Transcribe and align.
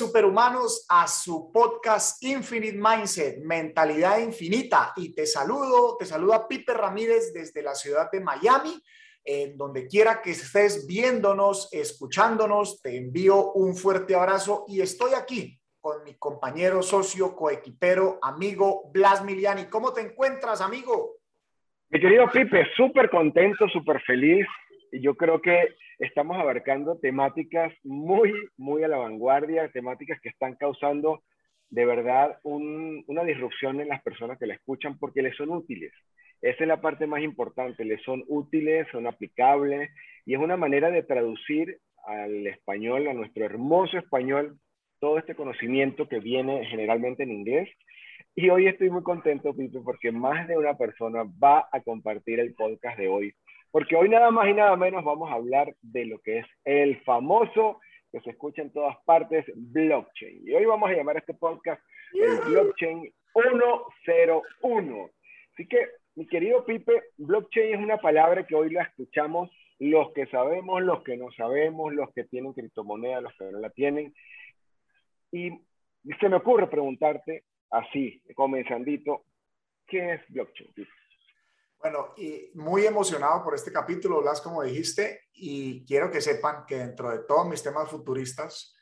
superhumanos, 0.00 0.86
a 0.88 1.06
su 1.06 1.52
podcast 1.52 2.22
Infinite 2.22 2.78
Mindset, 2.78 3.44
Mentalidad 3.44 4.18
Infinita. 4.18 4.94
Y 4.96 5.14
te 5.14 5.26
saludo, 5.26 5.98
te 5.98 6.06
saluda 6.06 6.48
Pipe 6.48 6.72
Ramírez 6.72 7.34
desde 7.34 7.62
la 7.62 7.74
ciudad 7.74 8.10
de 8.10 8.20
Miami. 8.20 8.82
En 9.22 9.58
donde 9.58 9.86
quiera 9.86 10.22
que 10.22 10.30
estés 10.30 10.86
viéndonos, 10.86 11.68
escuchándonos, 11.70 12.80
te 12.80 12.96
envío 12.96 13.52
un 13.52 13.76
fuerte 13.76 14.14
abrazo 14.14 14.64
y 14.68 14.80
estoy 14.80 15.12
aquí 15.12 15.60
con 15.82 16.02
mi 16.02 16.14
compañero, 16.14 16.82
socio, 16.82 17.36
coequipero, 17.36 18.18
amigo 18.22 18.90
Blas 18.94 19.22
Miliani. 19.22 19.66
¿Cómo 19.66 19.92
te 19.92 20.00
encuentras, 20.00 20.62
amigo? 20.62 21.16
Mi 21.90 22.00
querido 22.00 22.26
Pipe, 22.30 22.64
súper 22.74 23.10
contento, 23.10 23.68
súper 23.68 24.00
feliz. 24.06 24.46
Yo 24.92 25.14
creo 25.14 25.42
que 25.42 25.76
estamos 26.00 26.38
abarcando 26.38 26.98
temáticas 26.98 27.72
muy, 27.84 28.32
muy 28.56 28.82
a 28.82 28.88
la 28.88 28.96
vanguardia, 28.96 29.68
temáticas 29.68 30.18
que 30.20 30.30
están 30.30 30.56
causando 30.56 31.22
de 31.68 31.84
verdad 31.84 32.38
una 32.42 33.22
disrupción 33.24 33.80
en 33.80 33.88
las 33.88 34.02
personas 34.02 34.38
que 34.38 34.46
la 34.46 34.54
escuchan 34.54 34.98
porque 34.98 35.22
les 35.22 35.36
son 35.36 35.50
útiles. 35.50 35.92
Esa 36.40 36.64
es 36.64 36.68
la 36.68 36.80
parte 36.80 37.06
más 37.06 37.22
importante, 37.22 37.84
les 37.84 38.02
son 38.02 38.24
útiles, 38.28 38.88
son 38.90 39.06
aplicables 39.06 39.90
y 40.24 40.34
es 40.34 40.40
una 40.40 40.56
manera 40.56 40.90
de 40.90 41.02
traducir 41.02 41.78
al 42.06 42.46
español, 42.46 43.06
a 43.06 43.14
nuestro 43.14 43.44
hermoso 43.44 43.98
español, 43.98 44.58
todo 45.00 45.18
este 45.18 45.34
conocimiento 45.34 46.08
que 46.08 46.18
viene 46.18 46.64
generalmente 46.66 47.24
en 47.24 47.32
inglés. 47.32 47.68
Y 48.34 48.48
hoy 48.48 48.66
estoy 48.68 48.88
muy 48.88 49.02
contento, 49.02 49.54
Pipe, 49.54 49.80
porque 49.84 50.12
más 50.12 50.48
de 50.48 50.56
una 50.56 50.78
persona 50.78 51.24
va 51.24 51.68
a 51.70 51.80
compartir 51.82 52.40
el 52.40 52.54
podcast 52.54 52.98
de 52.98 53.08
hoy 53.08 53.34
porque 53.70 53.96
hoy 53.96 54.08
nada 54.08 54.30
más 54.30 54.48
y 54.48 54.54
nada 54.54 54.76
menos 54.76 55.04
vamos 55.04 55.30
a 55.30 55.34
hablar 55.34 55.74
de 55.82 56.06
lo 56.06 56.18
que 56.20 56.38
es 56.38 56.46
el 56.64 57.00
famoso, 57.02 57.80
que 58.10 58.20
se 58.20 58.30
escucha 58.30 58.62
en 58.62 58.72
todas 58.72 58.96
partes, 59.04 59.44
blockchain. 59.54 60.48
Y 60.48 60.52
hoy 60.54 60.64
vamos 60.64 60.90
a 60.90 60.94
llamar 60.94 61.16
a 61.16 61.20
este 61.20 61.34
podcast 61.34 61.80
el 62.12 62.40
blockchain 62.50 63.12
101. 63.32 65.10
Así 65.52 65.68
que, 65.68 65.88
mi 66.16 66.26
querido 66.26 66.64
Pipe, 66.64 66.92
blockchain 67.18 67.74
es 67.74 67.80
una 67.80 67.98
palabra 67.98 68.46
que 68.46 68.56
hoy 68.56 68.70
la 68.70 68.82
escuchamos 68.82 69.50
los 69.78 70.12
que 70.12 70.26
sabemos, 70.26 70.82
los 70.82 71.02
que 71.04 71.16
no 71.16 71.30
sabemos, 71.32 71.94
los 71.94 72.12
que 72.12 72.24
tienen 72.24 72.52
criptomoneda, 72.52 73.20
los 73.20 73.32
que 73.36 73.44
no 73.44 73.60
la 73.60 73.70
tienen. 73.70 74.12
Y 75.32 75.50
se 76.20 76.28
me 76.28 76.36
ocurre 76.36 76.66
preguntarte 76.66 77.44
así, 77.70 78.20
comenzandito, 78.34 79.24
¿qué 79.86 80.14
es 80.14 80.20
blockchain? 80.28 80.70
Bueno, 81.80 82.12
y 82.18 82.50
muy 82.54 82.84
emocionado 82.84 83.42
por 83.42 83.54
este 83.54 83.72
capítulo, 83.72 84.20
Blas, 84.20 84.42
como 84.42 84.62
dijiste, 84.62 85.22
y 85.32 85.82
quiero 85.86 86.10
que 86.10 86.20
sepan 86.20 86.66
que 86.66 86.76
dentro 86.76 87.10
de 87.10 87.20
todos 87.20 87.48
mis 87.48 87.62
temas 87.62 87.88
futuristas 87.88 88.76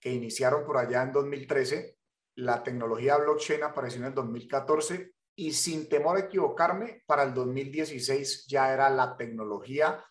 que 0.00 0.12
iniciaron 0.12 0.66
por 0.66 0.76
allá 0.76 1.02
en 1.02 1.12
2013, 1.12 1.96
la 2.34 2.60
tecnología 2.64 3.18
blockchain 3.18 3.62
apareció 3.62 4.00
en 4.00 4.08
el 4.08 4.14
2014 4.14 5.12
y 5.36 5.52
sin 5.52 5.88
temor 5.88 6.16
a 6.16 6.20
equivocarme, 6.20 7.04
para 7.06 7.22
el 7.22 7.34
2016 7.34 8.46
ya 8.48 8.72
era 8.72 8.90
la 8.90 9.16
tecnología 9.16 10.04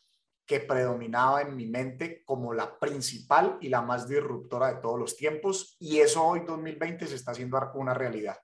que 0.45 0.61
predominaba 0.61 1.41
en 1.41 1.57
mi 1.57 1.67
mente 1.67 2.23
como 2.23 2.53
la 2.53 2.79
principal 2.79 3.57
y 3.59 3.67
la 3.67 3.81
más 3.81 4.07
disruptora 4.07 4.73
de 4.73 4.81
todos 4.81 4.97
los 4.97 5.17
tiempos 5.17 5.75
y 5.77 5.99
eso 5.99 6.25
hoy 6.25 6.39
2020 6.45 7.05
se 7.05 7.15
está 7.15 7.31
haciendo 7.31 7.59
una 7.73 7.93
realidad. 7.93 8.37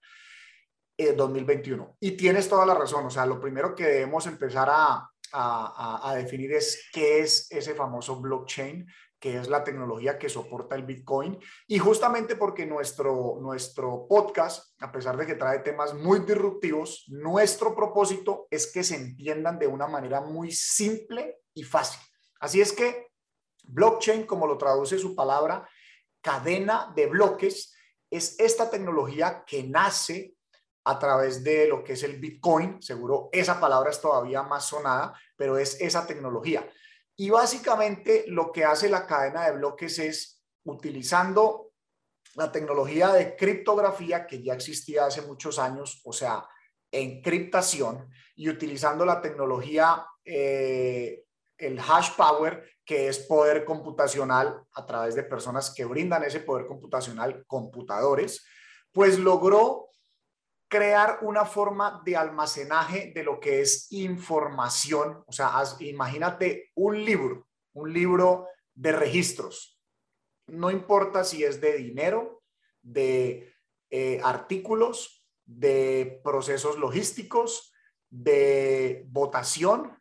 2021. 0.97 1.83
Eh, 1.83 1.95
y 1.99 2.11
tienes 2.11 2.47
toda 2.47 2.65
la 2.65 2.73
razón, 2.73 3.05
o 3.05 3.09
sea, 3.09 3.25
lo 3.25 3.39
primero 3.39 3.75
que 3.75 3.85
debemos 3.85 4.27
empezar 4.27 4.69
a, 4.69 5.09
a, 5.33 6.09
a, 6.09 6.15
definir 6.15 6.53
es 6.53 6.89
qué 6.93 7.19
es 7.19 7.51
ese 7.51 7.73
famoso 7.73 8.19
blockchain, 8.19 8.87
que 9.19 9.37
es 9.37 9.47
la 9.47 9.63
tecnología 9.63 10.19
que 10.19 10.29
soporta 10.29 10.75
el 10.75 10.83
Bitcoin. 10.83 11.39
Y 11.67 11.79
justamente 11.79 12.35
porque 12.35 12.65
nuestro, 12.65 13.37
nuestro 13.41 14.05
podcast, 14.07 14.79
a 14.81 14.91
pesar 14.91 15.17
de 15.17 15.25
que 15.25 15.35
trae 15.35 15.59
temas 15.59 15.93
muy 15.93 16.19
disruptivos, 16.19 17.05
nuestro 17.07 17.75
propósito 17.75 18.47
es 18.51 18.71
que 18.71 18.83
se 18.83 18.95
entiendan 18.95 19.57
de 19.57 19.67
una 19.67 19.87
manera 19.87 20.21
muy 20.21 20.51
simple 20.51 21.39
y 21.53 21.63
fácil. 21.63 21.99
Así 22.39 22.61
es 22.61 22.71
que 22.71 23.07
blockchain, 23.63 24.25
como 24.25 24.45
lo 24.45 24.57
traduce 24.57 24.99
su 24.99 25.15
palabra, 25.15 25.67
cadena 26.21 26.93
de 26.95 27.07
bloques, 27.07 27.73
es 28.11 28.39
esta 28.39 28.69
tecnología 28.69 29.43
que 29.45 29.63
nace 29.63 30.34
a 30.85 30.99
través 30.99 31.43
de 31.43 31.67
lo 31.67 31.83
que 31.83 31.93
es 31.93 32.03
el 32.03 32.19
Bitcoin, 32.19 32.81
seguro 32.81 33.29
esa 33.31 33.59
palabra 33.59 33.89
es 33.89 33.99
todavía 33.99 34.43
más 34.43 34.65
sonada, 34.65 35.19
pero 35.35 35.57
es 35.57 35.81
esa 35.81 36.05
tecnología. 36.05 36.67
Y 37.15 37.29
básicamente 37.31 38.25
lo 38.27 38.51
que 38.51 38.65
hace 38.65 38.89
la 38.89 39.07
cadena 39.07 39.45
de 39.45 39.57
bloques 39.57 39.97
es 39.99 40.43
utilizando 40.63 41.71
la 42.35 42.51
tecnología 42.51 43.13
de 43.13 43.35
criptografía 43.35 44.27
que 44.27 44.43
ya 44.43 44.53
existía 44.53 45.05
hace 45.05 45.21
muchos 45.21 45.57
años, 45.57 46.01
o 46.03 46.13
sea, 46.13 46.45
encriptación, 46.91 48.09
y 48.35 48.49
utilizando 48.49 49.05
la 49.05 49.21
tecnología, 49.21 50.05
eh, 50.23 51.23
el 51.57 51.79
hash 51.79 52.11
power, 52.15 52.63
que 52.83 53.07
es 53.07 53.19
poder 53.19 53.65
computacional 53.65 54.61
a 54.73 54.85
través 54.85 55.15
de 55.15 55.23
personas 55.23 55.73
que 55.73 55.85
brindan 55.85 56.23
ese 56.23 56.41
poder 56.41 56.67
computacional, 56.67 57.45
computadores, 57.47 58.45
pues 58.91 59.17
logró 59.17 59.84
crear 60.67 61.19
una 61.21 61.45
forma 61.45 62.01
de 62.05 62.17
almacenaje 62.17 63.11
de 63.13 63.23
lo 63.23 63.39
que 63.39 63.61
es 63.61 63.91
información. 63.91 65.23
O 65.27 65.31
sea, 65.31 65.51
imagínate 65.79 66.71
un 66.75 67.03
libro, 67.03 67.47
un 67.73 67.93
libro 67.93 68.47
de 68.73 68.91
registros. 68.91 69.79
No 70.47 70.69
importa 70.69 71.23
si 71.23 71.43
es 71.43 71.61
de 71.61 71.77
dinero, 71.77 72.43
de 72.81 73.53
eh, 73.89 74.19
artículos, 74.23 75.25
de 75.45 76.21
procesos 76.23 76.77
logísticos, 76.77 77.73
de 78.09 79.05
votación, 79.07 79.97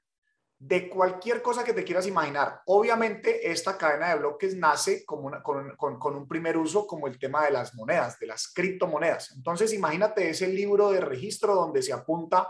de 0.59 0.89
cualquier 0.89 1.43
cosa 1.43 1.65
que 1.65 1.73
te 1.73 1.85
quieras 1.85 2.07
imaginar. 2.07 2.63
Obviamente, 2.67 3.51
esta 3.51 3.77
cadena 3.77 4.11
de 4.11 4.21
bloques 4.21 4.57
nace 4.57 5.05
como 5.05 5.31
con, 5.43 6.17
un 6.17 6.29
primer 6.29 6.57
uso 6.57 6.87
como 6.87 7.07
el 7.07 7.19
tema 7.19 7.45
de 7.45 7.51
las 7.51 7.75
monedas, 7.75 8.19
de 8.19 8.27
las 8.27 8.49
criptomonedas. 8.49 9.33
Entonces, 9.33 9.73
imagínate 9.73 10.29
ese 10.29 10.49
libro 10.49 10.91
de 10.91 11.01
registro 11.01 11.55
donde 11.55 11.83
se 11.83 11.93
apunta, 11.93 12.49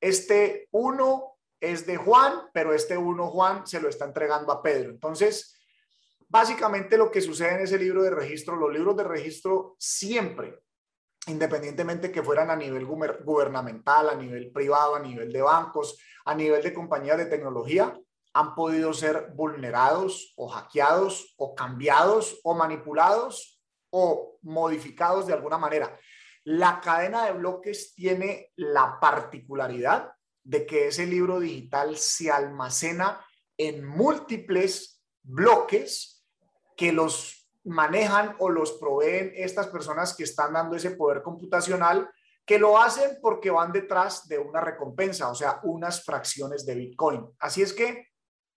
este 0.00 0.68
uno 0.72 1.38
es 1.60 1.86
de 1.86 1.96
Juan, 1.96 2.50
pero 2.52 2.72
este 2.72 2.96
uno 2.96 3.28
Juan 3.28 3.66
se 3.66 3.80
lo 3.80 3.88
está 3.88 4.04
entregando 4.04 4.52
a 4.52 4.62
Pedro. 4.62 4.90
Entonces, 4.90 5.56
básicamente 6.28 6.96
lo 6.96 7.10
que 7.10 7.20
sucede 7.20 7.54
en 7.54 7.60
ese 7.60 7.78
libro 7.78 8.02
de 8.02 8.10
registro, 8.10 8.56
los 8.56 8.72
libros 8.72 8.96
de 8.96 9.04
registro 9.04 9.76
siempre 9.78 10.60
independientemente 11.28 12.10
que 12.10 12.22
fueran 12.22 12.50
a 12.50 12.56
nivel 12.56 12.86
gubernamental, 12.86 14.10
a 14.10 14.14
nivel 14.14 14.50
privado, 14.50 14.94
a 14.94 15.00
nivel 15.00 15.32
de 15.32 15.42
bancos, 15.42 15.98
a 16.24 16.34
nivel 16.34 16.62
de 16.62 16.74
compañías 16.74 17.18
de 17.18 17.26
tecnología, 17.26 17.98
han 18.34 18.54
podido 18.54 18.92
ser 18.92 19.32
vulnerados 19.34 20.34
o 20.36 20.48
hackeados 20.48 21.34
o 21.38 21.54
cambiados 21.54 22.40
o 22.44 22.54
manipulados 22.54 23.60
o 23.90 24.38
modificados 24.42 25.26
de 25.26 25.32
alguna 25.32 25.58
manera. 25.58 25.98
La 26.44 26.80
cadena 26.80 27.24
de 27.24 27.32
bloques 27.32 27.94
tiene 27.94 28.52
la 28.56 28.98
particularidad 29.00 30.12
de 30.44 30.66
que 30.66 30.88
ese 30.88 31.06
libro 31.06 31.40
digital 31.40 31.96
se 31.96 32.30
almacena 32.30 33.24
en 33.56 33.84
múltiples 33.84 35.02
bloques 35.22 36.24
que 36.76 36.92
los 36.92 37.37
manejan 37.68 38.34
o 38.38 38.48
los 38.48 38.72
proveen 38.72 39.32
estas 39.34 39.68
personas 39.68 40.14
que 40.14 40.24
están 40.24 40.52
dando 40.52 40.76
ese 40.76 40.92
poder 40.92 41.22
computacional, 41.22 42.10
que 42.44 42.58
lo 42.58 42.78
hacen 42.78 43.18
porque 43.20 43.50
van 43.50 43.72
detrás 43.72 44.26
de 44.26 44.38
una 44.38 44.60
recompensa, 44.60 45.30
o 45.30 45.34
sea, 45.34 45.60
unas 45.64 46.04
fracciones 46.04 46.64
de 46.64 46.74
Bitcoin. 46.74 47.26
Así 47.38 47.62
es 47.62 47.72
que 47.72 48.08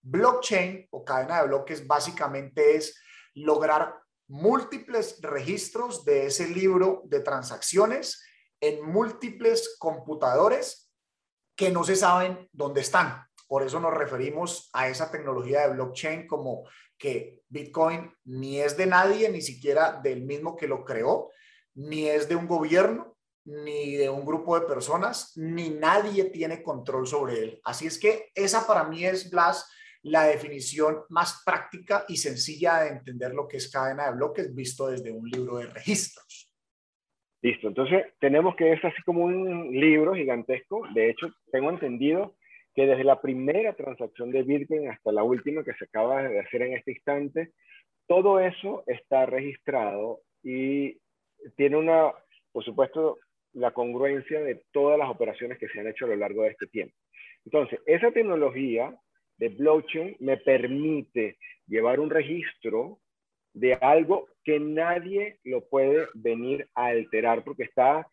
blockchain 0.02 0.88
o 0.92 1.04
cadena 1.04 1.42
de 1.42 1.48
bloques 1.48 1.86
básicamente 1.86 2.76
es 2.76 3.00
lograr 3.36 4.02
múltiples 4.28 5.20
registros 5.22 6.06
de 6.06 6.28
ese 6.28 6.48
libro 6.48 7.02
de 7.06 7.20
transacciones 7.20 8.24
en 8.62 8.82
múltiples 8.86 9.76
computadores 9.78 10.92
que 11.56 11.70
no 11.70 11.84
se 11.84 11.96
saben 11.96 12.50
dónde 12.54 12.82
están. 12.82 13.26
Por 13.52 13.64
eso 13.64 13.82
nos 13.82 13.94
referimos 13.94 14.70
a 14.72 14.88
esa 14.88 15.12
tecnología 15.12 15.68
de 15.68 15.74
blockchain 15.74 16.26
como 16.26 16.64
que 16.98 17.42
Bitcoin 17.50 18.10
ni 18.24 18.62
es 18.62 18.78
de 18.78 18.86
nadie, 18.86 19.28
ni 19.28 19.42
siquiera 19.42 20.00
del 20.02 20.24
mismo 20.24 20.56
que 20.56 20.70
lo 20.70 20.86
creó, 20.86 21.32
ni 21.74 22.08
es 22.08 22.30
de 22.30 22.38
un 22.38 22.48
gobierno, 22.48 23.18
ni 23.44 23.98
de 23.98 24.10
un 24.10 24.26
grupo 24.26 24.58
de 24.58 24.66
personas, 24.66 25.34
ni 25.36 25.70
nadie 25.70 26.24
tiene 26.30 26.64
control 26.64 27.06
sobre 27.06 27.40
él. 27.40 27.60
Así 27.66 27.88
es 27.88 28.00
que 28.00 28.30
esa 28.36 28.66
para 28.66 28.86
mí 28.86 29.04
es, 29.04 29.30
Blas, 29.30 29.70
la 30.02 30.24
definición 30.24 31.02
más 31.10 31.44
práctica 31.46 32.06
y 32.08 32.16
sencilla 32.16 32.80
de 32.80 32.92
entender 32.92 33.34
lo 33.34 33.50
que 33.50 33.58
es 33.58 33.70
cadena 33.70 34.06
de 34.06 34.16
bloques 34.16 34.56
visto 34.56 34.88
desde 34.88 35.12
un 35.12 35.30
libro 35.30 35.58
de 35.58 35.66
registros. 35.66 36.50
Listo, 37.42 37.68
entonces 37.68 38.06
tenemos 38.22 38.56
que 38.56 38.72
es 38.72 38.86
así 38.86 39.02
como 39.04 39.26
un 39.26 39.74
libro 39.78 40.14
gigantesco. 40.14 40.84
De 40.94 41.10
hecho, 41.10 41.28
tengo 41.52 41.70
entendido 41.70 42.38
que 42.74 42.86
desde 42.86 43.04
la 43.04 43.22
primera 43.22 43.74
transacción 43.74 44.32
de 44.32 44.44
Bitcoin 44.44 44.90
hasta 44.90 45.12
la 45.12 45.24
última 45.24 45.64
que 45.64 45.74
se 45.74 45.86
acaba 45.86 46.24
de 46.24 46.40
hacer 46.40 46.62
en 46.64 46.74
este 46.74 46.92
instante, 46.92 47.52
todo 48.08 48.40
eso 48.40 48.84
está 48.88 49.26
registrado 49.26 50.22
y 50.44 50.98
tiene 51.56 51.78
una, 51.78 52.12
por 52.52 52.64
supuesto, 52.64 53.20
la 53.54 53.72
congruencia 53.72 54.42
de 54.42 54.64
todas 54.72 54.98
las 54.98 55.10
operaciones 55.10 55.58
que 55.58 55.68
se 55.70 55.80
han 55.80 55.88
hecho 55.88 56.06
a 56.06 56.10
lo 56.10 56.16
largo 56.16 56.44
de 56.44 56.50
este 56.50 56.68
tiempo. 56.68 56.96
Entonces, 57.46 57.80
esa 57.86 58.12
tecnología 58.12 58.96
de 59.38 59.50
blockchain 59.50 60.16
me 60.20 60.38
permite 60.38 61.38
llevar 61.68 62.00
un 62.00 62.10
registro 62.10 63.00
de 63.54 63.74
algo 63.74 64.28
que 64.44 64.60
nadie 64.60 65.40
lo 65.44 65.68
puede 65.68 66.08
venir 66.14 66.68
a 66.76 66.88
alterar 66.88 67.44
porque 67.44 67.64
está 67.64 68.08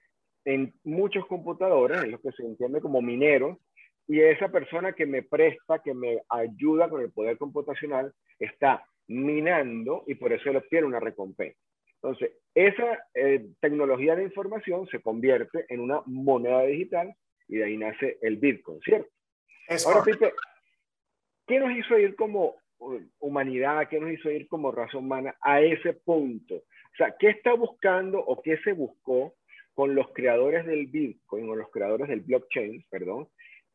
en 0.44 0.72
muchos 0.82 1.26
computadores, 1.26 2.02
en 2.02 2.12
lo 2.12 2.20
que 2.20 2.32
se 2.32 2.43
entiende 2.43 2.81
como 2.81 3.02
mineros, 3.02 3.58
y 4.08 4.20
esa 4.22 4.49
persona 4.49 4.94
que 4.94 5.05
me 5.05 5.22
presta, 5.22 5.81
que 5.81 5.93
me 5.93 6.22
ayuda 6.31 6.88
con 6.88 7.02
el 7.02 7.12
poder 7.12 7.37
computacional, 7.37 8.12
está 8.38 8.82
minando 9.06 10.05
y 10.06 10.14
por 10.14 10.32
eso 10.32 10.50
le 10.50 10.58
obtiene 10.58 10.87
una 10.87 10.99
recompensa. 10.99 11.58
Entonces, 11.96 12.32
esa 12.55 13.05
eh, 13.14 13.46
tecnología 13.60 14.16
de 14.16 14.25
información 14.25 14.87
se 14.88 15.00
convierte 15.00 15.66
en 15.69 15.81
una 15.81 16.00
moneda 16.06 16.62
digital 16.62 17.14
y 17.49 17.56
de 17.56 17.64
ahí 17.64 17.76
nace 17.76 18.19
el 18.22 18.37
Bitcoin, 18.37 18.81
¿cierto? 18.81 19.10
Ahora, 19.87 20.02
Pipe, 20.02 20.32
¿qué 21.46 21.58
nos 21.58 21.76
hizo 21.76 21.99
ir 21.99 22.16
como 22.16 22.56
uh, 22.78 23.00
humanidad, 23.19 23.88
qué 23.88 24.00
nos 24.00 24.10
hizo 24.10 24.31
ir 24.31 24.49
como 24.49 24.72
raza 24.72 24.96
humana 24.96 25.37
a 25.43 25.60
ese 25.60 25.93
punto? 25.93 26.55
O 26.55 26.96
sea, 26.96 27.14
¿qué 27.19 27.28
está 27.28 27.52
buscando 27.52 28.19
o 28.19 28.40
qué 28.40 28.56
se 28.58 28.72
buscó 28.72 29.34
con 29.75 29.94
los 29.94 30.12
creadores 30.12 30.64
del 30.66 30.87
Bitcoin 30.87 31.49
o 31.50 31.56
los 31.56 31.70
creadores 31.70 32.08
del 32.08 32.20
blockchain, 32.20 32.84
perdón? 32.88 33.28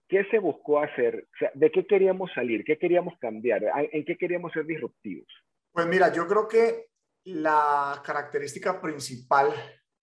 ¿Qué 0.07 0.25
se 0.29 0.39
buscó 0.39 0.81
hacer? 0.81 1.27
O 1.33 1.37
sea, 1.37 1.51
¿De 1.53 1.71
qué 1.71 1.85
queríamos 1.85 2.31
salir? 2.33 2.63
¿Qué 2.63 2.77
queríamos 2.77 3.17
cambiar? 3.19 3.63
¿En 3.91 4.05
qué 4.05 4.17
queríamos 4.17 4.51
ser 4.51 4.65
disruptivos? 4.65 5.27
Pues 5.71 5.87
mira, 5.87 6.11
yo 6.13 6.27
creo 6.27 6.47
que 6.47 6.89
la 7.25 8.01
característica 8.05 8.81
principal 8.81 9.53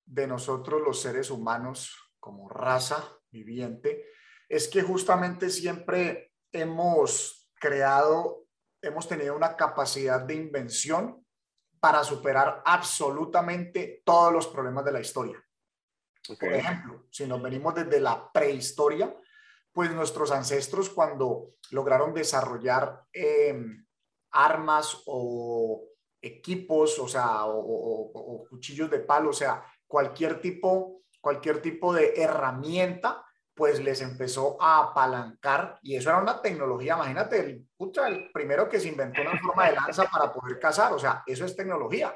de 0.04 0.26
nosotros 0.26 0.80
los 0.82 1.00
seres 1.00 1.30
humanos 1.30 2.12
como 2.18 2.48
raza 2.48 3.16
viviente 3.30 4.06
es 4.48 4.68
que 4.68 4.82
justamente 4.82 5.48
siempre 5.48 6.32
hemos 6.52 7.50
creado, 7.54 8.46
hemos 8.82 9.06
tenido 9.06 9.36
una 9.36 9.54
capacidad 9.54 10.20
de 10.20 10.34
invención 10.34 11.24
para 11.78 12.02
superar 12.02 12.62
absolutamente 12.64 14.02
todos 14.04 14.32
los 14.32 14.48
problemas 14.48 14.84
de 14.84 14.92
la 14.92 15.00
historia. 15.00 15.42
Por 16.38 16.52
ejemplo, 16.52 17.06
si 17.10 17.26
nos 17.26 17.40
venimos 17.40 17.74
desde 17.74 18.00
la 18.00 18.30
prehistoria, 18.32 19.14
pues 19.72 19.90
nuestros 19.92 20.30
ancestros 20.32 20.90
cuando 20.90 21.54
lograron 21.70 22.12
desarrollar 22.12 23.04
em, 23.12 23.86
armas 24.32 25.02
o 25.06 25.84
equipos, 26.20 26.98
o 26.98 27.08
sea, 27.08 27.44
o, 27.46 28.46
cuchillos 28.48 28.90
de 28.90 29.00
palo, 29.00 29.30
o 29.30 29.34
sea, 29.34 29.64
cualquier 29.86 30.40
tipo, 30.40 31.02
cualquier 31.20 31.62
tipo 31.62 31.94
de 31.94 32.14
herramienta, 32.16 33.24
pues 33.54 33.80
les 33.80 34.00
empezó 34.00 34.56
a 34.60 34.78
apalancar 34.78 35.78
y 35.82 35.96
eso 35.96 36.10
era 36.10 36.18
una 36.18 36.40
tecnología, 36.40 36.94
imagínate, 36.94 37.40
el, 37.40 37.68
el 37.78 38.30
primero 38.32 38.68
que 38.68 38.80
se 38.80 38.88
inventó 38.88 39.22
una 39.22 39.38
forma 39.38 39.68
de 39.68 39.76
lanza 39.76 40.04
para 40.06 40.32
poder 40.32 40.58
cazar, 40.58 40.92
o 40.92 40.98
sea, 40.98 41.22
eso 41.26 41.44
es 41.44 41.56
tecnología. 41.56 42.14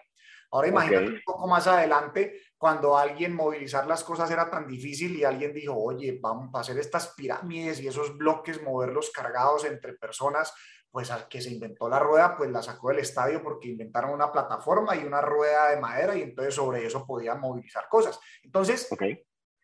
Ahora 0.51 0.69
imagínate 0.69 1.07
un 1.09 1.21
poco 1.25 1.49
más 1.49 1.67
adelante 1.67 2.41
cuando 2.65 2.97
alguien 2.97 3.35
movilizar 3.35 3.87
las 3.87 4.03
cosas 4.03 4.31
era 4.31 4.49
tan 4.49 4.67
difícil 4.67 5.15
y 5.17 5.23
alguien 5.23 5.53
dijo, 5.53 5.77
oye, 5.77 6.19
vamos 6.19 6.49
a 6.55 6.61
hacer 6.61 6.79
estas 6.79 7.09
pirámides 7.09 7.79
y 7.79 7.89
esos 7.89 8.17
bloques, 8.17 8.63
moverlos 8.63 9.11
cargados 9.11 9.67
entre 9.67 9.93
personas, 9.93 10.55
pues 10.91 11.11
al 11.11 11.29
que 11.29 11.43
se 11.43 11.51
inventó 11.51 11.91
la 11.91 11.99
rueda, 11.99 12.35
pues 12.39 12.51
la 12.51 12.63
sacó 12.63 12.89
del 12.89 13.01
estadio 13.01 13.43
porque 13.43 13.69
inventaron 13.69 14.13
una 14.13 14.33
plataforma 14.33 14.97
y 14.97 15.05
una 15.05 15.21
rueda 15.21 15.73
de 15.73 15.77
madera 15.79 16.17
y 16.17 16.23
entonces 16.23 16.55
sobre 16.55 16.87
eso 16.87 17.05
podían 17.05 17.39
movilizar 17.39 17.87
cosas. 17.87 18.19
Entonces, 18.43 18.89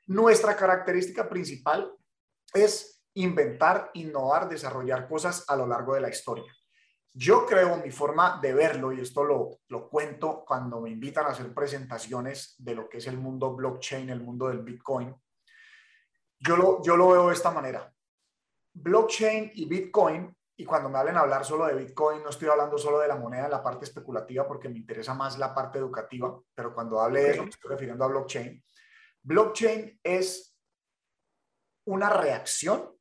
nuestra 0.06 0.54
característica 0.54 1.26
principal 1.26 1.90
es 2.52 3.02
inventar, 3.14 3.92
innovar, 3.94 4.46
desarrollar 4.46 5.08
cosas 5.08 5.46
a 5.48 5.56
lo 5.56 5.66
largo 5.66 5.94
de 5.94 6.02
la 6.02 6.10
historia. 6.10 6.52
Yo 7.12 7.44
creo, 7.44 7.76
mi 7.78 7.90
forma 7.90 8.38
de 8.40 8.54
verlo, 8.54 8.92
y 8.92 9.00
esto 9.00 9.24
lo, 9.24 9.58
lo 9.68 9.88
cuento 9.88 10.44
cuando 10.46 10.80
me 10.80 10.90
invitan 10.90 11.26
a 11.26 11.30
hacer 11.30 11.52
presentaciones 11.52 12.54
de 12.58 12.74
lo 12.74 12.88
que 12.88 12.98
es 12.98 13.06
el 13.06 13.18
mundo 13.18 13.54
blockchain, 13.54 14.10
el 14.10 14.22
mundo 14.22 14.48
del 14.48 14.60
Bitcoin, 14.60 15.14
yo 16.38 16.56
lo, 16.56 16.82
yo 16.82 16.96
lo 16.96 17.08
veo 17.08 17.28
de 17.28 17.34
esta 17.34 17.50
manera. 17.50 17.92
Blockchain 18.72 19.50
y 19.54 19.66
Bitcoin 19.66 20.34
y 20.60 20.64
cuando 20.66 20.90
me 20.90 20.98
hablen 20.98 21.16
hablar 21.16 21.42
solo 21.42 21.66
de 21.66 21.74
Bitcoin, 21.74 22.22
no 22.22 22.28
estoy 22.28 22.48
hablando 22.48 22.76
solo 22.76 22.98
de 22.98 23.08
la 23.08 23.16
moneda, 23.16 23.48
la 23.48 23.62
parte 23.62 23.86
especulativa, 23.86 24.46
porque 24.46 24.68
me 24.68 24.76
interesa 24.76 25.14
más 25.14 25.38
la 25.38 25.54
parte 25.54 25.78
educativa, 25.78 26.38
pero 26.54 26.74
cuando 26.74 27.00
hable 27.00 27.22
de 27.22 27.30
eso, 27.30 27.44
me 27.44 27.48
estoy 27.48 27.70
refiriendo 27.70 28.04
a 28.04 28.08
blockchain. 28.08 28.62
Blockchain 29.22 29.98
es 30.02 30.54
una 31.86 32.10
reacción, 32.10 32.94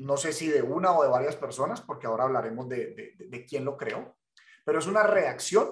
no 0.00 0.16
sé 0.16 0.32
si 0.32 0.48
de 0.48 0.62
una 0.62 0.92
o 0.92 1.02
de 1.02 1.08
varias 1.08 1.36
personas, 1.36 1.80
porque 1.80 2.06
ahora 2.06 2.24
hablaremos 2.24 2.68
de, 2.68 2.94
de, 2.94 3.26
de 3.26 3.44
quién 3.44 3.64
lo 3.64 3.76
creó, 3.76 4.16
pero 4.64 4.78
es 4.78 4.86
una 4.86 5.02
reacción 5.02 5.70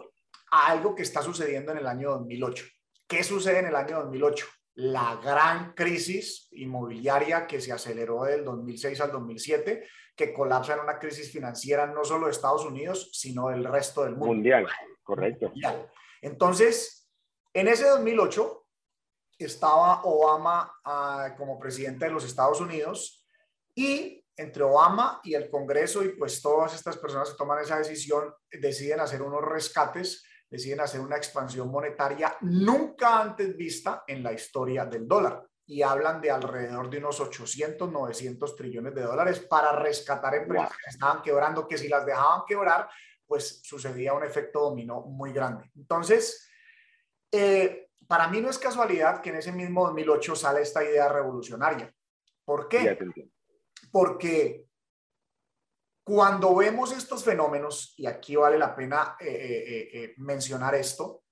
a 0.51 0.69
algo 0.69 0.95
que 0.95 1.03
está 1.03 1.23
sucediendo 1.23 1.73
en 1.73 1.79
el 1.79 1.87
año 1.87 2.11
2008. 2.11 2.65
¿Qué 3.07 3.25
sucede 3.25 3.61
en 3.61 3.67
el 3.67 3.77
año 3.77 4.01
2008? 4.01 4.47
La 4.75 5.17
gran 5.23 5.73
crisis 5.73 6.49
inmobiliaria 6.53 7.47
que 7.47 7.61
se 7.61 7.73
aceleró 7.73 8.25
del 8.25 8.45
2006 8.45 9.01
al 9.01 9.13
2007 9.13 9.89
que 10.15 10.33
colapsa 10.33 10.75
en 10.75 10.81
una 10.81 10.99
crisis 10.99 11.31
financiera 11.31 11.87
no 11.87 12.05
solo 12.05 12.27
de 12.27 12.33
Estados 12.33 12.65
Unidos, 12.65 13.11
sino 13.13 13.49
del 13.49 13.65
resto 13.65 14.03
del 14.03 14.13
mundo. 14.13 14.35
Mundial, 14.35 14.67
correcto. 15.05 15.53
Entonces, 16.21 17.09
en 17.55 17.69
ese 17.69 17.85
2008 17.89 18.67
estaba 19.39 20.03
Obama 20.03 20.73
ah, 20.85 21.35
como 21.39 21.59
presidente 21.59 22.07
de 22.07 22.11
los 22.11 22.25
Estados 22.25 22.61
Unidos 22.61 23.18
y 23.79 24.25
entre 24.37 24.65
Obama 24.65 25.21
y 25.23 25.35
el 25.35 25.49
Congreso 25.49 26.03
y 26.03 26.09
pues 26.09 26.43
todas 26.43 26.75
estas 26.75 26.97
personas 26.97 27.31
que 27.31 27.37
toman 27.37 27.63
esa 27.63 27.79
decisión 27.79 28.35
deciden 28.51 28.99
hacer 28.99 29.23
unos 29.23 29.41
rescates, 29.41 30.25
deciden 30.51 30.81
hacer 30.81 31.01
una 31.01 31.17
expansión 31.17 31.71
monetaria 31.71 32.37
nunca 32.41 33.21
antes 33.21 33.57
vista 33.57 34.03
en 34.05 34.25
la 34.25 34.33
historia 34.33 34.85
del 34.85 35.07
dólar 35.07 35.47
y 35.65 35.83
hablan 35.83 36.21
de 36.21 36.29
alrededor 36.29 36.91
de 36.91 36.99
unos 36.99 37.21
800, 37.21 37.93
900 37.93 38.57
trillones 38.57 38.95
de 38.97 39.03
dólares 39.03 39.39
para 39.49 39.71
rescatar 39.71 40.35
empresas 40.35 40.71
que 40.71 40.91
estaban 40.91 41.23
quebrando, 41.23 41.69
que 41.69 41.79
si 41.79 41.87
las 41.87 42.05
dejaban 42.05 42.43
quebrar, 42.49 42.89
pues 43.27 43.61
sucedía 43.63 44.13
un 44.13 44.25
efecto 44.25 44.61
dominó 44.61 45.03
muy 45.03 45.33
grande. 45.33 45.71
Entonces, 45.77 46.51
eh, 47.31 47.91
para 48.09 48.27
mí 48.27 48.41
no 48.41 48.51
es 48.51 48.59
casualidad 48.59 49.21
que 49.21 49.31
en 49.31 49.37
ese 49.37 49.53
mismo 49.53 49.85
2008 49.85 50.35
sale 50.35 50.63
esta 50.63 50.83
idea 50.83 51.09
revolucionaria. 51.09 51.95
¿Por 52.45 52.69
qué? 52.69 52.99
Porque 53.91 54.67
cuando 56.05 56.55
vemos 56.55 56.93
estos 56.93 57.23
fenómenos, 57.23 57.95
y 57.97 58.07
aquí 58.07 58.37
vale 58.37 58.59
la 58.59 58.75
pena 58.75 59.17
eh, 59.21 59.91
eh, 59.93 60.15
mencionar 60.17 60.75
esto, 60.75 61.25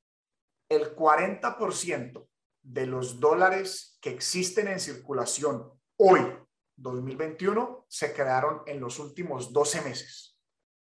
el 0.68 0.94
40% 0.94 2.28
de 2.62 2.86
los 2.86 3.20
dólares 3.20 3.98
que 4.00 4.10
existen 4.10 4.68
en 4.68 4.80
circulación 4.80 5.72
hoy, 5.96 6.20
2021, 6.76 7.86
se 7.88 8.12
crearon 8.12 8.62
en 8.66 8.80
los 8.80 8.98
últimos 8.98 9.52
12 9.52 9.82
meses. 9.82 10.38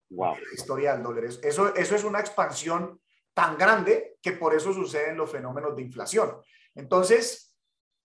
Wow. 0.09 0.35
La 0.35 0.53
historia 0.53 0.93
del 0.93 1.03
dólar. 1.03 1.25
Eso, 1.25 1.75
eso 1.75 1.95
es 1.95 2.03
una 2.03 2.19
expansión 2.19 2.99
tan 3.35 3.57
grande 3.57 4.17
que 4.21 4.31
por 4.31 4.55
eso 4.55 4.73
suceden 4.73 5.17
los 5.17 5.29
fenómenos 5.29 5.75
de 5.75 5.81
inflación. 5.81 6.41
Entonces, 6.73 7.55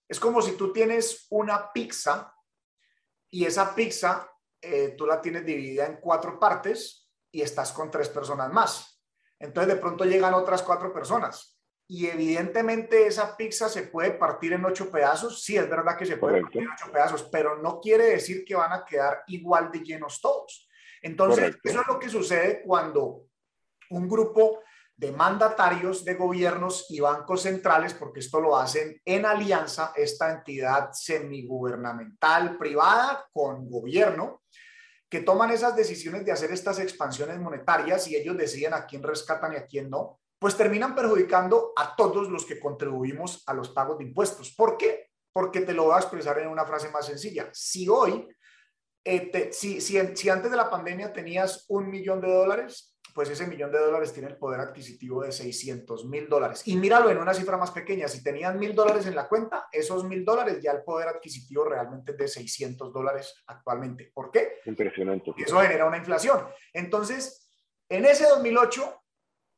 es 0.09 0.19
como 0.19 0.43
si 0.43 0.53
tú 0.53 0.73
tienes 0.73 1.27
una 1.31 1.73
pizza 1.73 2.35
y 3.31 3.45
esa 3.45 3.75
pizza 3.75 4.31
eh, 4.61 4.95
tú 4.97 5.07
la 5.07 5.21
tienes 5.21 5.45
dividida 5.45 5.87
en 5.87 5.99
cuatro 6.01 6.39
partes 6.39 7.11
y 7.31 7.43
estás 7.43 7.73
con 7.73 7.91
tres 7.91 8.09
personas 8.09 8.53
más. 8.53 9.03
Entonces, 9.39 9.75
de 9.75 9.81
pronto 9.81 10.05
llegan 10.05 10.35
otras 10.35 10.63
cuatro 10.63 10.93
personas 10.93 11.61
y 11.93 12.07
evidentemente 12.07 13.09
esa 13.09 13.37
pizza 13.37 13.69
se 13.69 13.83
puede 13.83 14.13
partir 14.13 14.53
en 14.53 14.65
ocho 14.65 14.91
pedazos. 14.93 15.43
Sí, 15.43 15.57
es 15.57 15.69
verdad 15.69 15.97
que 15.97 16.07
se 16.07 16.19
puede 16.19 16.41
partir 16.41 16.63
en 16.63 16.69
ocho 16.71 16.93
pedazos, 16.93 17.29
pero 17.33 17.61
no 17.61 17.81
quiere 17.81 18.05
decir 18.05 18.45
que 18.45 18.55
van 18.55 18.73
a 18.73 18.85
quedar 18.85 19.25
igual 19.27 19.73
de 19.73 19.81
llenos 19.81 20.21
todos. 20.21 20.69
Entonces, 21.03 21.57
eso 21.65 21.81
es 21.81 21.87
lo 21.89 21.99
que 21.99 22.09
sucede 22.09 22.63
cuando 22.65 23.25
un 23.91 24.09
grupo 24.09 24.61
de 25.01 25.13
mandatarios 25.13 26.05
de 26.05 26.13
gobiernos 26.13 26.85
y 26.91 27.01
bancos 27.01 27.41
centrales, 27.41 27.95
porque 27.95 28.21
esto 28.21 28.39
lo 28.39 28.59
hacen 28.59 29.01
en 29.03 29.25
alianza, 29.25 29.95
esta 29.97 30.31
entidad 30.31 30.91
semigubernamental 30.93 32.59
privada 32.59 33.27
con 33.33 33.67
gobierno, 33.71 34.43
que 35.09 35.21
toman 35.21 35.53
esas 35.53 35.75
decisiones 35.75 36.27
de 36.27 36.33
hacer 36.33 36.53
estas 36.53 36.79
expansiones 36.81 37.41
monetarias 37.41 38.09
y 38.09 38.15
ellos 38.15 38.37
deciden 38.37 38.75
a 38.75 38.85
quién 38.85 39.03
rescatan 39.03 39.55
y 39.55 39.57
a 39.57 39.67
quién 39.67 39.89
no 39.89 40.21
pues 40.39 40.57
terminan 40.57 40.95
perjudicando 40.95 41.73
a 41.77 41.95
todos 41.95 42.31
los 42.31 42.47
que 42.47 42.59
contribuimos 42.59 43.43
a 43.47 43.53
los 43.53 43.69
pagos 43.69 43.99
de 43.99 44.05
impuestos. 44.05 44.55
¿Por 44.55 44.79
qué? 44.79 45.11
Porque 45.35 45.61
te 45.61 45.75
lo 45.75 45.85
voy 45.85 45.95
a 45.95 45.99
expresar 45.99 46.39
en 46.39 46.49
una 46.49 46.65
frase 46.65 46.89
más 46.89 47.05
sencilla. 47.05 47.51
Si 47.53 47.87
hoy, 47.91 48.27
eh, 49.05 49.51
si, 49.53 49.83
si, 49.83 49.99
si 50.17 50.29
antes 50.31 50.51
de 50.51 50.57
la 50.57 50.71
pandemia 50.71 51.13
tenías 51.13 51.67
un 51.69 51.91
millón 51.91 52.23
de 52.23 52.33
dólares, 52.33 52.90
pues 53.15 53.29
ese 53.31 53.47
millón 53.47 53.73
de 53.73 53.79
dólares 53.79 54.13
tiene 54.13 54.29
el 54.29 54.37
poder 54.37 54.61
adquisitivo 54.61 55.23
de 55.23 55.33
600 55.33 56.05
mil 56.07 56.29
dólares. 56.29 56.63
Y 56.67 56.77
míralo 56.77 57.11
en 57.11 57.19
una 57.19 57.35
cifra 57.35 57.57
más 57.57 57.71
pequeña, 57.71 58.09
si 58.09 58.23
tenían 58.23 58.59
mil 58.59 58.75
dólares 58.75 59.07
en 59.07 59.15
la 59.15 59.29
cuenta, 59.29 59.69
esos 59.73 60.05
mil 60.05 60.25
dólares 60.25 60.61
ya 60.63 60.73
el 60.73 60.83
poder 60.83 61.09
adquisitivo 61.09 61.65
realmente 61.65 62.13
es 62.13 62.19
de 62.19 62.29
600 62.29 62.93
dólares 62.93 63.43
actualmente. 63.47 64.11
¿Por 64.13 64.31
qué? 64.31 64.61
Impresionante. 64.65 65.33
eso 65.37 65.61
genera 65.61 65.87
una 65.87 65.99
inflación. 65.99 66.47
Entonces, 66.73 67.49
en 67.89 68.05
ese 68.05 68.27
2008, 68.29 69.03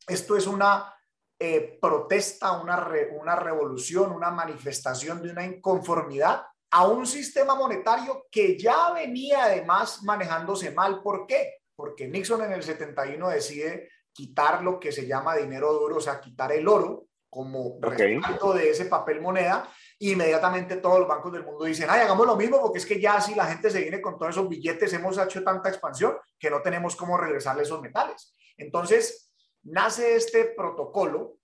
esto 0.09 0.37
es 0.37 0.47
una 0.47 0.95
eh, 1.39 1.79
protesta, 1.81 2.53
una, 2.61 2.89
una 3.13 3.37
revolución, 3.37 4.13
una 4.13 4.31
manifestación 4.31 5.23
de 5.23 5.31
una 5.31 5.45
inconformidad 5.45 6.43
a 6.71 6.87
un 6.87 7.07
sistema 7.07 7.55
monetario 7.55 8.27
que 8.31 8.59
ya 8.59 8.93
venía 8.93 9.45
además 9.45 10.03
manejándose 10.03 10.71
mal. 10.71 11.03
¿Por 11.03 11.27
qué? 11.27 11.62
Porque 11.75 12.09
Nixon 12.09 12.43
en 12.45 12.53
el 12.53 12.63
71 12.63 13.29
decide 13.31 13.91
quitar 14.13 14.63
lo 14.63 14.79
que 14.79 14.93
se 14.93 15.07
llama 15.07 15.37
dinero 15.37 15.73
duro, 15.73 15.97
o 15.97 16.01
sea, 16.01 16.21
quitar 16.21 16.53
el 16.53 16.69
oro 16.69 17.07
como 17.33 17.79
okay. 17.79 18.21
de 18.55 18.71
ese 18.71 18.85
papel 18.85 19.23
moneda. 19.23 19.67
inmediatamente 20.01 20.77
todos 20.77 20.99
los 20.99 21.09
bancos 21.09 21.33
del 21.33 21.45
mundo 21.45 21.65
dicen, 21.65 21.87
ay, 21.89 22.01
hagamos 22.01 22.27
lo 22.27 22.37
mismo, 22.37 22.61
porque 22.61 22.79
es 22.79 22.85
que 22.85 23.01
ya 23.01 23.21
si 23.23 23.35
la 23.35 23.47
gente 23.47 23.71
se 23.71 23.81
viene 23.81 24.03
con 24.03 24.19
todos 24.19 24.33
esos 24.33 24.49
billetes, 24.49 24.93
hemos 24.93 25.17
hecho 25.17 25.43
tanta 25.43 25.71
expansión 25.71 26.19
que 26.39 26.51
no 26.51 26.61
tenemos 26.61 26.95
cómo 26.95 27.17
regresarle 27.17 27.63
esos 27.63 27.81
metales. 27.81 28.37
Entonces, 28.59 29.33
nace 29.63 30.15
este 30.17 30.53
protocolo 30.55 31.39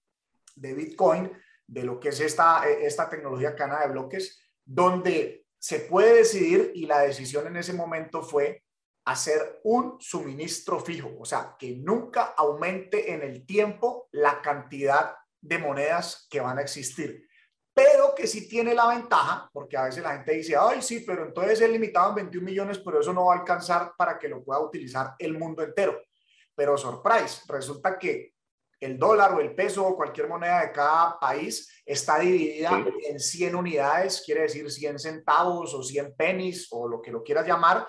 de 0.57 0.75
Bitcoin, 0.75 1.33
de 1.67 1.85
lo 1.85 1.99
que 1.99 2.11
es 2.11 2.21
esta, 2.21 2.69
esta 2.69 3.09
tecnología 3.09 3.55
cana 3.55 3.81
de 3.81 3.89
bloques, 3.89 4.43
donde 4.67 5.47
se 5.59 5.81
puede 5.81 6.17
decidir, 6.17 6.73
y 6.75 6.85
la 6.85 7.01
decisión 7.01 7.47
en 7.47 7.57
ese 7.57 7.73
momento 7.73 8.23
fue 8.23 8.63
hacer 9.09 9.61
un 9.65 9.97
suministro 10.01 10.81
fijo, 10.81 11.17
o 11.19 11.25
sea, 11.25 11.57
que 11.59 11.77
nunca 11.77 12.35
aumente 12.37 13.13
en 13.13 13.23
el 13.23 13.47
tiempo 13.47 14.09
la 14.13 14.43
cantidad 14.43 15.17
de 15.41 15.59
monedas 15.59 16.27
que 16.29 16.41
van 16.41 16.59
a 16.59 16.61
existir, 16.63 17.27
pero 17.73 18.15
que 18.15 18.27
sí 18.27 18.47
tiene 18.47 18.75
la 18.75 18.89
ventaja, 18.89 19.49
porque 19.51 19.79
a 19.79 19.85
veces 19.85 20.03
la 20.03 20.13
gente 20.13 20.35
dice, 20.35 20.57
ay, 20.61 20.83
sí, 20.83 21.05
pero 21.07 21.25
entonces 21.25 21.59
es 21.59 21.71
limitado 21.71 22.11
en 22.11 22.17
21 22.17 22.45
millones, 22.45 22.79
pero 22.81 23.01
eso 23.01 23.15
no 23.15 23.27
va 23.27 23.37
a 23.37 23.39
alcanzar 23.39 23.93
para 23.97 24.19
que 24.19 24.29
lo 24.29 24.45
pueda 24.45 24.61
utilizar 24.61 25.15
el 25.19 25.39
mundo 25.39 25.63
entero. 25.63 25.99
Pero 26.55 26.77
surprise, 26.77 27.43
resulta 27.49 27.99
que 27.99 28.35
el 28.79 28.99
dólar 28.99 29.33
o 29.33 29.41
el 29.41 29.55
peso 29.55 29.87
o 29.87 29.97
cualquier 29.97 30.29
moneda 30.29 30.61
de 30.61 30.73
cada 30.73 31.19
país 31.19 31.83
está 31.87 32.19
dividida 32.19 32.85
en 33.09 33.19
100 33.19 33.55
unidades, 33.55 34.23
quiere 34.25 34.43
decir 34.43 34.71
100 34.71 34.99
centavos 34.99 35.73
o 35.73 35.83
100 35.83 36.15
pennies 36.15 36.69
o 36.73 36.87
lo 36.87 37.01
que 37.01 37.11
lo 37.11 37.23
quieras 37.23 37.47
llamar, 37.47 37.87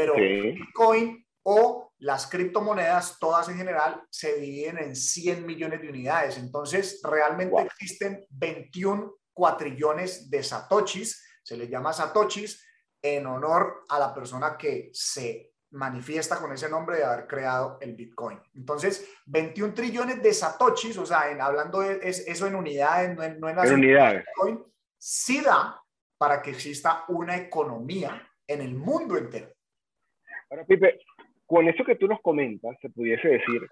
pero 0.00 0.14
Bitcoin 0.14 1.26
o 1.42 1.92
las 1.98 2.26
criptomonedas, 2.26 3.18
todas 3.18 3.48
en 3.48 3.56
general, 3.56 4.02
se 4.10 4.36
dividen 4.36 4.78
en 4.78 4.96
100 4.96 5.44
millones 5.44 5.82
de 5.82 5.88
unidades. 5.88 6.38
Entonces, 6.38 7.00
realmente 7.02 7.62
existen 7.62 8.24
21 8.30 9.14
cuatrillones 9.32 10.30
de 10.30 10.42
satoshis, 10.42 11.22
se 11.42 11.56
les 11.56 11.68
llama 11.68 11.92
satoshis, 11.92 12.66
en 13.02 13.26
honor 13.26 13.84
a 13.88 13.98
la 13.98 14.14
persona 14.14 14.56
que 14.56 14.90
se 14.92 15.52
manifiesta 15.72 16.38
con 16.38 16.52
ese 16.52 16.68
nombre 16.68 16.96
de 16.96 17.04
haber 17.04 17.26
creado 17.26 17.78
el 17.80 17.94
Bitcoin. 17.94 18.40
Entonces, 18.54 19.06
21 19.26 19.74
trillones 19.74 20.22
de 20.22 20.32
satoshis, 20.32 20.96
o 20.98 21.06
sea, 21.06 21.30
en, 21.30 21.40
hablando 21.40 21.80
de 21.80 22.00
eso 22.02 22.46
en 22.46 22.54
unidades, 22.54 23.14
no 23.14 23.22
en, 23.22 23.38
no 23.38 23.48
en, 23.48 23.72
unidades. 23.72 24.24
Bitcoin, 24.26 24.64
sí 24.98 25.40
da 25.40 25.82
para 26.18 26.42
que 26.42 26.50
exista 26.50 27.04
una 27.08 27.36
economía 27.36 28.26
en 28.46 28.62
el 28.62 28.74
mundo 28.74 29.16
entero. 29.16 29.50
Ahora, 30.50 30.64
Pipe, 30.64 30.98
con 31.46 31.68
eso 31.68 31.84
que 31.84 31.94
tú 31.94 32.08
nos 32.08 32.20
comentas, 32.20 32.76
se 32.80 32.90
pudiese 32.90 33.28
decir 33.28 33.62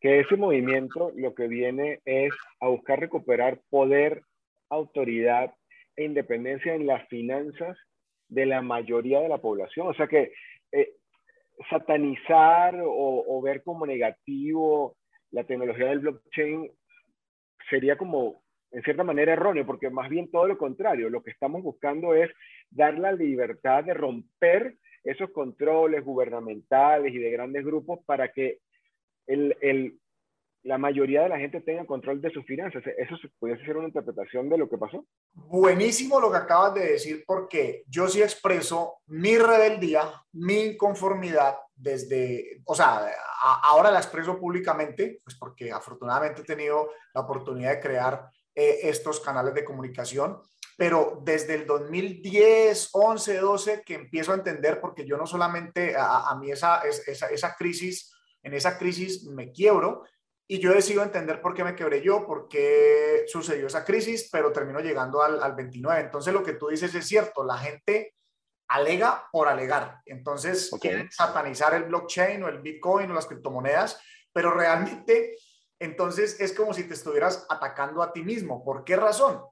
que 0.00 0.20
ese 0.20 0.36
movimiento 0.36 1.12
lo 1.16 1.34
que 1.34 1.46
viene 1.46 2.00
es 2.04 2.32
a 2.60 2.68
buscar 2.68 2.98
recuperar 2.98 3.60
poder, 3.70 4.22
autoridad 4.68 5.54
e 5.96 6.04
independencia 6.04 6.74
en 6.74 6.86
las 6.86 7.06
finanzas 7.08 7.76
de 8.28 8.46
la 8.46 8.62
mayoría 8.62 9.20
de 9.20 9.28
la 9.28 9.38
población. 9.38 9.86
O 9.86 9.94
sea 9.94 10.08
que 10.08 10.32
eh, 10.72 10.92
satanizar 11.70 12.80
o, 12.80 13.24
o, 13.26 13.42
ver 13.42 13.62
como 13.62 13.86
negativo 13.86 14.96
la 15.30 15.44
tecnología 15.44 15.86
del 15.86 16.00
blockchain 16.00 16.70
sería 17.70 17.96
como, 17.96 18.42
en 18.72 18.82
cierta 18.82 19.04
manera, 19.04 19.32
erróneo, 19.32 19.66
porque 19.66 19.90
más 19.90 20.08
bien 20.08 20.30
todo 20.30 20.46
lo 20.46 20.58
contrario, 20.58 21.10
lo 21.10 21.22
que 21.22 21.30
estamos 21.30 21.62
buscando 21.62 22.14
es 22.14 22.30
dar 22.70 22.98
la 22.98 23.12
libertad 23.12 23.84
de 23.84 23.94
romper 23.94 24.76
esos 25.04 25.30
controles 25.30 26.04
gubernamentales 26.04 27.12
y 27.12 27.18
de 27.18 27.30
grandes 27.30 27.64
grupos 27.64 28.00
para 28.04 28.32
que 28.32 28.60
el, 29.26 29.56
el, 29.60 29.98
la 30.62 30.78
mayoría 30.78 31.22
de 31.22 31.28
la 31.28 31.38
gente 31.38 31.60
tenga 31.60 31.86
control 31.86 32.20
de 32.20 32.30
sus 32.30 32.44
finanzas. 32.44 32.82
¿Eso 32.96 33.16
puede 33.38 33.62
ser 33.64 33.76
una 33.76 33.88
interpretación 33.88 34.48
de 34.48 34.58
lo 34.58 34.68
que 34.68 34.78
pasó? 34.78 35.06
Buenísimo 35.32 36.20
lo 36.20 36.30
que 36.30 36.38
acabas 36.38 36.74
de 36.74 36.92
decir, 36.92 37.24
porque 37.26 37.84
yo 37.88 38.08
sí 38.08 38.22
expreso 38.22 38.98
mi 39.06 39.38
rebeldía, 39.38 40.10
mi 40.32 40.60
inconformidad 40.60 41.56
desde, 41.74 42.60
o 42.64 42.74
sea, 42.74 43.06
ahora 43.62 43.90
la 43.90 43.98
expreso 43.98 44.38
públicamente, 44.38 45.20
pues 45.24 45.36
porque 45.38 45.70
afortunadamente 45.70 46.42
he 46.42 46.44
tenido 46.44 46.90
la 47.14 47.20
oportunidad 47.20 47.76
de 47.76 47.80
crear 47.80 48.28
eh, 48.54 48.80
estos 48.82 49.20
canales 49.20 49.54
de 49.54 49.64
comunicación 49.64 50.40
pero 50.78 51.20
desde 51.24 51.56
el 51.56 51.66
2010, 51.66 52.90
11, 52.92 53.38
12, 53.38 53.82
que 53.84 53.94
empiezo 53.94 54.30
a 54.30 54.36
entender, 54.36 54.80
porque 54.80 55.04
yo 55.04 55.16
no 55.16 55.26
solamente, 55.26 55.96
a, 55.98 56.32
mí 56.40 56.52
esa, 56.52 56.82
esa, 56.82 57.26
esa, 57.26 57.56
crisis, 57.56 58.14
en 58.44 58.54
esa 58.54 58.78
crisis 58.78 59.24
me 59.24 59.50
quiebro, 59.50 60.04
y 60.46 60.60
yo 60.60 60.72
decido 60.72 61.02
entender 61.02 61.42
por 61.42 61.52
qué 61.52 61.64
me 61.64 61.74
quebré 61.74 62.00
yo, 62.00 62.24
por 62.24 62.46
qué 62.46 63.24
sucedió 63.26 63.66
esa 63.66 63.84
crisis, 63.84 64.28
pero 64.30 64.52
termino 64.52 64.78
llegando 64.78 65.20
al, 65.20 65.42
al 65.42 65.56
29. 65.56 66.00
Entonces 66.00 66.32
lo 66.32 66.44
que 66.44 66.52
tú 66.52 66.68
dices 66.68 66.94
es 66.94 67.08
cierto, 67.08 67.42
la 67.42 67.58
gente 67.58 68.14
alega 68.68 69.28
por 69.32 69.48
alegar. 69.48 70.00
Entonces, 70.06 70.70
quieren 70.80 71.10
satanizar 71.10 71.74
el 71.74 71.84
blockchain 71.84 72.44
o 72.44 72.48
el 72.48 72.60
Bitcoin 72.60 73.10
o 73.10 73.14
las 73.14 73.26
criptomonedas, 73.26 74.00
pero 74.32 74.52
realmente, 74.52 75.34
entonces 75.80 76.38
es 76.38 76.52
como 76.52 76.72
si 76.72 76.84
te 76.84 76.94
estuvieras 76.94 77.46
atacando 77.48 78.00
a 78.00 78.12
ti 78.12 78.22
mismo. 78.22 78.64
¿Por 78.64 78.84
qué 78.84 78.94
razón? 78.94 79.42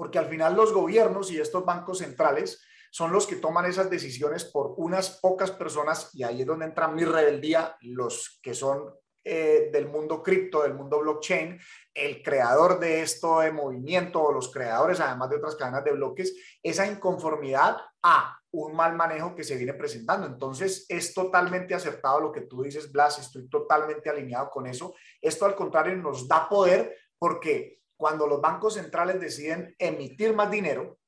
Porque 0.00 0.18
al 0.18 0.30
final 0.30 0.56
los 0.56 0.72
gobiernos 0.72 1.30
y 1.30 1.38
estos 1.38 1.62
bancos 1.62 1.98
centrales 1.98 2.64
son 2.90 3.12
los 3.12 3.26
que 3.26 3.36
toman 3.36 3.66
esas 3.66 3.90
decisiones 3.90 4.46
por 4.46 4.72
unas 4.78 5.20
pocas 5.20 5.50
personas 5.50 6.08
y 6.14 6.22
ahí 6.22 6.40
es 6.40 6.46
donde 6.46 6.64
entra 6.64 6.88
mi 6.88 7.04
rebeldía, 7.04 7.76
los 7.82 8.40
que 8.42 8.54
son 8.54 8.94
eh, 9.22 9.68
del 9.70 9.88
mundo 9.88 10.22
cripto, 10.22 10.62
del 10.62 10.72
mundo 10.72 11.00
blockchain, 11.00 11.60
el 11.92 12.22
creador 12.22 12.80
de 12.80 13.02
esto 13.02 13.40
de 13.40 13.52
movimiento 13.52 14.22
o 14.22 14.32
los 14.32 14.50
creadores, 14.50 15.00
además 15.00 15.28
de 15.28 15.36
otras 15.36 15.56
cadenas 15.56 15.84
de 15.84 15.92
bloques, 15.92 16.34
esa 16.62 16.86
inconformidad 16.86 17.76
a 18.02 18.38
un 18.52 18.74
mal 18.74 18.96
manejo 18.96 19.34
que 19.34 19.44
se 19.44 19.56
viene 19.56 19.74
presentando. 19.74 20.26
Entonces, 20.26 20.86
es 20.88 21.12
totalmente 21.12 21.74
acertado 21.74 22.20
lo 22.20 22.32
que 22.32 22.40
tú 22.40 22.62
dices, 22.62 22.90
Blas, 22.90 23.18
estoy 23.18 23.50
totalmente 23.50 24.08
alineado 24.08 24.48
con 24.48 24.66
eso. 24.66 24.94
Esto 25.20 25.44
al 25.44 25.54
contrario 25.54 25.94
nos 25.96 26.26
da 26.26 26.48
poder 26.48 26.96
porque 27.18 27.79
cuando 28.00 28.26
los 28.26 28.40
bancos 28.40 28.74
centrales 28.74 29.20
deciden 29.20 29.76
emitir 29.78 30.34
más 30.34 30.50
dinero, 30.50 30.98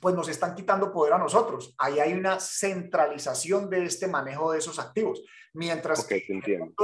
pues 0.00 0.14
nos 0.14 0.28
están 0.28 0.54
quitando 0.54 0.92
poder 0.92 1.14
a 1.14 1.18
nosotros. 1.18 1.74
Ahí 1.76 1.98
hay 1.98 2.12
una 2.12 2.38
centralización 2.38 3.68
de 3.68 3.84
este 3.84 4.06
manejo 4.06 4.52
de 4.52 4.58
esos 4.58 4.78
activos, 4.78 5.24
mientras 5.54 6.04
que 6.06 6.22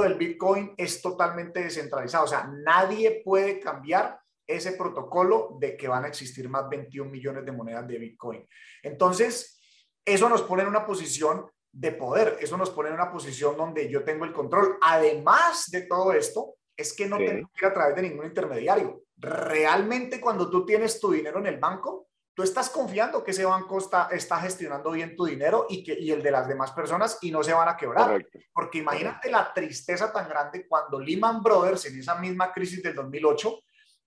el 0.05 0.15
Bitcoin 0.15 0.73
es 0.75 1.01
totalmente 1.01 1.61
descentralizado. 1.61 2.25
O 2.25 2.27
sea, 2.27 2.51
nadie 2.61 3.21
puede 3.23 3.61
cambiar 3.61 4.19
ese 4.45 4.73
protocolo 4.73 5.55
de 5.61 5.77
que 5.77 5.87
van 5.87 6.03
a 6.03 6.09
existir 6.09 6.49
más 6.49 6.67
21 6.67 7.09
millones 7.09 7.45
de 7.45 7.51
monedas 7.53 7.87
de 7.87 7.99
Bitcoin. 7.99 8.45
Entonces, 8.83 9.61
eso 10.03 10.27
nos 10.27 10.41
pone 10.41 10.63
en 10.63 10.69
una 10.69 10.85
posición 10.85 11.49
de 11.71 11.93
poder, 11.93 12.37
eso 12.41 12.57
nos 12.57 12.69
pone 12.71 12.89
en 12.89 12.95
una 12.95 13.09
posición 13.09 13.55
donde 13.55 13.89
yo 13.89 14.03
tengo 14.03 14.25
el 14.25 14.33
control. 14.33 14.77
Además 14.81 15.71
de 15.71 15.83
todo 15.83 16.11
esto, 16.11 16.56
es 16.77 16.93
que 16.93 17.07
no 17.07 17.17
tengo 17.17 17.49
que 17.53 17.65
ir 17.65 17.71
a 17.71 17.73
través 17.73 17.95
de 17.95 18.03
ningún 18.03 18.25
intermediario. 18.25 19.01
Realmente 19.17 20.21
cuando 20.21 20.49
tú 20.49 20.63
tienes 20.63 20.99
tu 20.99 21.11
dinero 21.11 21.39
en 21.39 21.47
el 21.47 21.57
banco, 21.57 22.07
tú 22.35 22.43
estás 22.43 22.69
confiando 22.69 23.23
que 23.23 23.31
ese 23.31 23.45
banco 23.45 23.79
está, 23.79 24.09
está 24.11 24.39
gestionando 24.39 24.91
bien 24.91 25.15
tu 25.15 25.25
dinero 25.25 25.65
y, 25.67 25.83
que, 25.83 25.99
y 25.99 26.11
el 26.11 26.21
de 26.21 26.29
las 26.29 26.47
demás 26.47 26.71
personas 26.71 27.17
y 27.21 27.31
no 27.31 27.41
se 27.43 27.51
van 27.51 27.67
a 27.67 27.75
quebrar. 27.75 28.23
Porque 28.53 28.77
imagínate 28.77 29.31
la 29.31 29.51
tristeza 29.51 30.13
tan 30.13 30.29
grande 30.29 30.67
cuando 30.67 30.99
Lehman 30.99 31.41
Brothers 31.41 31.85
en 31.87 31.99
esa 31.99 32.13
misma 32.15 32.53
crisis 32.53 32.83
del 32.83 32.93
2008, 32.93 33.59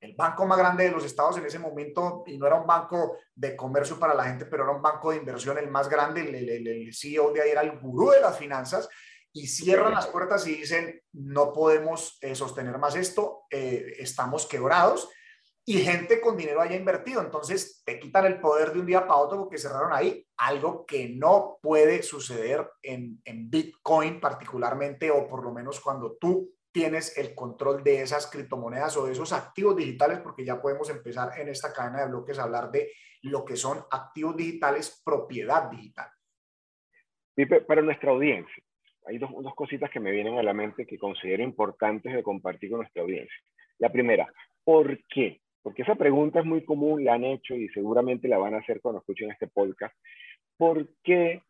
el 0.02 0.14
banco 0.14 0.46
más 0.46 0.58
grande 0.58 0.84
de 0.84 0.92
los 0.92 1.04
estados 1.04 1.38
en 1.38 1.46
ese 1.46 1.58
momento, 1.58 2.22
y 2.24 2.38
no 2.38 2.46
era 2.46 2.54
un 2.54 2.68
banco 2.68 3.18
de 3.34 3.56
comercio 3.56 3.98
para 3.98 4.14
la 4.14 4.24
gente, 4.24 4.46
pero 4.46 4.62
era 4.62 4.72
un 4.72 4.80
banco 4.80 5.10
de 5.10 5.16
inversión 5.16 5.58
el 5.58 5.68
más 5.68 5.88
grande, 5.88 6.20
el, 6.20 6.68
el 6.68 6.94
CEO 6.94 7.32
de 7.32 7.42
ahí 7.42 7.50
era 7.50 7.62
el 7.62 7.80
gurú 7.80 8.10
de 8.10 8.20
las 8.20 8.38
finanzas, 8.38 8.88
y 9.32 9.46
cierran 9.46 9.92
las 9.92 10.08
puertas 10.08 10.46
y 10.46 10.56
dicen, 10.56 11.00
no 11.12 11.52
podemos 11.52 12.18
eh, 12.20 12.34
sostener 12.34 12.78
más 12.78 12.96
esto, 12.96 13.42
eh, 13.50 13.94
estamos 13.98 14.46
quebrados. 14.46 15.08
y 15.66 15.78
gente 15.78 16.20
con 16.20 16.36
dinero 16.36 16.62
haya 16.62 16.74
invertido. 16.74 17.20
Entonces 17.20 17.82
te 17.84 18.00
quitan 18.00 18.24
el 18.24 18.40
poder 18.40 18.72
de 18.72 18.80
un 18.80 18.86
día 18.86 19.06
para 19.06 19.20
otro 19.20 19.38
porque 19.38 19.58
cerraron 19.58 19.92
ahí, 19.92 20.26
algo 20.38 20.84
que 20.84 21.10
no 21.10 21.58
puede 21.62 22.02
suceder 22.02 22.68
en, 22.82 23.20
en 23.24 23.50
Bitcoin 23.50 24.20
particularmente, 24.20 25.10
o 25.10 25.28
por 25.28 25.44
lo 25.44 25.52
menos 25.52 25.78
cuando 25.80 26.16
tú 26.18 26.52
tienes 26.72 27.16
el 27.18 27.34
control 27.34 27.84
de 27.84 28.02
esas 28.02 28.26
criptomonedas 28.26 28.96
o 28.96 29.06
de 29.06 29.12
esos 29.12 29.32
activos 29.32 29.76
digitales, 29.76 30.20
porque 30.20 30.44
ya 30.44 30.60
podemos 30.60 30.88
empezar 30.90 31.38
en 31.38 31.48
esta 31.48 31.72
cadena 31.72 32.00
de 32.00 32.08
bloques 32.08 32.38
a 32.38 32.44
hablar 32.44 32.70
de 32.70 32.92
lo 33.22 33.44
que 33.44 33.56
son 33.56 33.84
activos 33.90 34.36
digitales, 34.36 35.02
propiedad 35.04 35.70
digital. 35.70 36.08
Pipe, 37.34 37.60
para 37.62 37.82
nuestra 37.82 38.10
audiencia, 38.10 38.64
hay 39.10 39.18
dos, 39.18 39.30
dos 39.42 39.54
cositas 39.56 39.90
que 39.90 39.98
me 39.98 40.12
vienen 40.12 40.38
a 40.38 40.42
la 40.42 40.54
mente 40.54 40.86
que 40.86 40.96
considero 40.96 41.42
importantes 41.42 42.14
de 42.14 42.22
compartir 42.22 42.70
con 42.70 42.78
nuestra 42.78 43.02
audiencia. 43.02 43.36
La 43.78 43.90
primera, 43.90 44.32
¿por 44.62 45.02
qué? 45.08 45.40
Porque 45.62 45.82
esa 45.82 45.96
pregunta 45.96 46.38
es 46.38 46.46
muy 46.46 46.64
común, 46.64 47.04
la 47.04 47.14
han 47.14 47.24
hecho 47.24 47.56
y 47.56 47.68
seguramente 47.70 48.28
la 48.28 48.38
van 48.38 48.54
a 48.54 48.58
hacer 48.58 48.80
cuando 48.80 49.00
escuchen 49.00 49.30
este 49.30 49.48
podcast. 49.48 49.94
¿Por 50.56 50.88
qué 51.02 51.42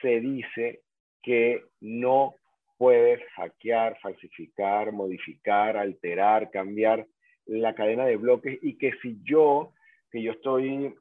se 0.00 0.20
dice 0.20 0.82
que 1.20 1.64
no 1.80 2.34
puedes 2.78 3.20
hackear, 3.32 3.98
falsificar, 4.00 4.92
modificar, 4.92 5.76
alterar, 5.76 6.50
cambiar 6.50 7.06
la 7.46 7.74
cadena 7.74 8.06
de 8.06 8.16
bloques 8.16 8.56
y 8.62 8.78
que 8.78 8.92
si 9.02 9.18
yo, 9.24 9.72
que 10.12 10.22
yo 10.22 10.30
estoy 10.30 10.94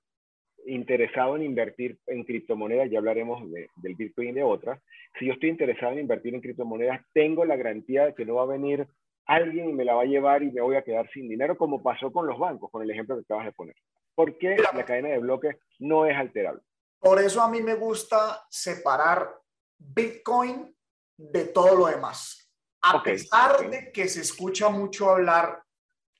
interesado 0.66 1.36
en 1.36 1.44
invertir 1.44 1.98
en 2.08 2.24
criptomonedas, 2.24 2.90
ya 2.90 3.00
hablaremos 3.00 3.44
del 3.52 3.96
Bitcoin 3.96 4.30
y 4.30 4.34
de 4.34 4.44
otras, 4.44 4.82
si 5.18 5.26
yo 5.26 5.34
estoy 5.34 5.50
interesado 5.50 5.94
en 5.94 6.00
invertir 6.00 6.36
en 6.36 6.42
criptomonedas, 6.42 7.02
tengo 7.14 7.46
la 7.46 7.56
garantía 7.56 8.06
de 8.06 8.14
que 8.14 8.26
no 8.26 8.36
va 8.36 8.44
a 8.44 8.58
venir 8.58 8.88
alguien 9.26 9.70
y 9.70 9.74
me 9.74 9.86
la 9.86 9.94
va 9.94 10.04
a 10.04 10.06
llevar 10.06 10.44
y 10.44 10.52
me 10.52 10.62
voy 10.62 10.76
a 10.76 10.84
quedar 10.84 11.10
sin 11.12 11.30
dinero, 11.30 11.58
como 11.58 11.84
pasó 11.84 12.12
con 12.12 12.26
los 12.26 12.40
bancos, 12.40 12.72
con 12.72 12.82
el 12.82 12.90
ejemplo 12.90 13.16
que 13.16 13.22
acabas 13.22 13.46
de 13.46 13.52
poner. 13.52 13.76
¿Por 14.16 14.38
qué 14.38 14.58
la 14.74 14.86
cadena 14.86 15.10
de 15.10 15.20
bloques 15.20 15.56
no 15.78 16.06
es 16.06 16.16
alterable? 16.16 16.62
Por 17.00 17.20
eso 17.20 17.42
a 17.42 17.50
mí 17.50 17.62
me 17.62 17.76
gusta 17.76 18.46
separar 18.50 19.34
Bitcoin 19.78 20.76
de 21.16 21.46
todo 21.46 21.76
lo 21.76 21.86
demás. 21.86 22.52
A 22.82 23.04
pesar 23.04 23.70
de 23.70 23.92
que 23.92 24.08
se 24.08 24.22
escucha 24.22 24.70
mucho 24.70 25.10
hablar 25.10 25.64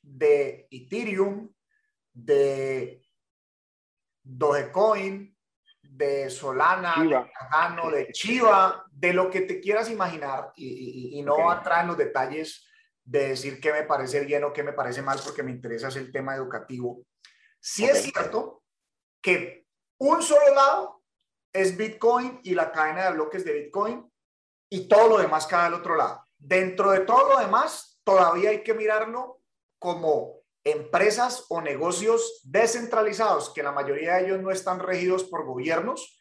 de 0.02 0.68
Ethereum, 0.70 1.52
de 2.14 3.02
Dogecoin, 4.32 5.36
de 5.82 6.30
Solana, 6.30 6.96
de 7.04 7.32
Cardano, 7.32 7.90
de 7.90 8.12
Chiva, 8.12 8.86
de 8.92 9.12
lo 9.14 9.30
que 9.30 9.42
te 9.42 9.60
quieras 9.60 9.90
imaginar 9.90 10.54
y, 10.56 11.22
no 11.24 11.34
okay. 11.34 11.58
entrar 11.58 11.82
en 11.82 11.88
los 11.88 11.98
detalles 11.98 12.66
de 13.04 13.30
decir 13.30 13.60
qué 13.60 13.74
me 13.74 13.84
parece 13.84 14.22
bien 14.22 14.44
o 14.44 14.54
qué 14.54 14.62
me 14.62 14.74
parece 14.74 15.02
mal 15.02 15.20
porque 15.24 15.42
me 15.42 15.52
interesa 15.52 15.88
es 15.88 15.96
el 15.96 16.12
tema 16.12 16.36
educativo. 16.36 17.04
Sí 17.60 17.86
es 17.86 18.04
cierto 18.04 18.64
que 19.22 19.66
un 19.98 20.22
solo 20.22 20.54
lado 20.54 21.02
es 21.52 21.76
Bitcoin 21.76 22.40
y 22.44 22.54
la 22.54 22.72
cadena 22.72 23.06
de 23.06 23.14
bloques 23.14 23.44
de 23.44 23.54
Bitcoin 23.54 24.10
y 24.70 24.88
todo 24.88 25.10
lo 25.10 25.18
demás 25.18 25.48
cae 25.48 25.66
al 25.66 25.74
otro 25.74 25.96
lado. 25.96 26.24
Dentro 26.38 26.92
de 26.92 27.02
todo 27.02 27.28
lo 27.28 27.40
demás, 27.40 28.00
todavía 28.04 28.52
hay 28.52 28.64
que 28.64 28.76
mirarlo 28.76 29.42
como 29.80 30.39
empresas 30.72 31.46
o 31.50 31.62
negocios 31.62 32.42
descentralizados, 32.44 33.52
que 33.54 33.64
la 33.64 33.72
mayoría 33.72 34.16
de 34.16 34.26
ellos 34.26 34.42
no 34.42 34.52
están 34.52 34.80
regidos 34.80 35.24
por 35.24 35.46
gobiernos. 35.46 36.18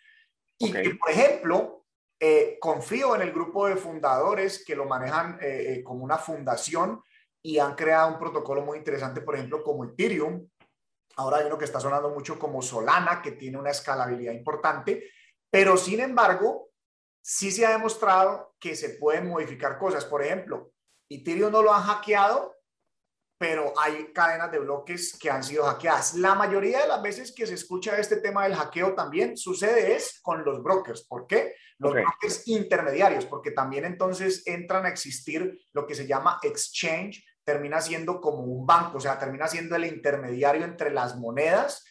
Y 0.59 0.73
que, 0.73 0.91
por 0.97 1.11
ejemplo, 1.11 1.79
eh, 2.21 2.59
confío 2.61 3.15
en 3.15 3.23
el 3.23 3.33
grupo 3.33 3.69
de 3.69 3.77
fundadores 3.77 4.65
que 4.65 4.75
lo 4.75 4.87
manejan 4.87 5.39
eh, 5.41 5.75
eh, 5.75 5.85
como 5.85 6.05
una 6.05 6.19
fundación 6.19 7.01
y 7.41 7.59
han 7.59 7.77
creado 7.77 8.09
un 8.09 8.19
protocolo 8.19 8.63
muy 8.63 8.79
interesante, 8.79 9.21
por 9.21 9.37
ejemplo, 9.37 9.63
como 9.63 9.85
Ethereum. 9.85 10.49
Ahora 11.17 11.39
hay 11.39 11.47
uno 11.47 11.57
que 11.57 11.65
está 11.65 11.79
sonando 11.79 12.11
mucho 12.11 12.39
como 12.39 12.61
Solana, 12.61 13.23
que 13.23 13.33
tiene 13.33 13.59
una 13.59 13.71
escalabilidad 13.71 14.33
importante, 14.33 15.11
pero 15.49 15.77
sin 15.77 16.01
embargo, 16.01 16.71
sí 17.23 17.53
se 17.53 17.65
ha 17.65 17.71
demostrado 17.71 18.57
que 18.59 18.75
se 18.75 18.91
pueden 18.91 19.29
modificar 19.29 19.79
cosas. 19.79 20.05
Por 20.05 20.23
ejemplo, 20.23 20.73
Ethereum 21.09 21.53
no 21.53 21.63
lo 21.63 21.73
han 21.73 21.83
hackeado, 21.83 22.58
pero 23.39 23.73
hay 23.79 24.13
cadenas 24.13 24.51
de 24.51 24.59
bloques 24.59 25.17
que 25.17 25.31
han 25.31 25.45
sido 25.45 25.65
hackeadas. 25.65 26.15
La 26.15 26.35
mayoría 26.35 26.83
de 26.83 26.89
las 26.89 27.01
veces 27.01 27.33
que 27.33 27.47
se 27.47 27.55
escucha 27.55 27.97
este 27.97 28.17
tema 28.17 28.43
del 28.43 28.57
hackeo 28.57 28.95
también 28.95 29.37
sucede 29.37 29.95
es 29.95 30.19
con 30.21 30.45
los 30.45 30.61
brokers. 30.61 31.03
¿Por 31.03 31.29
qué? 31.29 31.55
Los 31.79 31.93
brokers 31.93 32.49
intermediarios, 32.49 33.27
porque 33.27 33.53
también 33.53 33.85
entonces 33.85 34.43
entran 34.45 34.85
a 34.85 34.89
existir 34.89 35.57
lo 35.73 35.87
que 35.87 35.95
se 35.95 36.09
llama 36.09 36.41
exchange, 36.43 37.25
termina 37.45 37.81
siendo 37.81 38.21
como 38.21 38.43
un 38.43 38.67
banco, 38.67 38.99
o 38.99 39.01
sea, 39.01 39.19
termina 39.19 39.47
siendo 39.47 39.77
el 39.77 39.85
intermediario 39.85 40.65
entre 40.65 40.91
las 40.91 41.17
monedas 41.17 41.85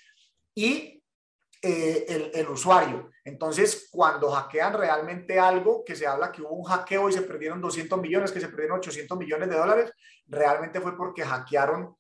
y 0.54 1.02
eh, 1.62 2.06
el, 2.10 2.32
el, 2.34 2.50
usuario. 2.50 3.10
Entonces, 3.28 3.90
cuando 3.92 4.32
hackean 4.32 4.74
realmente 4.74 5.38
algo, 5.38 5.84
que 5.84 5.98
se 5.98 6.08
habla 6.08 6.32
que 6.32 6.42
hubo 6.42 6.56
un 6.56 6.64
hackeo 6.64 7.10
y 7.10 7.12
se 7.12 7.24
perdieron 7.24 7.60
200 7.60 8.00
millones, 8.00 8.32
que 8.32 8.40
se 8.40 8.48
perdieron 8.48 8.78
800 8.78 9.18
millones 9.18 9.50
de 9.50 9.58
dólares, 9.58 9.92
realmente 10.28 10.80
fue 10.80 10.96
porque 10.96 11.26
hackearon 11.26 11.94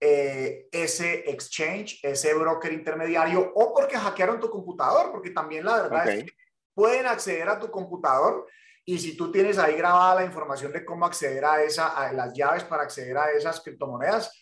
eh, 0.00 0.66
ese 0.72 1.30
exchange, 1.30 2.00
ese 2.02 2.32
broker 2.32 2.72
intermediario, 2.72 3.52
o 3.54 3.74
porque 3.74 3.98
hackearon 3.98 4.40
tu 4.40 4.48
computador, 4.48 5.12
porque 5.12 5.32
también 5.32 5.66
la 5.66 5.82
verdad 5.82 6.08
es 6.08 6.24
que 6.24 6.32
pueden 6.72 7.06
acceder 7.06 7.46
a 7.50 7.60
tu 7.60 7.70
computador 7.70 8.46
y 8.86 8.98
si 8.98 9.18
tú 9.18 9.30
tienes 9.30 9.58
ahí 9.58 9.76
grabada 9.76 10.14
la 10.14 10.24
información 10.24 10.72
de 10.72 10.82
cómo 10.82 11.04
acceder 11.04 11.44
a, 11.44 11.62
esa, 11.62 11.88
a 11.88 12.10
las 12.14 12.32
llaves 12.32 12.64
para 12.64 12.84
acceder 12.84 13.18
a 13.18 13.32
esas 13.32 13.60
criptomonedas, 13.60 14.32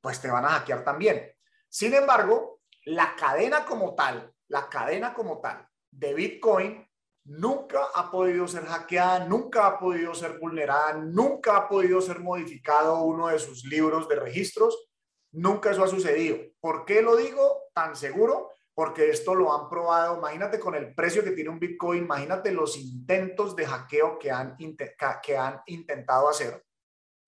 pues 0.00 0.22
te 0.22 0.30
van 0.30 0.46
a 0.46 0.52
hackear 0.52 0.82
también. 0.82 1.30
Sin 1.68 1.92
embargo, 1.92 2.62
la 2.86 3.14
cadena 3.14 3.66
como 3.66 3.94
tal, 3.94 4.32
la 4.50 4.68
cadena 4.68 5.14
como 5.14 5.40
tal 5.40 5.66
de 5.90 6.14
Bitcoin 6.14 6.86
nunca 7.24 7.80
ha 7.94 8.10
podido 8.10 8.48
ser 8.48 8.64
hackeada, 8.64 9.26
nunca 9.26 9.66
ha 9.66 9.78
podido 9.78 10.14
ser 10.14 10.38
vulnerada, 10.38 10.94
nunca 10.94 11.56
ha 11.56 11.68
podido 11.68 12.00
ser 12.00 12.20
modificado 12.20 13.02
uno 13.02 13.28
de 13.28 13.38
sus 13.38 13.64
libros 13.64 14.08
de 14.08 14.16
registros, 14.16 14.90
nunca 15.32 15.70
eso 15.70 15.84
ha 15.84 15.88
sucedido. 15.88 16.38
¿Por 16.60 16.84
qué 16.84 17.02
lo 17.02 17.16
digo 17.16 17.70
tan 17.74 17.94
seguro? 17.94 18.50
Porque 18.74 19.10
esto 19.10 19.34
lo 19.34 19.54
han 19.54 19.68
probado, 19.68 20.18
imagínate 20.18 20.58
con 20.58 20.74
el 20.74 20.94
precio 20.94 21.22
que 21.22 21.32
tiene 21.32 21.50
un 21.50 21.60
Bitcoin, 21.60 22.04
imagínate 22.04 22.52
los 22.52 22.76
intentos 22.76 23.54
de 23.54 23.66
hackeo 23.66 24.18
que 24.18 24.30
han, 24.30 24.56
que 24.56 25.36
han 25.36 25.60
intentado 25.66 26.28
hacer. 26.28 26.64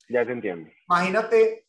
Ya 0.09 0.25
te 0.25 0.33
entiendo. 0.33 0.71
Imagínate 0.89 1.67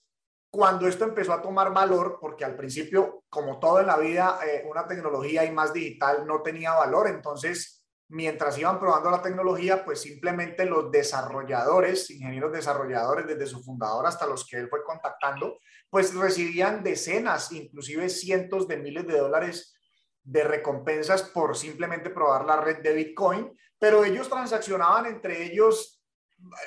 cuando 0.53 0.87
esto 0.87 1.05
empezó 1.05 1.33
a 1.33 1.41
tomar 1.41 1.73
valor, 1.73 2.19
porque 2.21 2.45
al 2.45 2.55
principio, 2.55 3.23
como 3.27 3.57
todo 3.57 3.79
en 3.79 3.87
la 3.87 3.97
vida, 3.97 4.37
eh, 4.45 4.63
una 4.69 4.85
tecnología 4.85 5.43
y 5.43 5.51
más 5.51 5.73
digital 5.73 6.27
no 6.27 6.43
tenía 6.43 6.73
valor, 6.75 7.07
entonces 7.07 7.83
mientras 8.09 8.55
iban 8.59 8.79
probando 8.79 9.09
la 9.09 9.23
tecnología, 9.23 9.83
pues 9.83 10.01
simplemente 10.01 10.65
los 10.65 10.91
desarrolladores, 10.91 12.11
ingenieros 12.11 12.51
desarrolladores, 12.51 13.25
desde 13.25 13.47
su 13.47 13.63
fundador 13.63 14.05
hasta 14.05 14.27
los 14.27 14.45
que 14.45 14.57
él 14.57 14.69
fue 14.69 14.83
contactando, 14.83 15.57
pues 15.89 16.13
recibían 16.13 16.83
decenas, 16.83 17.51
inclusive 17.51 18.07
cientos 18.07 18.67
de 18.67 18.77
miles 18.77 19.07
de 19.07 19.17
dólares 19.17 19.75
de 20.21 20.43
recompensas 20.43 21.23
por 21.23 21.57
simplemente 21.57 22.11
probar 22.11 22.45
la 22.45 22.61
red 22.61 22.83
de 22.83 22.93
Bitcoin, 22.93 23.57
pero 23.79 24.03
ellos 24.03 24.29
transaccionaban 24.29 25.07
entre 25.07 25.45
ellos 25.45 25.99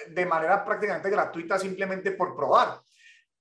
de 0.09 0.27
manera 0.27 0.65
prácticamente 0.65 1.09
gratuita 1.09 1.57
simplemente 1.57 2.11
por 2.11 2.35
probar. 2.35 2.81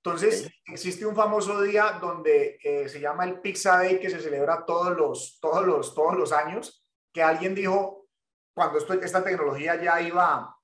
Entonces, 0.06 0.48
existe 0.68 1.04
un 1.04 1.16
famoso 1.16 1.60
día 1.62 1.98
donde 2.00 2.60
eh, 2.62 2.88
se 2.88 3.00
llama 3.00 3.24
el 3.24 3.40
Pizza 3.40 3.78
Day, 3.78 3.98
que 3.98 4.08
se 4.08 4.20
celebra 4.20 4.64
todos 4.64 4.96
los, 4.96 5.40
todos 5.40 5.66
los, 5.66 5.96
todos 5.96 6.14
los 6.16 6.30
años, 6.30 6.86
que 7.12 7.24
alguien 7.24 7.56
dijo, 7.56 8.06
cuando 8.54 8.78
esto, 8.78 8.92
esta 8.92 9.24
tecnología 9.24 9.82
ya 9.82 10.00
iba 10.00 10.56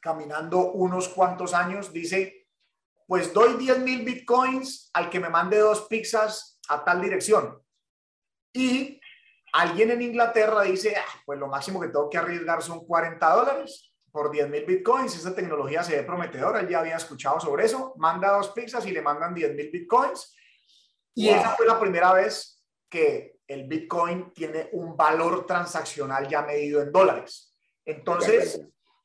caminando 0.00 0.72
unos 0.72 1.10
cuantos 1.10 1.52
años, 1.52 1.92
dice, 1.92 2.48
pues 3.06 3.34
doy 3.34 3.58
10 3.58 3.80
mil 3.80 4.06
bitcoins 4.06 4.88
al 4.94 5.10
que 5.10 5.20
me 5.20 5.28
mande 5.28 5.58
dos 5.58 5.82
pizzas 5.82 6.58
a 6.70 6.82
tal 6.82 7.02
dirección. 7.02 7.62
Y 8.54 8.98
alguien 9.52 9.90
en 9.90 10.00
Inglaterra 10.00 10.62
dice, 10.62 10.96
ah, 10.96 11.20
pues 11.26 11.38
lo 11.38 11.48
máximo 11.48 11.78
que 11.78 11.88
tengo 11.88 12.08
que 12.08 12.16
arriesgar 12.16 12.62
son 12.62 12.86
40 12.86 13.34
dólares 13.34 13.92
por 14.10 14.30
10 14.30 14.48
mil 14.48 14.64
bitcoins. 14.64 15.16
Esa 15.16 15.34
tecnología 15.34 15.82
se 15.82 15.96
ve 15.96 16.02
prometedora. 16.02 16.60
Él 16.60 16.68
ya 16.68 16.80
había 16.80 16.96
escuchado 16.96 17.40
sobre 17.40 17.66
eso. 17.66 17.94
Manda 17.96 18.32
dos 18.32 18.50
pizzas 18.50 18.86
y 18.86 18.92
le 18.92 19.02
mandan 19.02 19.34
10 19.34 19.54
mil 19.54 19.70
bitcoins. 19.70 20.34
Y 21.14 21.28
esa 21.28 21.50
fue 21.50 21.66
la 21.66 21.80
primera 21.80 22.12
vez 22.12 22.64
que 22.88 23.40
el 23.46 23.66
bitcoin 23.66 24.32
tiene 24.32 24.68
un 24.72 24.96
valor 24.96 25.46
transaccional 25.46 26.28
ya 26.28 26.42
medido 26.42 26.80
en 26.80 26.92
dólares. 26.92 27.56
Entonces, 27.84 28.60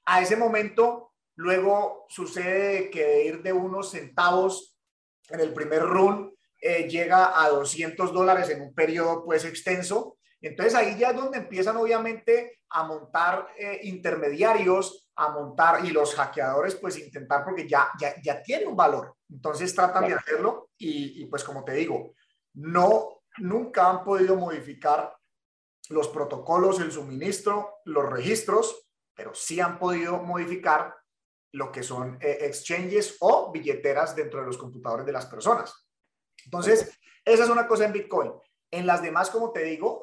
a 0.05 0.21
ese 0.21 0.35
momento, 0.35 1.13
luego 1.35 2.05
sucede 2.09 2.89
que 2.89 3.03
de 3.05 3.25
ir 3.25 3.41
de 3.41 3.53
unos 3.53 3.91
centavos 3.91 4.77
en 5.29 5.39
el 5.39 5.53
primer 5.53 5.83
run, 5.83 6.35
eh, 6.61 6.87
llega 6.87 7.41
a 7.41 7.49
200 7.49 8.13
dólares 8.13 8.49
en 8.49 8.61
un 8.61 8.73
periodo 8.73 9.23
pues 9.25 9.43
extenso 9.45 10.17
Entonces 10.43 10.75
ahí 10.75 10.97
ya 10.97 11.12
es 11.12 11.15
donde 11.15 11.38
empiezan 11.38 11.77
obviamente 11.77 12.60
a 12.69 12.84
montar 12.84 13.47
eh, 13.58 13.79
intermediarios, 13.84 15.10
a 15.15 15.29
montar 15.29 15.86
y 15.86 15.91
los 15.91 16.13
hackeadores 16.15 16.75
pues 16.75 16.97
intentar 16.99 17.43
porque 17.43 17.67
ya, 17.67 17.89
ya, 17.99 18.13
ya 18.21 18.43
tiene 18.43 18.67
un 18.67 18.75
valor. 18.75 19.15
Entonces 19.29 19.73
tratan 19.73 20.08
de 20.08 20.15
hacerlo 20.15 20.69
y, 20.77 21.21
y 21.21 21.25
pues 21.27 21.43
como 21.43 21.63
te 21.63 21.73
digo, 21.73 22.13
no, 22.56 23.21
nunca 23.38 23.89
han 23.89 24.03
podido 24.03 24.36
modificar 24.36 25.15
los 25.89 26.10
protocolos, 26.10 26.79
el 26.79 26.91
suministro, 26.91 27.79
los 27.86 28.10
registros, 28.10 28.88
pero 29.15 29.34
sí 29.34 29.60
han 29.60 29.79
podido 29.79 30.21
modificar 30.21 30.93
lo 31.53 31.71
que 31.71 31.84
son 31.84 32.17
eh, 32.19 32.39
exchanges 32.41 33.17
o 33.19 33.51
billeteras 33.51 34.15
dentro 34.15 34.41
de 34.41 34.47
los 34.47 34.58
computadores 34.58 35.06
de 35.06 35.12
las 35.12 35.27
personas. 35.27 35.88
Entonces, 36.43 36.99
esa 37.23 37.43
es 37.43 37.49
una 37.49 37.67
cosa 37.67 37.86
en 37.86 37.93
Bitcoin. 37.93 38.32
En 38.73 38.88
las 38.88 39.03
demás, 39.03 39.29
como 39.29 39.51
te 39.51 39.63
digo, 39.63 40.01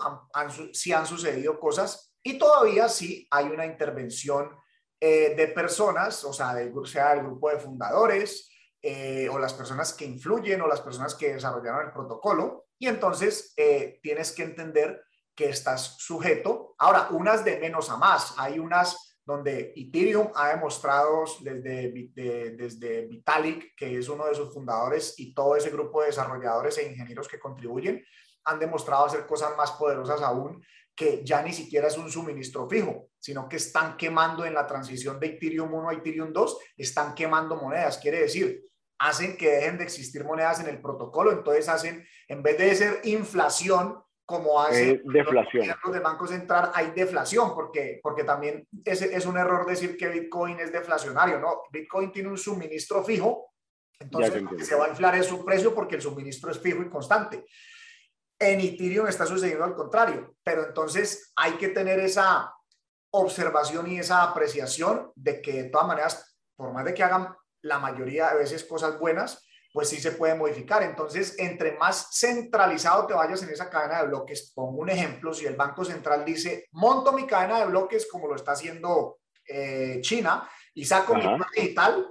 sí 0.72 0.92
han 0.92 1.04
sucedido 1.04 1.58
cosas 1.58 2.14
y 2.22 2.38
todavía 2.38 2.88
sí 2.88 3.26
hay 3.28 3.46
una 3.46 3.66
intervención 3.66 4.56
eh, 5.00 5.34
de 5.36 5.48
personas, 5.48 6.22
o 6.22 6.32
sea, 6.32 6.54
del, 6.54 6.72
sea 6.86 7.14
el 7.14 7.22
grupo 7.24 7.50
de 7.50 7.58
fundadores 7.58 8.48
eh, 8.80 9.28
o 9.28 9.40
las 9.40 9.54
personas 9.54 9.92
que 9.92 10.04
influyen 10.04 10.60
o 10.60 10.68
las 10.68 10.82
personas 10.82 11.16
que 11.16 11.34
desarrollaron 11.34 11.86
el 11.86 11.92
protocolo. 11.92 12.66
Y 12.78 12.86
entonces 12.86 13.54
tienes 14.00 14.30
que 14.30 14.44
entender 14.44 15.02
que 15.34 15.48
estás 15.48 15.96
sujeto. 15.98 16.76
Ahora, 16.78 17.08
unas 17.10 17.44
de 17.44 17.58
menos 17.58 17.90
a 17.90 17.96
más. 17.96 18.34
Hay 18.38 18.60
unas 18.60 19.18
donde 19.24 19.72
Ethereum 19.74 20.30
ha 20.34 20.50
demostrado 20.50 21.24
desde, 21.40 21.92
desde 22.56 23.06
Vitalik, 23.06 23.74
que 23.76 23.98
es 23.98 24.08
uno 24.08 24.26
de 24.26 24.34
sus 24.34 24.54
fundadores, 24.54 25.14
y 25.18 25.34
todo 25.34 25.56
ese 25.56 25.70
grupo 25.70 26.00
de 26.00 26.06
desarrolladores 26.06 26.78
e 26.78 26.88
ingenieros 26.88 27.28
que 27.28 27.38
contribuyen, 27.38 28.04
han 28.44 28.58
demostrado 28.58 29.06
hacer 29.06 29.26
cosas 29.26 29.56
más 29.56 29.72
poderosas 29.72 30.22
aún, 30.22 30.62
que 30.94 31.24
ya 31.24 31.42
ni 31.42 31.52
siquiera 31.52 31.88
es 31.88 31.96
un 31.96 32.10
suministro 32.10 32.68
fijo, 32.68 33.08
sino 33.18 33.48
que 33.48 33.56
están 33.56 33.96
quemando 33.96 34.44
en 34.44 34.54
la 34.54 34.66
transición 34.66 35.18
de 35.18 35.28
Ethereum 35.28 35.72
1 35.72 35.88
a 35.88 35.94
Ethereum 35.94 36.32
2, 36.32 36.58
están 36.76 37.14
quemando 37.14 37.56
monedas. 37.56 37.98
Quiere 37.98 38.20
decir, 38.20 38.62
hacen 38.98 39.36
que 39.36 39.50
dejen 39.50 39.78
de 39.78 39.84
existir 39.84 40.24
monedas 40.24 40.60
en 40.60 40.68
el 40.68 40.80
protocolo, 40.80 41.32
entonces 41.32 41.68
hacen, 41.68 42.06
en 42.28 42.42
vez 42.42 42.58
de 42.58 42.74
ser 42.74 43.00
inflación, 43.04 44.02
como 44.26 44.60
hace 44.60 45.00
deflación. 45.04 45.66
los 45.82 45.92
de 45.92 45.98
Banco 46.00 46.26
Central, 46.26 46.70
hay 46.72 46.92
deflación, 46.92 47.52
porque, 47.52 47.98
porque 48.00 48.22
también 48.22 48.64
es, 48.84 49.02
es 49.02 49.26
un 49.26 49.36
error 49.36 49.66
decir 49.66 49.96
que 49.96 50.08
Bitcoin 50.08 50.60
es 50.60 50.70
deflacionario, 50.70 51.40
¿no? 51.40 51.62
Bitcoin 51.72 52.12
tiene 52.12 52.28
un 52.28 52.38
suministro 52.38 53.02
fijo, 53.02 53.54
entonces 53.98 54.42
se 54.66 54.74
va 54.76 54.86
a 54.86 54.88
inflar 54.90 55.22
su 55.24 55.44
precio 55.44 55.74
porque 55.74 55.96
el 55.96 56.02
suministro 56.02 56.50
es 56.50 56.60
fijo 56.60 56.82
y 56.82 56.88
constante. 56.88 57.44
En 58.42 58.58
Ethereum 58.60 59.06
está 59.06 59.26
sucediendo 59.26 59.64
al 59.64 59.74
contrario, 59.74 60.34
pero 60.42 60.66
entonces 60.66 61.32
hay 61.36 61.52
que 61.52 61.68
tener 61.68 62.00
esa 62.00 62.52
observación 63.10 63.86
y 63.90 63.98
esa 63.98 64.22
apreciación 64.22 65.12
de 65.14 65.42
que 65.42 65.64
de 65.64 65.68
todas 65.68 65.86
maneras, 65.86 66.36
por 66.56 66.72
más 66.72 66.84
de 66.84 66.94
que 66.94 67.04
hagan 67.04 67.36
la 67.62 67.78
mayoría 67.78 68.30
de 68.30 68.38
veces 68.38 68.64
cosas 68.64 68.98
buenas, 68.98 69.46
pues 69.72 69.88
sí 69.88 70.00
se 70.00 70.12
puede 70.12 70.34
modificar. 70.34 70.82
Entonces, 70.82 71.34
entre 71.38 71.76
más 71.76 72.08
centralizado 72.12 73.06
te 73.06 73.14
vayas 73.14 73.42
en 73.42 73.50
esa 73.50 73.68
cadena 73.68 74.00
de 74.00 74.08
bloques, 74.08 74.52
pongo 74.54 74.80
un 74.80 74.90
ejemplo, 74.90 75.34
si 75.34 75.46
el 75.46 75.56
Banco 75.56 75.84
Central 75.84 76.24
dice, 76.24 76.66
monto 76.72 77.12
mi 77.12 77.26
cadena 77.26 77.60
de 77.60 77.66
bloques 77.66 78.08
como 78.10 78.26
lo 78.26 78.36
está 78.36 78.52
haciendo 78.52 79.18
eh, 79.46 79.98
China 80.00 80.48
y 80.74 80.84
saco 80.84 81.14
mi 81.14 81.22
plan 81.22 81.44
digital, 81.54 82.08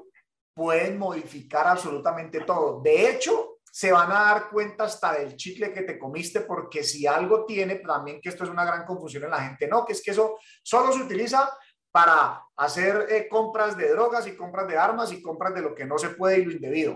pueden 0.54 0.98
modificar 0.98 1.68
absolutamente 1.68 2.42
todo. 2.42 2.82
De 2.82 3.10
hecho, 3.10 3.59
se 3.72 3.92
van 3.92 4.12
a 4.12 4.22
dar 4.22 4.50
cuenta 4.50 4.86
hasta 4.86 5.14
del 5.14 5.36
chicle 5.36 5.72
que 5.72 5.84
te 5.84 5.98
comiste, 5.98 6.42
porque 6.42 6.84
si 6.84 7.06
algo 7.08 7.46
tiene, 7.46 7.76
también 7.76 8.20
que 8.22 8.30
esto 8.30 8.44
es 8.44 8.50
una 8.50 8.66
gran 8.66 8.86
confusión 8.86 9.24
en 9.24 9.32
la 9.32 9.42
gente, 9.42 9.68
no, 9.68 9.86
que 9.86 9.94
es 9.94 10.02
que 10.02 10.12
eso 10.12 10.38
solo 10.64 10.92
se 10.92 11.02
utiliza 11.02 11.50
para 11.92 12.44
hacer 12.56 13.08
eh, 13.10 13.28
compras 13.28 13.76
de 13.76 13.90
drogas 13.90 14.28
y 14.28 14.36
compras 14.36 14.68
de 14.68 14.78
armas 14.78 15.12
y 15.12 15.22
compras 15.22 15.54
de 15.54 15.62
lo 15.62 15.74
que 15.74 15.86
no 15.86 15.98
se 15.98 16.10
puede 16.10 16.40
y 16.40 16.46
lo 16.46 16.52
indebido. 16.52 16.94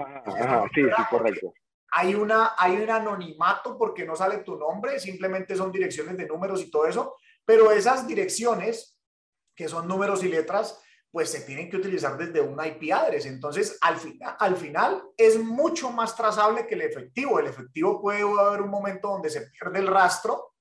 sí, 0.73 0.83
sí, 0.83 1.03
correcto. 1.09 1.53
Hay, 1.95 2.15
una, 2.15 2.53
hay 2.57 2.77
un 2.77 2.89
anonimato 2.89 3.77
porque 3.77 4.05
no 4.05 4.15
sale 4.15 4.39
tu 4.39 4.57
nombre, 4.57 4.99
simplemente 4.99 5.55
son 5.55 5.71
direcciones 5.71 6.17
de 6.17 6.25
números 6.25 6.61
y 6.61 6.71
todo 6.71 6.87
eso, 6.87 7.15
pero 7.45 7.71
esas 7.71 8.07
direcciones, 8.07 8.99
que 9.55 9.67
son 9.67 9.87
números 9.87 10.23
y 10.23 10.29
letras, 10.29 10.82
pues 11.13 11.29
se 11.29 11.41
tienen 11.41 11.69
que 11.69 11.77
utilizar 11.77 12.17
desde 12.17 12.41
una 12.41 12.67
IP 12.67 12.91
address. 12.91 13.27
Entonces, 13.27 13.77
al, 13.79 13.95
al 14.39 14.57
final 14.57 15.01
es 15.15 15.39
mucho 15.39 15.91
más 15.91 16.13
trazable 16.13 16.67
que 16.67 16.75
el 16.75 16.81
efectivo. 16.81 17.39
El 17.39 17.47
efectivo 17.47 18.01
puede 18.01 18.23
haber 18.23 18.61
un 18.61 18.69
momento 18.69 19.07
donde 19.07 19.29
se 19.29 19.47
pierde 19.47 19.79
el 19.79 19.87
rastro 19.87 20.53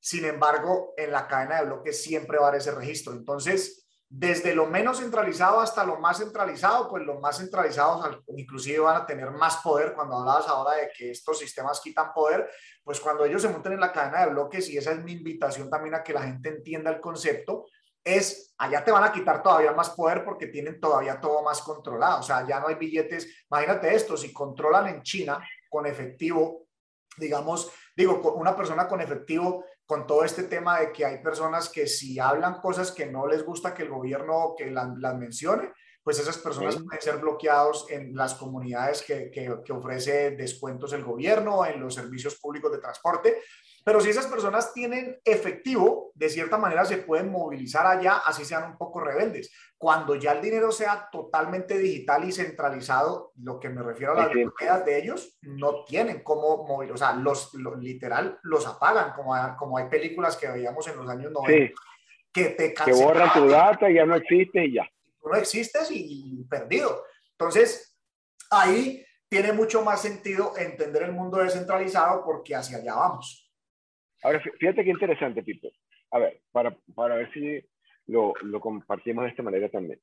sin 0.00 0.24
embargo, 0.24 0.94
en 0.96 1.12
la 1.12 1.28
cadena 1.28 1.60
de 1.60 1.66
bloques 1.66 2.02
siempre 2.02 2.38
va 2.38 2.46
a 2.46 2.48
haber 2.48 2.62
ese 2.62 2.72
registro. 2.72 3.12
Entonces, 3.12 3.86
desde 4.08 4.54
lo 4.54 4.66
menos 4.66 4.98
centralizado 4.98 5.60
hasta 5.60 5.84
lo 5.84 6.00
más 6.00 6.18
centralizado, 6.18 6.88
pues 6.88 7.04
los 7.04 7.20
más 7.20 7.36
centralizados 7.36 8.22
inclusive 8.36 8.80
van 8.80 9.02
a 9.02 9.06
tener 9.06 9.30
más 9.30 9.58
poder. 9.58 9.92
Cuando 9.94 10.16
hablabas 10.16 10.48
ahora 10.48 10.76
de 10.76 10.90
que 10.96 11.10
estos 11.10 11.38
sistemas 11.38 11.80
quitan 11.80 12.12
poder, 12.14 12.50
pues 12.82 12.98
cuando 12.98 13.26
ellos 13.26 13.42
se 13.42 13.50
monten 13.50 13.74
en 13.74 13.80
la 13.80 13.92
cadena 13.92 14.24
de 14.24 14.32
bloques, 14.32 14.70
y 14.70 14.78
esa 14.78 14.92
es 14.92 15.04
mi 15.04 15.12
invitación 15.12 15.68
también 15.68 15.94
a 15.94 16.02
que 16.02 16.14
la 16.14 16.22
gente 16.22 16.48
entienda 16.48 16.90
el 16.90 17.00
concepto, 17.00 17.66
es 18.04 18.54
allá 18.58 18.84
te 18.84 18.92
van 18.92 19.04
a 19.04 19.12
quitar 19.12 19.42
todavía 19.42 19.72
más 19.72 19.90
poder 19.90 20.24
porque 20.24 20.46
tienen 20.46 20.78
todavía 20.80 21.18
todo 21.20 21.42
más 21.42 21.62
controlado. 21.62 22.20
O 22.20 22.22
sea, 22.22 22.46
ya 22.46 22.60
no 22.60 22.68
hay 22.68 22.74
billetes. 22.74 23.44
Imagínate 23.50 23.94
esto, 23.94 24.16
si 24.16 24.32
controlan 24.32 24.86
en 24.88 25.02
China 25.02 25.42
con 25.68 25.86
efectivo, 25.86 26.66
digamos, 27.16 27.72
digo, 27.96 28.20
una 28.34 28.54
persona 28.54 28.86
con 28.86 29.00
efectivo 29.00 29.64
con 29.86 30.06
todo 30.06 30.24
este 30.24 30.44
tema 30.44 30.78
de 30.78 30.92
que 30.92 31.04
hay 31.04 31.22
personas 31.22 31.68
que 31.68 31.86
si 31.86 32.18
hablan 32.18 32.60
cosas 32.60 32.92
que 32.92 33.06
no 33.06 33.26
les 33.26 33.44
gusta 33.44 33.74
que 33.74 33.82
el 33.82 33.90
gobierno 33.90 34.54
que 34.56 34.70
las 34.70 35.16
mencione, 35.16 35.72
pues 36.02 36.18
esas 36.18 36.38
personas 36.38 36.76
pueden 36.76 37.02
ser 37.02 37.16
bloqueados 37.18 37.90
en 37.90 38.14
las 38.14 38.34
comunidades 38.34 39.02
que, 39.02 39.30
que, 39.30 39.52
que, 39.64 39.72
ofrece 39.72 40.30
descuentos 40.32 40.92
el 40.92 41.04
gobierno, 41.04 41.66
en 41.66 41.80
los 41.80 41.94
servicios 41.94 42.38
públicos 42.38 42.72
de 42.72 42.78
transporte. 42.78 43.42
Pero 43.90 44.00
si 44.00 44.10
esas 44.10 44.28
personas 44.28 44.72
tienen 44.72 45.18
efectivo, 45.24 46.12
de 46.14 46.28
cierta 46.28 46.56
manera 46.56 46.84
se 46.84 46.98
pueden 46.98 47.28
movilizar 47.28 47.84
allá, 47.88 48.18
así 48.24 48.44
sean 48.44 48.70
un 48.70 48.78
poco 48.78 49.00
rebeldes. 49.00 49.52
Cuando 49.76 50.14
ya 50.14 50.30
el 50.30 50.40
dinero 50.40 50.70
sea 50.70 51.08
totalmente 51.10 51.76
digital 51.76 52.22
y 52.22 52.30
centralizado, 52.30 53.32
lo 53.42 53.58
que 53.58 53.68
me 53.68 53.82
refiero 53.82 54.12
a 54.12 54.28
las 54.28 54.28
monedas 54.32 54.84
de 54.84 54.96
ellos, 54.96 55.36
no 55.42 55.82
tienen 55.82 56.22
cómo 56.22 56.64
mover, 56.68 56.92
o 56.92 56.96
sea, 56.96 57.14
los, 57.14 57.52
literal 57.80 58.38
los 58.44 58.64
apagan, 58.64 59.12
como, 59.12 59.34
como 59.58 59.76
hay 59.76 59.88
películas 59.88 60.36
que 60.36 60.46
veíamos 60.46 60.86
en 60.86 60.96
los 60.96 61.08
años 61.08 61.32
90, 61.32 61.74
que 62.32 62.44
te 62.50 62.72
Que 62.72 62.92
borran 62.92 63.32
tu 63.32 63.48
data 63.48 63.90
y 63.90 63.94
ya 63.94 64.06
no 64.06 64.14
existe 64.14 64.66
y 64.66 64.74
ya. 64.74 64.88
no 65.24 65.34
existes 65.34 65.88
y 65.90 66.46
perdido. 66.48 67.02
Entonces, 67.32 67.98
ahí 68.52 69.04
tiene 69.28 69.52
mucho 69.52 69.82
más 69.82 70.00
sentido 70.00 70.56
entender 70.56 71.02
el 71.02 71.12
mundo 71.12 71.38
descentralizado 71.38 72.22
porque 72.24 72.54
hacia 72.54 72.76
allá 72.76 72.94
vamos. 72.94 73.39
Ahora, 74.22 74.40
fíjate 74.58 74.84
qué 74.84 74.90
interesante, 74.90 75.42
Pito. 75.42 75.70
A 76.10 76.18
ver, 76.18 76.40
para, 76.52 76.76
para 76.94 77.16
ver 77.16 77.32
si 77.32 77.60
lo, 78.06 78.34
lo, 78.42 78.60
compartimos 78.60 79.24
de 79.24 79.30
esta 79.30 79.42
manera 79.42 79.68
también. 79.68 79.98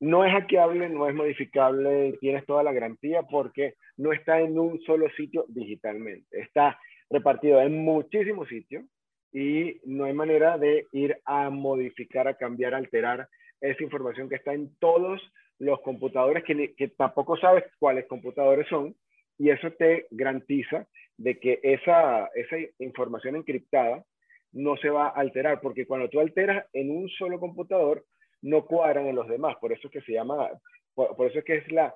No 0.00 0.24
es 0.24 0.32
hackeable, 0.32 0.88
no 0.88 1.08
es 1.08 1.14
modificable, 1.14 2.16
tienes 2.20 2.46
toda 2.46 2.62
la 2.62 2.72
garantía 2.72 3.22
porque 3.22 3.74
no 3.96 4.12
está 4.12 4.40
en 4.40 4.58
un 4.58 4.80
solo 4.82 5.08
sitio 5.16 5.44
digitalmente. 5.48 6.40
Está 6.40 6.78
repartido 7.10 7.60
en 7.60 7.82
muchísimos 7.82 8.48
sitios 8.48 8.84
y 9.32 9.80
no 9.84 10.04
hay 10.04 10.12
manera 10.12 10.56
de 10.56 10.86
ir 10.92 11.18
a 11.24 11.50
modificar, 11.50 12.28
a 12.28 12.36
cambiar, 12.36 12.74
a 12.74 12.78
alterar 12.78 13.28
esa 13.60 13.82
información 13.82 14.28
que 14.28 14.36
está 14.36 14.54
en 14.54 14.76
todos 14.78 15.20
los 15.58 15.80
computadores 15.80 16.44
que, 16.44 16.74
que 16.74 16.88
tampoco 16.88 17.36
sabes 17.36 17.64
cuáles 17.80 18.06
computadores 18.06 18.68
son 18.68 18.94
y 19.36 19.50
eso 19.50 19.70
te 19.72 20.06
garantiza 20.10 20.86
de 21.18 21.38
que 21.38 21.60
esa, 21.62 22.26
esa 22.34 22.56
información 22.78 23.36
encriptada 23.36 24.04
no 24.52 24.76
se 24.76 24.88
va 24.88 25.08
a 25.08 25.20
alterar, 25.20 25.60
porque 25.60 25.86
cuando 25.86 26.08
tú 26.08 26.20
alteras 26.20 26.64
en 26.72 26.90
un 26.90 27.08
solo 27.10 27.38
computador, 27.38 28.04
no 28.40 28.64
cuadran 28.64 29.06
en 29.06 29.16
los 29.16 29.28
demás. 29.28 29.56
Por 29.60 29.72
eso 29.72 29.88
es 29.88 29.92
que 29.92 30.00
se 30.02 30.12
llama, 30.12 30.50
por, 30.94 31.26
eso 31.26 31.40
es 31.40 31.44
que 31.44 31.56
es 31.56 31.72
la 31.72 31.94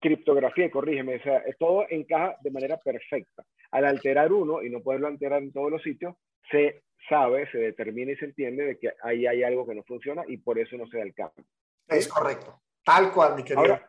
criptografía, 0.00 0.70
corrígeme, 0.70 1.16
o 1.16 1.22
sea, 1.22 1.42
todo 1.58 1.86
encaja 1.90 2.36
de 2.40 2.50
manera 2.50 2.78
perfecta. 2.78 3.44
Al 3.70 3.84
alterar 3.84 4.32
uno 4.32 4.62
y 4.62 4.70
no 4.70 4.80
poderlo 4.80 5.08
alterar 5.08 5.42
en 5.42 5.52
todos 5.52 5.70
los 5.70 5.82
sitios, 5.82 6.14
se 6.50 6.82
sabe, 7.08 7.50
se 7.50 7.58
determina 7.58 8.12
y 8.12 8.16
se 8.16 8.26
entiende 8.26 8.64
de 8.64 8.78
que 8.78 8.92
ahí 9.02 9.26
hay 9.26 9.42
algo 9.42 9.66
que 9.66 9.74
no 9.74 9.82
funciona 9.82 10.22
y 10.28 10.36
por 10.36 10.58
eso 10.58 10.76
no 10.76 10.86
se 10.86 10.98
da 10.98 11.02
el 11.02 11.14
cambio. 11.14 11.44
Es 11.88 12.08
correcto. 12.08 12.60
Tal 12.84 13.12
cual, 13.12 13.36
mi 13.36 13.44
querido. 13.44 13.80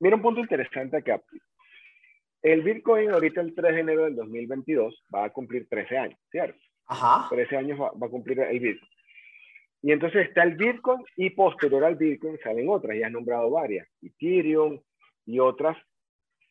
mira 0.00 0.16
un 0.16 0.22
punto 0.22 0.40
interesante 0.40 0.98
acá. 0.98 1.20
El 2.44 2.60
Bitcoin 2.60 3.10
ahorita 3.10 3.40
el 3.40 3.54
3 3.54 3.74
de 3.74 3.80
enero 3.80 4.04
del 4.04 4.16
2022 4.16 5.04
va 5.12 5.24
a 5.24 5.30
cumplir 5.30 5.66
13 5.66 5.96
años, 5.96 6.20
¿cierto? 6.30 6.60
Ajá. 6.86 7.26
13 7.34 7.56
años 7.56 7.80
va, 7.80 7.88
a 7.88 8.10
cumplir 8.10 8.38
el 8.38 8.60
Bitcoin. 8.60 8.90
Y 9.80 9.92
entonces 9.92 10.28
está 10.28 10.42
el 10.42 10.54
Bitcoin 10.54 11.02
y 11.16 11.30
posterior 11.30 11.82
al 11.84 11.96
Bitcoin 11.96 12.38
salen 12.44 12.68
otras, 12.68 12.98
ya 12.98 13.06
has 13.06 13.12
nombrado 13.12 13.50
varias, 13.50 13.88
Ethereum 14.02 14.78
y 15.24 15.38
otras. 15.38 15.78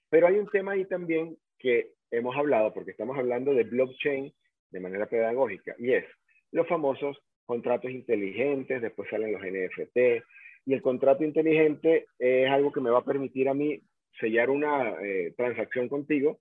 Pero 0.10 0.25
hay 0.25 0.39
un 0.39 0.49
tema 0.49 0.71
ahí 0.71 0.86
también 0.86 1.38
que 1.60 1.91
hemos 2.10 2.36
hablado, 2.36 2.73
porque 2.73 2.91
estamos 2.91 3.15
hablando 3.15 3.53
de 3.53 3.63
blockchain 3.63 4.34
de 4.71 4.79
manera 4.79 5.06
pedagógica, 5.06 5.75
y 5.77 5.93
es 5.93 6.06
los 6.51 6.67
famosos 6.67 7.19
contratos 7.45 7.91
inteligentes, 7.91 8.82
después 8.82 9.08
salen 9.12 9.32
los 9.32 9.43
NFT, 9.43 10.23
y 10.65 10.73
el 10.73 10.82
contrato 10.82 11.23
inteligente 11.23 12.08
es 12.17 12.49
algo 12.49 12.71
que 12.71 12.82
me 12.82 12.89
va 12.89 12.99
a 12.99 13.06
permitir 13.06 13.47
a 13.47 13.53
mí 13.53 13.79
sellar 14.19 14.49
una 14.49 14.95
eh, 15.02 15.34
transacción 15.36 15.88
contigo 15.89 16.39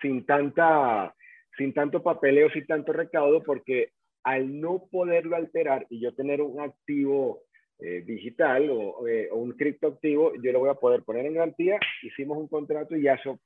sin, 0.00 0.24
tanta, 0.26 1.14
sin 1.56 1.72
tanto 1.72 2.02
papeleo, 2.02 2.50
sin 2.50 2.66
tanto 2.66 2.92
recaudo, 2.92 3.42
porque 3.42 3.92
al 4.22 4.60
no 4.60 4.86
poderlo 4.90 5.36
alterar 5.36 5.86
y 5.88 6.00
yo 6.00 6.14
tener 6.14 6.42
un 6.42 6.60
activo 6.60 7.42
eh, 7.78 8.02
digital 8.04 8.70
o, 8.70 9.06
eh, 9.06 9.28
o, 9.30 9.36
un 9.36 9.52
criptoactivo, 9.52 10.34
yo 10.42 10.52
lo 10.52 10.60
voy 10.60 10.70
a 10.70 10.74
poder 10.74 11.02
poner 11.02 11.26
en 11.26 11.34
garantía, 11.34 11.78
hicimos 12.02 12.38
un 12.38 12.48
contrato 12.48 12.96
y 12.96 13.02
ya 13.02 13.14
eso 13.14 13.38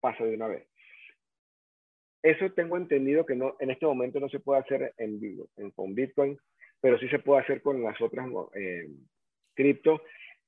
pasa 0.00 0.24
de 0.24 0.34
una 0.34 0.48
vez. 0.48 0.66
Eso 2.22 2.52
tengo 2.52 2.76
entendido 2.76 3.26
que 3.26 3.34
no, 3.34 3.56
en 3.58 3.70
este 3.70 3.86
momento 3.86 4.20
no 4.20 4.28
se 4.28 4.40
puede 4.40 4.60
hacer 4.60 4.94
en 4.98 5.18
vivo, 5.18 5.48
con 5.74 5.94
Bitcoin, 5.94 6.38
pero 6.80 6.98
sí 6.98 7.08
se 7.08 7.18
puede 7.18 7.42
hacer 7.42 7.62
con 7.62 7.82
las 7.82 8.00
otras 8.00 8.28
eh, 8.54 8.88
cripto 9.54 10.02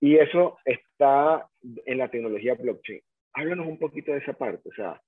y 0.05 0.19
eso 0.19 0.59
está 0.67 1.49
en 1.62 1.97
la 1.97 2.11
tecnología 2.11 2.55
blockchain. 2.57 3.01
Háblanos 3.33 3.67
un 3.67 3.79
poquito 3.79 4.12
de 4.12 4.19
esa 4.19 4.35
parte, 4.35 4.69
o 4.69 4.75
sea, 4.75 5.03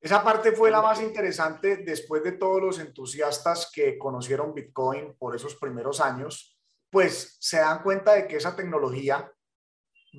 esa 0.00 0.24
parte 0.24 0.52
fue 0.52 0.70
la 0.70 0.80
más 0.80 1.02
interesante 1.02 1.76
después 1.76 2.24
de 2.24 2.32
todos 2.32 2.62
los 2.62 2.78
entusiastas 2.80 3.70
que 3.70 3.98
conocieron 3.98 4.54
Bitcoin 4.54 5.14
por 5.18 5.36
esos 5.36 5.56
primeros 5.56 6.00
años, 6.00 6.58
pues 6.88 7.36
se 7.38 7.58
dan 7.58 7.82
cuenta 7.82 8.14
de 8.14 8.26
que 8.26 8.36
esa 8.36 8.56
tecnología 8.56 9.30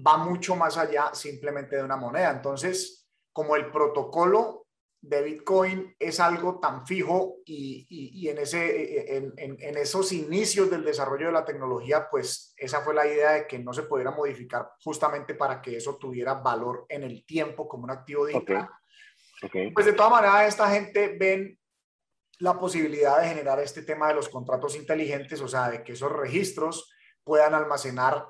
va 0.06 0.18
mucho 0.18 0.56
más 0.56 0.78
allá 0.78 1.16
simplemente 1.16 1.78
de 1.78 1.84
una 1.84 1.98
moneda. 1.98 2.30
Entonces, 2.30 3.10
como 3.34 3.56
el 3.56 3.72
protocolo 3.72 4.61
de 5.02 5.22
Bitcoin 5.24 5.96
es 5.98 6.20
algo 6.20 6.60
tan 6.60 6.86
fijo 6.86 7.38
y, 7.44 8.28
en, 8.30 8.38
ese, 8.38 9.18
en, 9.18 9.34
en, 9.36 9.78
esos 9.78 10.12
inicios 10.12 10.70
del 10.70 10.86
desarrollo 10.86 11.28
de 11.28 11.32
la 11.32 11.44
tecnología, 11.44 12.08
pues 12.10 12.54
esa 12.56 12.82
fue 12.82 12.94
la 12.94 13.08
idea 13.08 13.32
de 13.32 13.48
que 13.48 13.58
no 13.58 13.74
se 13.74 13.84
pudiera 13.84 14.12
modificar 14.12 14.74
justamente 14.84 15.34
para 15.34 15.60
que 15.60 15.78
eso 15.78 15.98
tuviera 15.98 16.36
valor 16.36 16.86
en 16.88 17.04
el 17.04 17.26
tiempo 17.26 17.68
como 17.68 17.86
un 17.86 17.92
activo 17.92 18.28
digital. 18.28 18.70
Pues 19.74 19.88
de 19.88 19.94
todas 19.94 20.12
maneras, 20.12 20.48
esta 20.48 20.70
gente 20.70 21.18
ven 21.20 21.58
la 22.38 22.60
posibilidad 22.60 23.20
de 23.22 23.30
generar 23.30 23.60
este 23.60 23.82
tema 23.82 24.08
de 24.08 24.14
los 24.14 24.30
contratos 24.30 24.76
inteligentes, 24.76 25.42
o 25.42 25.48
sea, 25.48 25.70
de 25.70 25.84
que 25.84 25.94
esos 25.94 26.12
registros 26.12 26.92
puedan 27.24 27.56
almacenar 27.56 28.28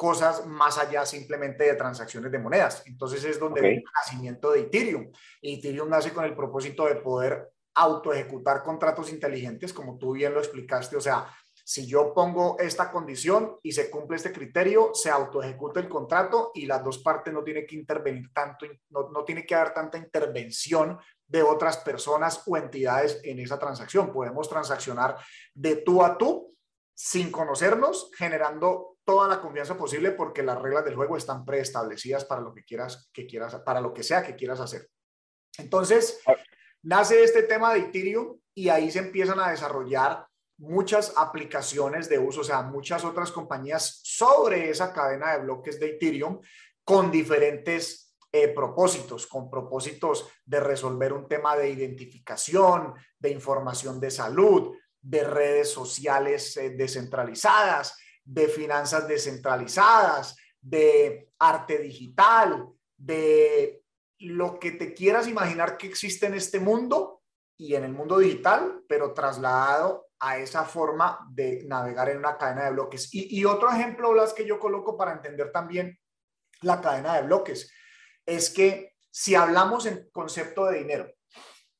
cosas 0.00 0.46
más 0.46 0.78
allá 0.78 1.04
simplemente 1.04 1.64
de 1.64 1.74
transacciones 1.74 2.32
de 2.32 2.38
monedas. 2.38 2.82
Entonces 2.86 3.22
es 3.22 3.38
donde 3.38 3.60
viene 3.60 3.76
el 3.76 3.92
nacimiento 3.94 4.50
de 4.50 4.60
Ethereum. 4.60 5.12
Ethereum 5.42 5.90
nace 5.90 6.14
con 6.14 6.24
el 6.24 6.34
propósito 6.34 6.86
de 6.86 6.96
poder 6.96 7.52
auto 7.74 8.10
ejecutar 8.10 8.62
contratos 8.62 9.12
inteligentes, 9.12 9.74
como 9.74 9.98
tú 9.98 10.12
bien 10.12 10.32
lo 10.32 10.40
explicaste, 10.40 10.96
o 10.96 11.02
sea, 11.02 11.26
si 11.62 11.86
yo 11.86 12.14
pongo 12.14 12.58
esta 12.58 12.90
condición 12.90 13.58
y 13.62 13.72
se 13.72 13.90
cumple 13.90 14.16
este 14.16 14.32
criterio, 14.32 14.92
se 14.94 15.10
autoejecuta 15.10 15.80
el 15.80 15.88
contrato 15.90 16.50
y 16.54 16.64
las 16.64 16.82
dos 16.82 17.00
partes 17.00 17.34
no 17.34 17.44
tienen 17.44 17.66
que 17.66 17.76
intervenir 17.76 18.32
tanto, 18.32 18.64
no, 18.88 19.10
no 19.10 19.22
tiene 19.22 19.44
que 19.44 19.54
haber 19.54 19.74
tanta 19.74 19.98
intervención 19.98 20.98
de 21.26 21.42
otras 21.42 21.76
personas 21.76 22.42
o 22.46 22.56
entidades 22.56 23.20
en 23.22 23.38
esa 23.38 23.58
transacción. 23.58 24.10
Podemos 24.10 24.48
transaccionar 24.48 25.18
de 25.54 25.76
tú 25.76 26.02
a 26.02 26.16
tú 26.16 26.56
sin 26.94 27.30
conocernos, 27.30 28.10
generando 28.16 28.89
toda 29.04 29.28
la 29.28 29.40
confianza 29.40 29.76
posible 29.76 30.12
porque 30.12 30.42
las 30.42 30.60
reglas 30.60 30.84
del 30.84 30.94
juego 30.94 31.16
están 31.16 31.44
preestablecidas 31.44 32.24
para 32.24 32.40
lo 32.40 32.54
que 32.54 32.64
quieras, 32.64 33.10
que 33.12 33.26
quieras, 33.26 33.56
para 33.64 33.80
lo 33.80 33.92
que 33.92 34.02
sea 34.02 34.24
que 34.24 34.36
quieras 34.36 34.60
hacer. 34.60 34.88
Entonces, 35.58 36.20
ah. 36.26 36.34
nace 36.82 37.22
este 37.22 37.42
tema 37.44 37.74
de 37.74 37.80
Ethereum 37.80 38.38
y 38.54 38.68
ahí 38.68 38.90
se 38.90 39.00
empiezan 39.00 39.40
a 39.40 39.50
desarrollar 39.50 40.26
muchas 40.58 41.14
aplicaciones 41.16 42.08
de 42.08 42.18
uso, 42.18 42.42
o 42.42 42.44
sea, 42.44 42.62
muchas 42.62 43.04
otras 43.04 43.32
compañías 43.32 44.00
sobre 44.04 44.68
esa 44.68 44.92
cadena 44.92 45.32
de 45.32 45.42
bloques 45.42 45.80
de 45.80 45.90
Ethereum 45.90 46.40
con 46.84 47.10
diferentes 47.10 48.16
eh, 48.32 48.48
propósitos, 48.48 49.26
con 49.26 49.50
propósitos 49.50 50.28
de 50.44 50.60
resolver 50.60 51.12
un 51.12 51.26
tema 51.26 51.56
de 51.56 51.70
identificación, 51.70 52.94
de 53.18 53.30
información 53.30 53.98
de 53.98 54.10
salud, 54.10 54.76
de 55.00 55.24
redes 55.24 55.70
sociales 55.70 56.56
eh, 56.56 56.70
descentralizadas, 56.70 57.96
de 58.30 58.46
finanzas 58.46 59.08
descentralizadas, 59.08 60.36
de 60.60 61.32
arte 61.40 61.78
digital, 61.78 62.68
de 62.96 63.82
lo 64.20 64.60
que 64.60 64.70
te 64.70 64.94
quieras 64.94 65.26
imaginar 65.26 65.76
que 65.76 65.88
existe 65.88 66.26
en 66.26 66.34
este 66.34 66.60
mundo 66.60 67.22
y 67.56 67.74
en 67.74 67.82
el 67.82 67.92
mundo 67.92 68.18
digital, 68.18 68.84
pero 68.86 69.12
trasladado 69.12 70.10
a 70.20 70.38
esa 70.38 70.64
forma 70.64 71.26
de 71.32 71.64
navegar 71.66 72.08
en 72.08 72.18
una 72.18 72.38
cadena 72.38 72.66
de 72.66 72.70
bloques. 72.70 73.08
Y, 73.12 73.44
otro 73.44 73.68
ejemplo, 73.68 74.12
Blas, 74.12 74.32
que 74.32 74.46
yo 74.46 74.60
coloco 74.60 74.96
para 74.96 75.12
entender 75.12 75.50
también 75.50 75.98
la 76.60 76.80
cadena 76.80 77.16
de 77.16 77.22
bloques, 77.22 77.72
es 78.24 78.50
que 78.50 78.94
si 79.10 79.34
hablamos 79.34 79.86
en 79.86 80.08
concepto 80.12 80.66
de 80.66 80.78
dinero, 80.78 81.10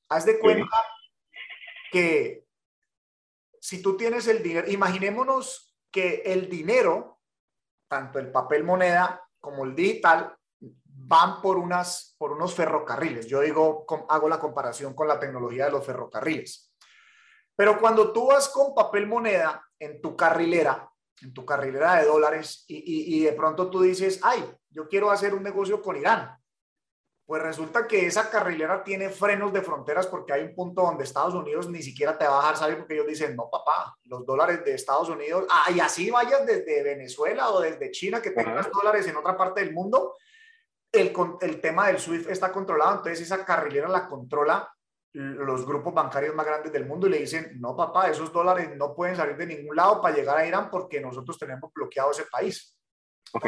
haz 0.08 0.24
de 0.24 0.40
cuenta 0.40 0.84
que 1.92 2.44
si 3.60 3.80
tú 3.80 3.96
tienes 3.96 4.26
el 4.26 4.42
dinero, 4.42 4.68
imaginémonos 4.68 5.69
que 5.90 6.22
el 6.24 6.48
dinero, 6.48 7.20
tanto 7.88 8.18
el 8.18 8.30
papel 8.30 8.64
moneda 8.64 9.22
como 9.40 9.64
el 9.64 9.74
digital, 9.74 10.36
van 11.10 11.40
por, 11.40 11.56
unas, 11.58 12.14
por 12.18 12.32
unos 12.32 12.54
ferrocarriles. 12.54 13.26
Yo 13.26 13.40
digo, 13.40 13.84
hago 14.08 14.28
la 14.28 14.38
comparación 14.38 14.94
con 14.94 15.08
la 15.08 15.18
tecnología 15.18 15.64
de 15.66 15.72
los 15.72 15.84
ferrocarriles. 15.84 16.72
Pero 17.56 17.78
cuando 17.78 18.12
tú 18.12 18.28
vas 18.28 18.48
con 18.48 18.74
papel 18.74 19.06
moneda 19.06 19.62
en 19.78 20.00
tu 20.00 20.16
carrilera, 20.16 20.90
en 21.20 21.34
tu 21.34 21.44
carrilera 21.44 21.96
de 21.96 22.06
dólares, 22.06 22.64
y, 22.68 23.24
de 23.24 23.32
pronto 23.32 23.68
tú 23.68 23.82
dices, 23.82 24.20
ay, 24.22 24.42
yo 24.70 24.88
quiero 24.88 25.10
hacer 25.10 25.34
un 25.34 25.42
negocio 25.42 25.82
con 25.82 25.96
Irán, 25.96 26.39
pues 27.30 27.42
resulta 27.44 27.86
que 27.86 28.06
esa 28.06 28.28
carrilera 28.28 28.82
tiene 28.82 29.08
frenos 29.08 29.52
de 29.52 29.62
fronteras 29.62 30.08
porque 30.08 30.32
hay 30.32 30.42
un 30.42 30.52
punto 30.52 30.82
donde 30.82 31.04
Estados 31.04 31.32
Unidos 31.32 31.70
ni 31.70 31.80
siquiera 31.80 32.18
te 32.18 32.26
va 32.26 32.38
a 32.38 32.40
dejar 32.40 32.56
salir 32.56 32.78
porque 32.78 32.94
ellos 32.94 33.06
dicen, 33.06 33.36
no, 33.36 33.48
papá, 33.48 33.96
los 34.06 34.26
dólares 34.26 34.64
de 34.64 34.74
Estados 34.74 35.10
Unidos, 35.10 35.46
ah, 35.48 35.70
y 35.72 35.78
así 35.78 36.10
vayas 36.10 36.44
desde 36.44 36.82
Venezuela 36.82 37.50
o 37.50 37.60
desde 37.60 37.92
China 37.92 38.20
que 38.20 38.32
tengas 38.32 38.68
dólares 38.72 39.06
en 39.06 39.14
otra 39.14 39.36
parte 39.36 39.60
del 39.60 39.72
mundo, 39.72 40.16
el, 40.90 41.12
el 41.42 41.60
tema 41.60 41.86
del 41.86 42.00
SWIFT 42.00 42.30
está 42.30 42.50
controlado, 42.50 42.96
entonces 42.96 43.20
esa 43.20 43.44
carrilera 43.44 43.86
la 43.86 44.08
controla 44.08 44.68
los 45.12 45.64
grupos 45.64 45.94
bancarios 45.94 46.34
más 46.34 46.46
grandes 46.46 46.72
del 46.72 46.86
mundo 46.86 47.06
y 47.06 47.10
le 47.10 47.18
dicen, 47.20 47.60
no 47.60 47.76
papá, 47.76 48.10
esos 48.10 48.32
dólares 48.32 48.76
no 48.76 48.92
pueden 48.92 49.14
salir 49.14 49.36
de 49.36 49.46
ningún 49.46 49.76
lado 49.76 50.00
para 50.00 50.16
llegar 50.16 50.36
a 50.36 50.44
Irán 50.44 50.68
porque 50.68 51.00
nosotros 51.00 51.38
tenemos 51.38 51.72
bloqueado 51.72 52.10
ese 52.10 52.24
país. 52.24 52.76
Ok. 53.32 53.46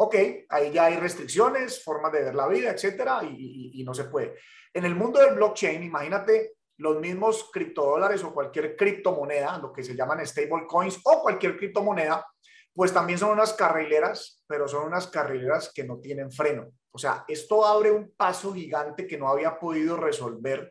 Ok, 0.00 0.14
ahí 0.48 0.70
ya 0.70 0.84
hay 0.84 0.96
restricciones, 0.96 1.82
formas 1.82 2.12
de 2.12 2.22
ver 2.22 2.34
la 2.34 2.46
vida, 2.46 2.70
etcétera, 2.70 3.20
y, 3.24 3.72
y, 3.74 3.84
no 3.84 3.92
se 3.92 4.04
puede. 4.04 4.36
En 4.72 4.84
el 4.84 4.94
mundo 4.94 5.18
del 5.18 5.34
blockchain, 5.34 5.82
imagínate 5.82 6.52
los 6.76 7.00
mismos 7.00 7.50
criptodólares 7.52 8.22
o 8.22 8.32
cualquier 8.32 8.76
criptomoneda, 8.76 9.58
lo 9.58 9.72
que 9.72 9.82
se 9.82 9.96
llaman 9.96 10.24
stable 10.24 10.66
coins 10.68 11.00
o 11.02 11.20
cualquier 11.20 11.56
criptomoneda, 11.56 12.24
pues 12.72 12.94
también 12.94 13.18
son 13.18 13.30
unas 13.30 13.54
carrileras, 13.54 14.44
pero 14.46 14.68
son 14.68 14.86
unas 14.86 15.08
carrileras 15.08 15.72
que 15.74 15.82
no 15.82 15.98
tienen 15.98 16.30
freno. 16.30 16.70
O 16.92 16.98
sea, 16.98 17.24
esto 17.26 17.66
abre 17.66 17.90
un 17.90 18.12
paso 18.12 18.54
gigante 18.54 19.04
que 19.04 19.18
no 19.18 19.28
había 19.28 19.58
podido 19.58 19.96
resolver 19.96 20.70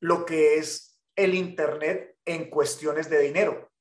lo 0.00 0.26
que 0.26 0.56
es 0.56 1.00
el 1.16 1.34
Internet 1.34 2.18
en 2.26 2.50
cuestiones 2.50 3.08
de 3.08 3.20
dinero. 3.20 3.71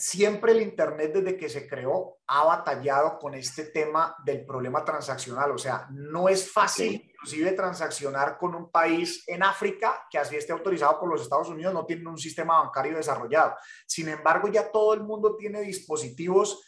Siempre 0.00 0.52
el 0.52 0.62
Internet 0.62 1.12
desde 1.12 1.36
que 1.36 1.48
se 1.48 1.66
creó 1.66 2.18
ha 2.28 2.44
batallado 2.44 3.18
con 3.18 3.34
este 3.34 3.64
tema 3.64 4.14
del 4.24 4.46
problema 4.46 4.84
transaccional. 4.84 5.50
O 5.50 5.58
sea, 5.58 5.88
no 5.90 6.28
es 6.28 6.52
fácil 6.52 7.02
inclusive 7.12 7.50
transaccionar 7.50 8.38
con 8.38 8.54
un 8.54 8.70
país 8.70 9.24
en 9.26 9.42
África 9.42 10.06
que 10.08 10.18
así 10.18 10.36
esté 10.36 10.52
autorizado 10.52 11.00
por 11.00 11.10
los 11.10 11.22
Estados 11.22 11.48
Unidos, 11.48 11.74
no 11.74 11.84
tiene 11.84 12.08
un 12.08 12.16
sistema 12.16 12.60
bancario 12.60 12.96
desarrollado. 12.96 13.56
Sin 13.88 14.08
embargo, 14.08 14.46
ya 14.46 14.70
todo 14.70 14.94
el 14.94 15.02
mundo 15.02 15.36
tiene 15.36 15.62
dispositivos 15.62 16.62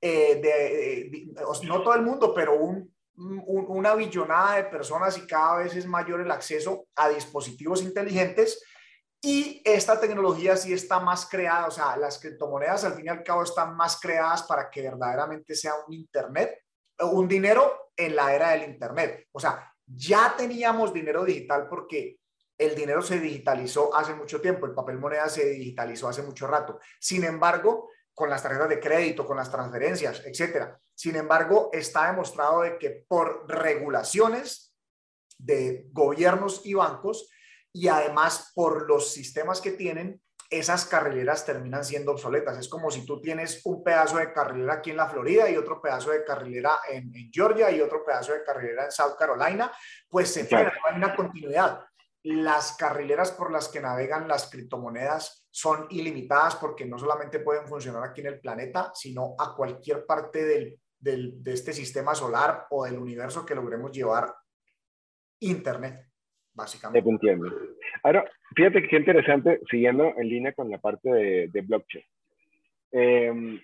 eh, 0.00 0.40
de, 0.40 1.34
no 1.64 1.82
todo 1.82 1.94
el 1.94 2.02
mundo, 2.02 2.32
pero 2.34 2.54
un 2.54 2.90
una 3.20 3.94
billonada 3.94 4.56
de 4.56 4.64
personas 4.64 5.18
y 5.18 5.26
cada 5.26 5.58
vez 5.58 5.76
es 5.76 5.86
mayor 5.86 6.20
el 6.20 6.30
acceso 6.30 6.86
a 6.96 7.10
dispositivos 7.10 7.82
inteligentes 7.82 8.62
y 9.22 9.60
esta 9.64 10.00
tecnología 10.00 10.56
sí 10.56 10.72
está 10.72 10.98
más 10.98 11.26
creada, 11.26 11.66
o 11.66 11.70
sea, 11.70 11.96
las 11.96 12.18
criptomonedas 12.18 12.84
al 12.84 12.94
fin 12.94 13.06
y 13.06 13.08
al 13.08 13.22
cabo 13.22 13.42
están 13.42 13.76
más 13.76 14.00
creadas 14.00 14.44
para 14.44 14.70
que 14.70 14.82
verdaderamente 14.82 15.54
sea 15.54 15.74
un 15.86 15.92
Internet, 15.92 16.64
un 17.00 17.28
dinero 17.28 17.90
en 17.96 18.16
la 18.16 18.34
era 18.34 18.50
del 18.50 18.70
Internet. 18.70 19.28
O 19.32 19.40
sea, 19.40 19.70
ya 19.86 20.34
teníamos 20.36 20.92
dinero 20.92 21.24
digital 21.24 21.68
porque 21.68 22.18
el 22.56 22.74
dinero 22.74 23.02
se 23.02 23.18
digitalizó 23.18 23.94
hace 23.94 24.14
mucho 24.14 24.40
tiempo, 24.40 24.66
el 24.66 24.74
papel 24.74 24.98
moneda 24.98 25.28
se 25.28 25.44
digitalizó 25.50 26.08
hace 26.08 26.22
mucho 26.22 26.46
rato. 26.46 26.78
Sin 26.98 27.24
embargo, 27.24 27.90
con 28.14 28.30
las 28.30 28.42
tarjetas 28.42 28.68
de 28.68 28.80
crédito, 28.80 29.26
con 29.26 29.36
las 29.36 29.50
transferencias, 29.50 30.22
etcétera. 30.24 30.78
Sin 30.94 31.16
embargo, 31.16 31.70
está 31.72 32.06
demostrado 32.06 32.62
de 32.62 32.78
que 32.78 33.04
por 33.08 33.46
regulaciones 33.48 34.74
de 35.38 35.86
gobiernos 35.90 36.60
y 36.64 36.74
bancos 36.74 37.30
y 37.72 37.88
además 37.88 38.52
por 38.54 38.86
los 38.88 39.12
sistemas 39.12 39.60
que 39.60 39.72
tienen, 39.72 40.20
esas 40.50 40.84
carrileras 40.84 41.46
terminan 41.46 41.84
siendo 41.84 42.10
obsoletas. 42.10 42.58
Es 42.58 42.68
como 42.68 42.90
si 42.90 43.06
tú 43.06 43.20
tienes 43.20 43.60
un 43.64 43.84
pedazo 43.84 44.16
de 44.16 44.32
carrilera 44.32 44.74
aquí 44.74 44.90
en 44.90 44.96
la 44.96 45.08
Florida 45.08 45.48
y 45.48 45.56
otro 45.56 45.80
pedazo 45.80 46.10
de 46.10 46.24
carrilera 46.24 46.80
en, 46.90 47.12
Georgia 47.32 47.70
y 47.70 47.80
otro 47.80 48.04
pedazo 48.04 48.32
de 48.32 48.42
carrilera 48.42 48.86
en 48.86 48.90
South 48.90 49.14
Carolina, 49.16 49.72
pues 50.08 50.32
se 50.32 50.44
frena, 50.44 50.72
no 50.72 50.90
hay 50.90 50.96
una 50.96 51.14
continuidad. 51.14 51.84
Las 52.24 52.72
carrileras 52.76 53.30
por 53.30 53.52
las 53.52 53.68
que 53.68 53.80
navegan 53.80 54.26
las 54.26 54.50
criptomonedas 54.50 55.46
son 55.50 55.86
ilimitadas 55.90 56.56
porque 56.56 56.84
no 56.84 56.98
solamente 56.98 57.38
pueden 57.38 57.68
funcionar 57.68 58.02
aquí 58.02 58.20
en 58.20 58.26
el 58.26 58.40
planeta, 58.40 58.90
sino 58.92 59.36
a 59.38 59.54
cualquier 59.54 60.04
parte 60.04 60.44
del, 60.44 60.80
del, 60.98 61.42
de 61.42 61.52
este 61.52 61.72
sistema 61.72 62.14
solar 62.14 62.66
o 62.70 62.84
del 62.84 62.98
universo 62.98 63.46
que 63.46 63.54
logremos 63.54 63.92
llevar 63.92 64.34
Internet, 65.38 66.09
básicamente. 66.54 67.02
Te 67.02 67.10
entiendo. 67.10 67.46
Ahora, 68.02 68.30
fíjate 68.54 68.86
que 68.86 68.96
interesante, 68.96 69.60
siguiendo 69.70 70.12
en 70.16 70.28
línea 70.28 70.52
con 70.52 70.70
la 70.70 70.78
parte 70.78 71.10
de, 71.10 71.60
blockchain. 71.60 72.04
Em, 72.92 73.60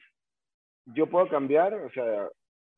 yo 0.86 1.06
puedo 1.06 1.28
cambiar, 1.28 1.74
o 1.74 1.90
sea, 1.90 2.28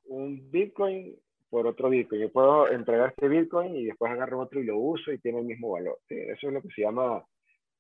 un 0.05 0.51
Bitcoin 0.51 1.15
por 1.51 1.67
otro 1.67 1.91
Bitcoin. 1.91 2.23
Yo 2.23 2.33
puedo 2.33 2.71
entregar 2.71 3.11
este 3.11 3.29
Bitcoin 3.29 3.77
y 3.77 3.87
después 3.87 4.11
agarro 4.13 4.41
otro 4.41 4.61
y 4.61 4.65
lo 4.65 4.77
uso 4.77 5.13
y 5.13 5.19
tiene 5.19 5.41
el 5.41 5.47
mismo 5.47 5.71
valor. 5.71 5.99
Eso 6.09 6.49
es 6.49 6.53
lo 6.53 6.63
que 6.63 6.69
se 6.69 6.83
llama, 6.83 7.25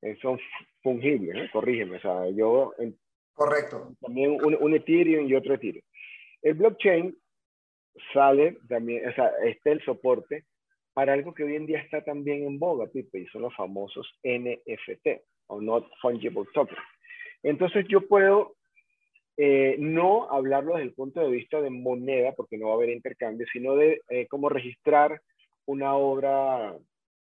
eh, 0.02 0.16
son 0.20 0.38
fungibles, 0.82 1.36
¿eh? 1.36 1.50
corrígeme. 1.52 1.96
O 1.96 2.00
sea, 2.00 2.28
yo... 2.30 2.74
Correcto. 3.32 3.94
También 4.00 4.32
un, 4.42 4.56
un 4.60 4.74
Ethereum 4.74 5.28
y 5.28 5.34
otro 5.34 5.54
Ethereum. 5.54 5.84
El 6.42 6.54
blockchain 6.54 7.16
sale 8.12 8.58
también, 8.68 9.08
o 9.08 9.12
sea, 9.12 9.30
está 9.44 9.70
el 9.70 9.82
soporte 9.84 10.44
para 10.98 11.12
algo 11.12 11.32
que 11.32 11.44
hoy 11.44 11.54
en 11.54 11.64
día 11.64 11.78
está 11.78 12.02
también 12.02 12.42
en 12.42 12.58
boga, 12.58 12.88
Pipe, 12.88 13.20
y 13.20 13.26
son 13.26 13.42
los 13.42 13.54
famosos 13.54 14.18
NFT, 14.24 15.22
o 15.46 15.60
Not 15.60 15.88
Fungible 16.02 16.42
Token. 16.52 16.76
Entonces 17.44 17.86
yo 17.88 18.08
puedo 18.08 18.56
eh, 19.36 19.76
no 19.78 20.28
hablarlo 20.28 20.74
desde 20.74 20.88
el 20.88 20.94
punto 20.94 21.20
de 21.20 21.30
vista 21.30 21.60
de 21.60 21.70
moneda, 21.70 22.32
porque 22.32 22.58
no 22.58 22.66
va 22.66 22.72
a 22.72 22.76
haber 22.78 22.90
intercambio, 22.90 23.46
sino 23.52 23.76
de 23.76 24.00
eh, 24.08 24.26
cómo 24.26 24.48
registrar 24.48 25.22
una 25.66 25.94
obra 25.94 26.76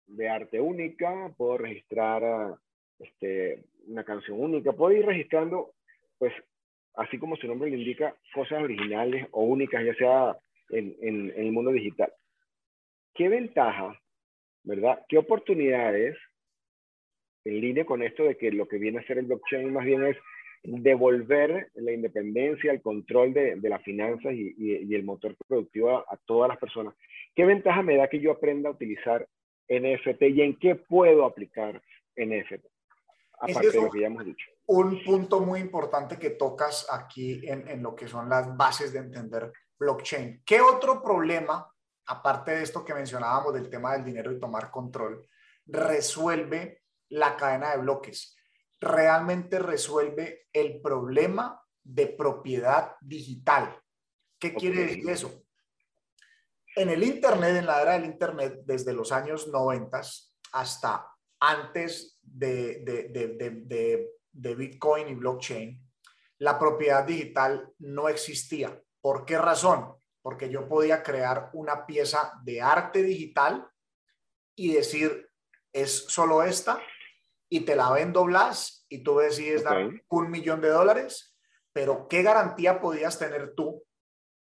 de 0.08 0.28
arte 0.28 0.60
única, 0.60 1.32
puedo 1.38 1.60
registrar 1.60 2.56
este, 2.98 3.63
una 3.86 4.04
canción 4.04 4.42
única, 4.42 4.74
puedo 4.74 4.98
ir 4.98 5.06
registrando, 5.06 5.74
pues, 6.18 6.34
así 6.96 7.20
como 7.20 7.36
su 7.36 7.46
nombre 7.46 7.70
le 7.70 7.78
indica, 7.78 8.16
cosas 8.34 8.63
originales 8.63 9.28
o 9.34 9.44
únicas, 9.44 9.86
ya 9.86 9.94
sea 9.94 10.36
en 10.72 11.32
el 11.36 11.52
mundo 11.52 11.70
digital. 11.70 12.12
¿Qué 13.17 13.30
ventaja, 13.30 13.99
verdad? 14.63 15.03
¿Qué 15.10 15.17
oportunidades 15.17 16.15
en 17.45 17.60
línea 17.60 17.84
con 17.84 18.03
esto 18.03 18.23
de 18.23 18.38
que 18.38 18.51
lo 18.51 18.67
que 18.67 18.77
viene 18.77 18.99
a 18.99 19.08
ser 19.08 19.17
el 19.17 19.25
blockchain 19.25 19.73
más 19.73 19.86
bien 19.86 20.06
es 20.06 20.17
devolver 20.63 21.71
la 21.73 21.91
independencia, 21.91 22.71
el 22.71 22.82
control 22.82 23.34
de, 23.34 23.56
de 23.56 23.69
las 23.69 23.82
finanzas 23.82 24.34
y, 24.34 24.93
el 24.93 25.03
motor 25.03 25.36
productivo 25.47 25.97
a, 25.97 26.17
todas 26.27 26.47
las 26.47 26.60
personas. 26.60 26.93
¿Qué 27.34 27.43
ventaja 27.43 27.82
me 27.82 27.97
da 27.97 28.08
que 28.08 28.19
yo 28.19 28.34
aprenda 28.34 28.69
a 28.69 28.73
utilizar 28.73 29.27
NFT 29.67 30.21
y 30.21 30.41
en 30.43 30.60
qué 30.60 30.75
puedo 30.75 31.25
aplicar 31.25 31.82
NFT? 32.15 32.65
Aparte 33.39 33.71
de 33.71 33.82
lo 33.82 33.89
que 33.89 34.01
ya 34.01 34.08
hemos 34.08 34.25
dicho. 34.25 34.45
Un 34.67 35.03
punto 35.03 35.39
muy 35.39 35.60
importante 35.60 36.19
que 36.19 36.32
tocas 36.32 36.88
aquí 36.91 37.41
en, 37.47 37.67
en 37.67 37.82
lo 37.82 37.95
que 37.95 38.08
son 38.08 38.30
las 38.30 38.56
bases 38.56 38.93
de 38.93 38.99
entender 38.99 39.51
blockchain. 39.80 40.43
¿Qué 40.45 40.62
otro 40.62 41.01
problema 41.01 41.67
aparte 42.08 42.52
de 42.52 42.63
esto 42.63 42.84
que 42.84 42.93
mencionábamos 42.93 43.54
del 43.54 43.70
tema 43.70 43.93
del 43.93 44.06
dinero 44.06 44.32
y 44.32 44.39
tomar 44.39 44.72
control, 44.72 45.28
resuelve 45.65 46.84
la 47.10 47.36
cadena 47.36 47.72
de 47.72 47.78
bloques. 47.78 48.36
Realmente 48.80 49.60
resuelve 49.60 50.48
el 50.54 50.82
problema 50.82 51.62
de 51.84 52.08
propiedad 52.08 52.96
digital. 53.02 53.80
¿Qué 54.39 54.54
quiere 54.54 54.86
decir 54.86 55.10
eso? 55.10 55.43
En 56.76 56.89
el 56.89 57.04
Internet, 57.04 57.56
en 57.56 57.65
la 57.65 57.82
era 57.82 57.93
del 57.93 58.06
Internet, 58.06 58.62
desde 58.65 58.93
los 58.93 59.12
años 59.12 59.48
90 59.48 60.02
hasta 60.52 61.08
antes 61.39 62.20
de, 62.22 62.84
de, 62.84 64.08
de 64.32 64.56
Bitcoin 64.56 65.08
y 65.10 65.15
blockchain, 65.15 65.84
la 66.39 66.60
propiedad 66.60 67.04
digital 67.04 67.74
no 67.80 68.10
existía. 68.10 68.80
¿Por 69.02 69.26
qué 69.26 69.38
razón? 69.38 69.96
Porque 70.28 70.50
yo 70.50 70.68
podía 70.68 71.04
crear 71.04 71.52
una 71.54 71.86
pieza 71.86 72.34
de 72.44 72.62
arte 72.62 73.02
digital 73.02 73.66
y 74.58 74.74
decir, 74.74 75.32
es 75.72 76.04
solo 76.10 76.44
esta, 76.44 76.82
y 77.48 77.62
te 77.62 77.78
la 77.78 77.90
vendo 77.92 78.26
Blas, 78.26 78.86
y 78.90 79.04
tú 79.04 79.20
decides 79.20 79.63
dar 79.63 79.90
un 80.10 80.30
millón 80.30 80.60
de 80.60 80.68
dólares, 80.68 81.34
pero 81.72 82.10
¿qué 82.10 82.24
garantía 82.24 82.82
podías 82.82 83.18
tener 83.18 83.56
tú 83.56 83.86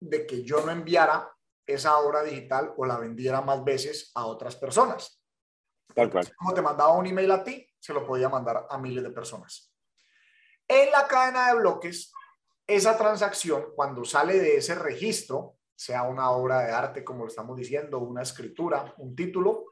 de 0.01 0.27
que 0.27 0.43
yo 0.43 0.59
no 0.65 0.73
enviara 0.73 1.33
esa 1.65 1.97
obra 1.99 2.21
digital 2.21 2.73
o 2.75 2.85
la 2.85 2.97
vendiera 2.97 3.39
más 3.39 3.63
veces 3.63 4.11
a 4.13 4.25
otras 4.25 4.57
personas? 4.57 5.23
Tal 5.95 6.11
cual. 6.11 6.29
Como 6.35 6.53
te 6.53 6.61
mandaba 6.61 6.97
un 6.97 7.07
email 7.07 7.31
a 7.31 7.45
ti, 7.45 7.65
se 7.79 7.93
lo 7.93 8.05
podía 8.05 8.27
mandar 8.27 8.67
a 8.69 8.77
miles 8.77 9.05
de 9.05 9.11
personas. 9.11 9.73
En 10.67 10.91
la 10.91 11.07
cadena 11.07 11.47
de 11.47 11.59
bloques, 11.59 12.11
esa 12.67 12.97
transacción, 12.97 13.67
cuando 13.73 14.03
sale 14.03 14.37
de 14.37 14.57
ese 14.57 14.75
registro, 14.75 15.56
sea 15.77 16.03
una 16.03 16.31
obra 16.31 16.61
de 16.61 16.71
arte, 16.71 17.03
como 17.03 17.21
lo 17.21 17.27
estamos 17.27 17.55
diciendo, 17.55 17.99
una 17.99 18.23
escritura, 18.23 18.95
un 18.97 19.15
título, 19.15 19.65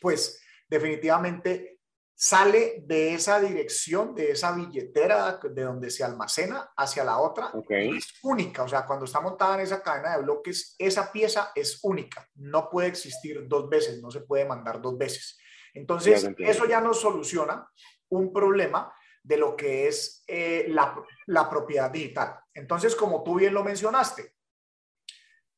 pues 0.00 0.42
definitivamente 0.68 1.78
sale 2.12 2.82
de 2.84 3.14
esa 3.14 3.38
dirección, 3.38 4.16
de 4.16 4.32
esa 4.32 4.50
billetera 4.50 5.38
de 5.40 5.62
donde 5.62 5.90
se 5.90 6.02
almacena 6.02 6.72
hacia 6.76 7.04
la 7.04 7.18
otra. 7.18 7.52
Es 7.70 8.14
única, 8.24 8.64
o 8.64 8.68
sea, 8.68 8.84
cuando 8.84 9.04
está 9.04 9.20
montada 9.20 9.54
en 9.54 9.60
esa 9.60 9.80
cadena 9.80 10.16
de 10.16 10.22
bloques, 10.24 10.74
esa 10.76 11.12
pieza 11.12 11.52
es 11.54 11.78
única, 11.84 12.28
no 12.34 12.68
puede 12.68 12.88
existir 12.88 13.46
dos 13.46 13.68
veces, 13.68 14.02
no 14.02 14.10
se 14.10 14.22
puede 14.22 14.44
mandar 14.44 14.82
dos 14.82 14.98
veces. 14.98 15.38
Entonces, 15.72 16.28
eso 16.38 16.66
ya 16.66 16.80
nos 16.80 17.00
soluciona 17.00 17.70
un 18.08 18.32
problema 18.32 18.92
de 19.22 19.36
lo 19.36 19.54
que 19.54 19.86
es 19.86 20.24
eh, 20.26 20.66
la, 20.70 21.00
la 21.26 21.48
propiedad 21.48 21.88
digital. 21.88 22.40
Entonces, 22.52 22.96
como 22.96 23.22
tú 23.22 23.36
bien 23.36 23.54
lo 23.54 23.62
mencionaste, 23.62 24.37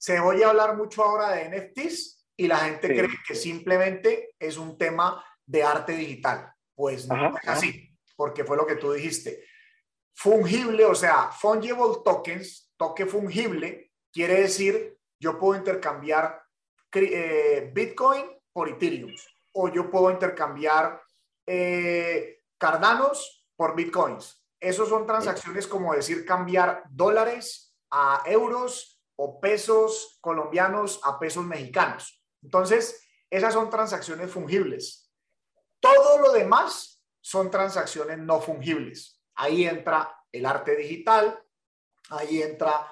se 0.00 0.18
oye 0.18 0.44
hablar 0.44 0.76
mucho 0.76 1.04
ahora 1.04 1.32
de 1.32 1.50
NFTs 1.50 2.26
y 2.38 2.46
la 2.46 2.56
gente 2.56 2.88
cree 2.88 3.10
que 3.26 3.34
simplemente 3.34 4.34
es 4.38 4.56
un 4.56 4.78
tema 4.78 5.22
de 5.44 5.62
arte 5.62 5.92
digital. 5.92 6.50
Pues 6.74 7.06
no 7.06 7.36
es 7.36 7.46
así, 7.46 7.94
porque 8.16 8.44
fue 8.44 8.56
lo 8.56 8.66
que 8.66 8.76
tú 8.76 8.92
dijiste. 8.92 9.44
Fungible, 10.14 10.86
o 10.86 10.94
sea, 10.94 11.30
fungible 11.30 11.98
tokens, 12.02 12.72
toque 12.78 13.04
fungible, 13.04 13.92
quiere 14.10 14.40
decir 14.40 14.96
yo 15.20 15.38
puedo 15.38 15.58
intercambiar 15.58 16.42
eh, 16.94 17.70
Bitcoin 17.74 18.24
por 18.54 18.70
Ethereum 18.70 19.14
o 19.52 19.68
yo 19.68 19.90
puedo 19.90 20.10
intercambiar 20.10 20.98
eh, 21.46 22.40
Cardanos 22.56 23.46
por 23.54 23.76
Bitcoins. 23.76 24.42
Esos 24.58 24.88
son 24.88 25.06
transacciones 25.06 25.66
como 25.66 25.92
decir 25.92 26.24
cambiar 26.24 26.84
dólares 26.88 27.76
a 27.90 28.22
euros 28.24 28.99
o 29.22 29.38
pesos 29.38 30.16
colombianos 30.22 30.98
a 31.04 31.18
pesos 31.18 31.44
mexicanos. 31.44 32.24
Entonces, 32.42 33.06
esas 33.28 33.52
son 33.52 33.68
transacciones 33.68 34.30
fungibles. 34.30 35.12
Todo 35.78 36.20
lo 36.20 36.32
demás 36.32 37.04
son 37.20 37.50
transacciones 37.50 38.16
no 38.16 38.40
fungibles. 38.40 39.20
Ahí 39.34 39.66
entra 39.66 40.16
el 40.32 40.46
arte 40.46 40.74
digital, 40.74 41.38
ahí 42.08 42.40
entra 42.40 42.90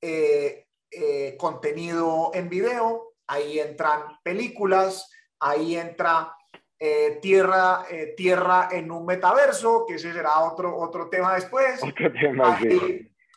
eh, 0.00 0.66
eh, 0.90 1.36
contenido 1.38 2.30
en 2.32 2.48
video, 2.48 3.12
ahí 3.26 3.60
entran 3.60 4.18
películas, 4.22 5.10
ahí 5.40 5.76
entra 5.76 6.34
eh, 6.78 7.18
tierra, 7.20 7.84
tierra 8.16 8.70
en 8.72 8.90
un 8.90 9.04
metaverso, 9.04 9.84
que 9.86 9.96
ese 9.96 10.14
será 10.14 10.40
otro, 10.40 10.74
otro 10.74 11.10
tema 11.10 11.34
después. 11.34 11.80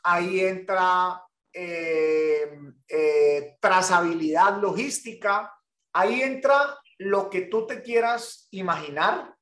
ahí 0.04 0.40
entra 0.40 1.22
eh, 1.54 2.52
eh, 2.88 3.58
trazabilidad 3.60 4.60
logística. 4.62 5.54
Ahí 5.94 6.22
entra 6.22 6.80
lo 6.98 7.30
que 7.30 7.42
tú 7.42 7.66
te 7.66 7.82
quieras 7.82 8.48
imaginar 8.52 9.36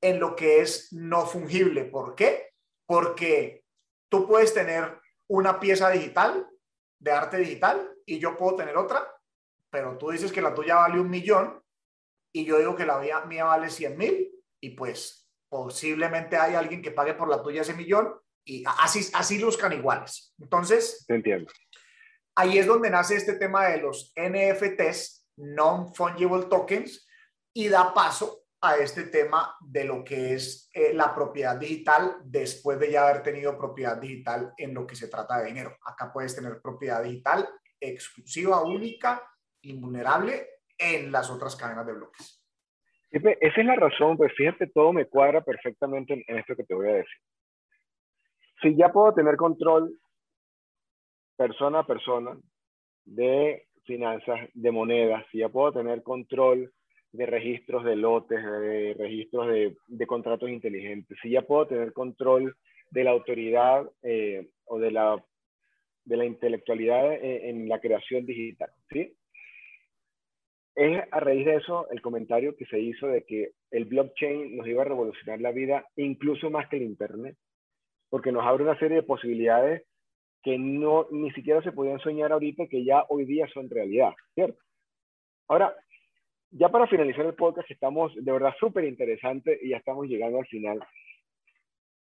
en 0.00 0.20
lo 0.20 0.36
que 0.36 0.60
es 0.60 0.92
no 0.92 1.26
fungible. 1.26 1.84
¿Por 1.84 2.14
qué? 2.14 2.52
Porque 2.86 3.64
tú 4.10 4.26
puedes 4.26 4.52
tener 4.52 5.00
una 5.28 5.58
pieza 5.58 5.90
digital 5.90 6.46
de 6.98 7.10
arte 7.10 7.38
digital 7.38 7.94
y 8.06 8.18
yo 8.18 8.36
puedo 8.36 8.56
tener 8.56 8.76
otra, 8.76 9.06
pero 9.70 9.96
tú 9.96 10.10
dices 10.10 10.32
que 10.32 10.42
la 10.42 10.54
tuya 10.54 10.76
vale 10.76 11.00
un 11.00 11.10
millón 11.10 11.62
y 12.34 12.44
yo 12.44 12.58
digo 12.58 12.74
que 12.76 12.86
la 12.86 12.98
mía, 12.98 13.44
vale 13.44 13.70
100 13.70 13.96
mil 13.96 14.30
y 14.60 14.70
pues 14.70 15.30
posiblemente 15.48 16.36
hay 16.36 16.54
alguien 16.54 16.82
que 16.82 16.90
pague 16.90 17.14
por 17.14 17.28
la 17.28 17.42
tuya 17.42 17.62
ese 17.62 17.74
millón 17.74 18.14
y 18.44 18.64
así, 18.78 19.10
así 19.14 19.38
luzcan 19.38 19.72
iguales. 19.72 20.34
Entonces, 20.38 21.04
entiendo. 21.08 21.50
Ahí 22.36 22.58
es 22.58 22.66
donde 22.66 22.90
nace 22.90 23.16
este 23.16 23.34
tema 23.34 23.68
de 23.68 23.78
los 23.78 24.12
NFTs, 24.16 25.28
non-fungible 25.36 26.46
tokens 26.46 27.06
y 27.52 27.68
da 27.68 27.94
paso 27.94 28.44
a 28.60 28.76
este 28.76 29.04
tema 29.04 29.54
de 29.60 29.84
lo 29.84 30.02
que 30.02 30.32
es 30.34 30.70
eh, 30.72 30.94
la 30.94 31.14
propiedad 31.14 31.56
digital 31.56 32.16
después 32.24 32.78
de 32.80 32.90
ya 32.90 33.06
haber 33.06 33.22
tenido 33.22 33.56
propiedad 33.58 33.98
digital 33.98 34.52
en 34.56 34.74
lo 34.74 34.86
que 34.86 34.96
se 34.96 35.08
trata 35.08 35.38
de 35.38 35.46
dinero. 35.46 35.76
Acá 35.84 36.10
puedes 36.12 36.34
tener 36.34 36.60
propiedad 36.62 37.02
digital 37.02 37.48
exclusiva, 37.78 38.62
única, 38.62 39.22
invulnerable 39.62 40.48
en 40.78 41.12
las 41.12 41.30
otras 41.30 41.54
cadenas 41.56 41.86
de 41.86 41.92
bloques. 41.92 42.42
Esa 43.10 43.60
es 43.60 43.66
la 43.66 43.76
razón, 43.76 44.16
pues 44.16 44.32
fíjate, 44.36 44.66
todo 44.66 44.92
me 44.92 45.06
cuadra 45.06 45.44
perfectamente 45.44 46.24
en 46.26 46.38
esto 46.38 46.56
que 46.56 46.64
te 46.64 46.74
voy 46.74 46.88
a 46.88 46.94
decir. 46.94 47.20
Si 48.64 48.74
ya 48.76 48.88
puedo 48.88 49.12
tener 49.12 49.36
control 49.36 49.94
persona 51.36 51.80
a 51.80 51.86
persona 51.86 52.34
de 53.04 53.66
finanzas, 53.84 54.48
de 54.54 54.70
monedas, 54.70 55.22
si 55.30 55.38
ya 55.40 55.50
puedo 55.50 55.70
tener 55.70 56.02
control 56.02 56.72
de 57.12 57.26
registros 57.26 57.84
de 57.84 57.94
lotes, 57.94 58.42
de 58.42 58.94
registros 58.94 59.48
de, 59.86 60.06
contratos 60.06 60.48
inteligentes, 60.48 61.18
si 61.20 61.28
ya 61.28 61.42
puedo 61.42 61.66
tener 61.66 61.92
control 61.92 62.56
de 62.90 63.04
la 63.04 63.10
autoridad 63.10 63.84
eh, 64.02 64.48
o 64.64 64.78
de 64.78 64.90
la, 64.90 65.22
de 66.06 66.16
la 66.16 66.24
intelectualidad 66.24 67.12
en, 67.22 67.56
en, 67.56 67.68
la 67.68 67.80
creación 67.80 68.24
digital, 68.24 68.70
¿sí? 68.90 69.14
Es 70.74 71.02
a 71.10 71.20
raíz 71.20 71.44
de 71.44 71.56
eso 71.56 71.86
el 71.90 72.00
comentario 72.00 72.56
que 72.56 72.64
se 72.64 72.80
hizo 72.80 73.08
de 73.08 73.24
que 73.24 73.50
el 73.70 73.84
blockchain 73.84 74.56
nos 74.56 74.66
iba 74.66 74.80
a 74.80 74.86
revolucionar 74.86 75.38
la 75.42 75.52
vida 75.52 75.86
incluso 75.96 76.48
más 76.48 76.66
que 76.70 76.78
el 76.78 76.84
Internet, 76.84 77.36
porque 78.14 78.30
nos 78.30 78.46
abre 78.46 78.62
una 78.62 78.78
serie 78.78 78.98
de 78.98 79.02
posibilidades 79.02 79.82
que 80.40 80.56
no 80.56 81.08
ni 81.10 81.32
siquiera 81.32 81.60
se 81.62 81.72
podían 81.72 81.98
soñar 81.98 82.30
ahorita, 82.30 82.68
que 82.68 82.84
ya 82.84 83.04
hoy 83.08 83.24
día 83.24 83.48
son 83.52 83.68
realidad, 83.68 84.12
¿cierto? 84.34 84.62
Ahora, 85.48 85.74
ya 86.52 86.68
para 86.68 86.86
finalizar 86.86 87.26
el 87.26 87.34
podcast, 87.34 87.68
estamos 87.68 88.14
de 88.14 88.30
verdad 88.30 88.54
súper 88.60 88.84
interesante 88.84 89.58
y 89.60 89.70
ya 89.70 89.78
estamos 89.78 90.06
llegando 90.06 90.38
al 90.38 90.46
final. 90.46 90.78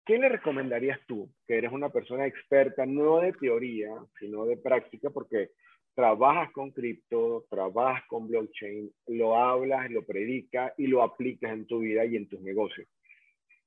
¿Qué 0.05 0.19
le 0.19 0.29
recomendarías 0.29 1.01
tú, 1.07 1.31
que 1.47 1.57
eres 1.57 1.73
una 1.73 1.89
persona 1.89 2.27
experta, 2.27 2.85
no 2.85 3.21
de 3.21 3.33
teoría, 3.33 3.89
sino 4.19 4.45
de 4.45 4.59
práctica, 4.59 5.09
porque 5.09 5.53
trabajas 5.95 6.53
con 6.53 6.73
cripto, 6.73 7.47
trabajas 7.49 8.05
con 8.07 8.29
blockchain, 8.29 8.93
lo 9.07 9.35
hablas, 9.35 9.91
lo 9.91 10.05
predicas 10.05 10.75
y 10.77 10.89
lo 10.89 11.03
aplicas 11.03 11.55
en 11.55 11.67
tu 11.67 11.79
vida 11.79 12.05
y 12.05 12.17
en 12.17 12.29
tus 12.29 12.43
negocios? 12.43 12.87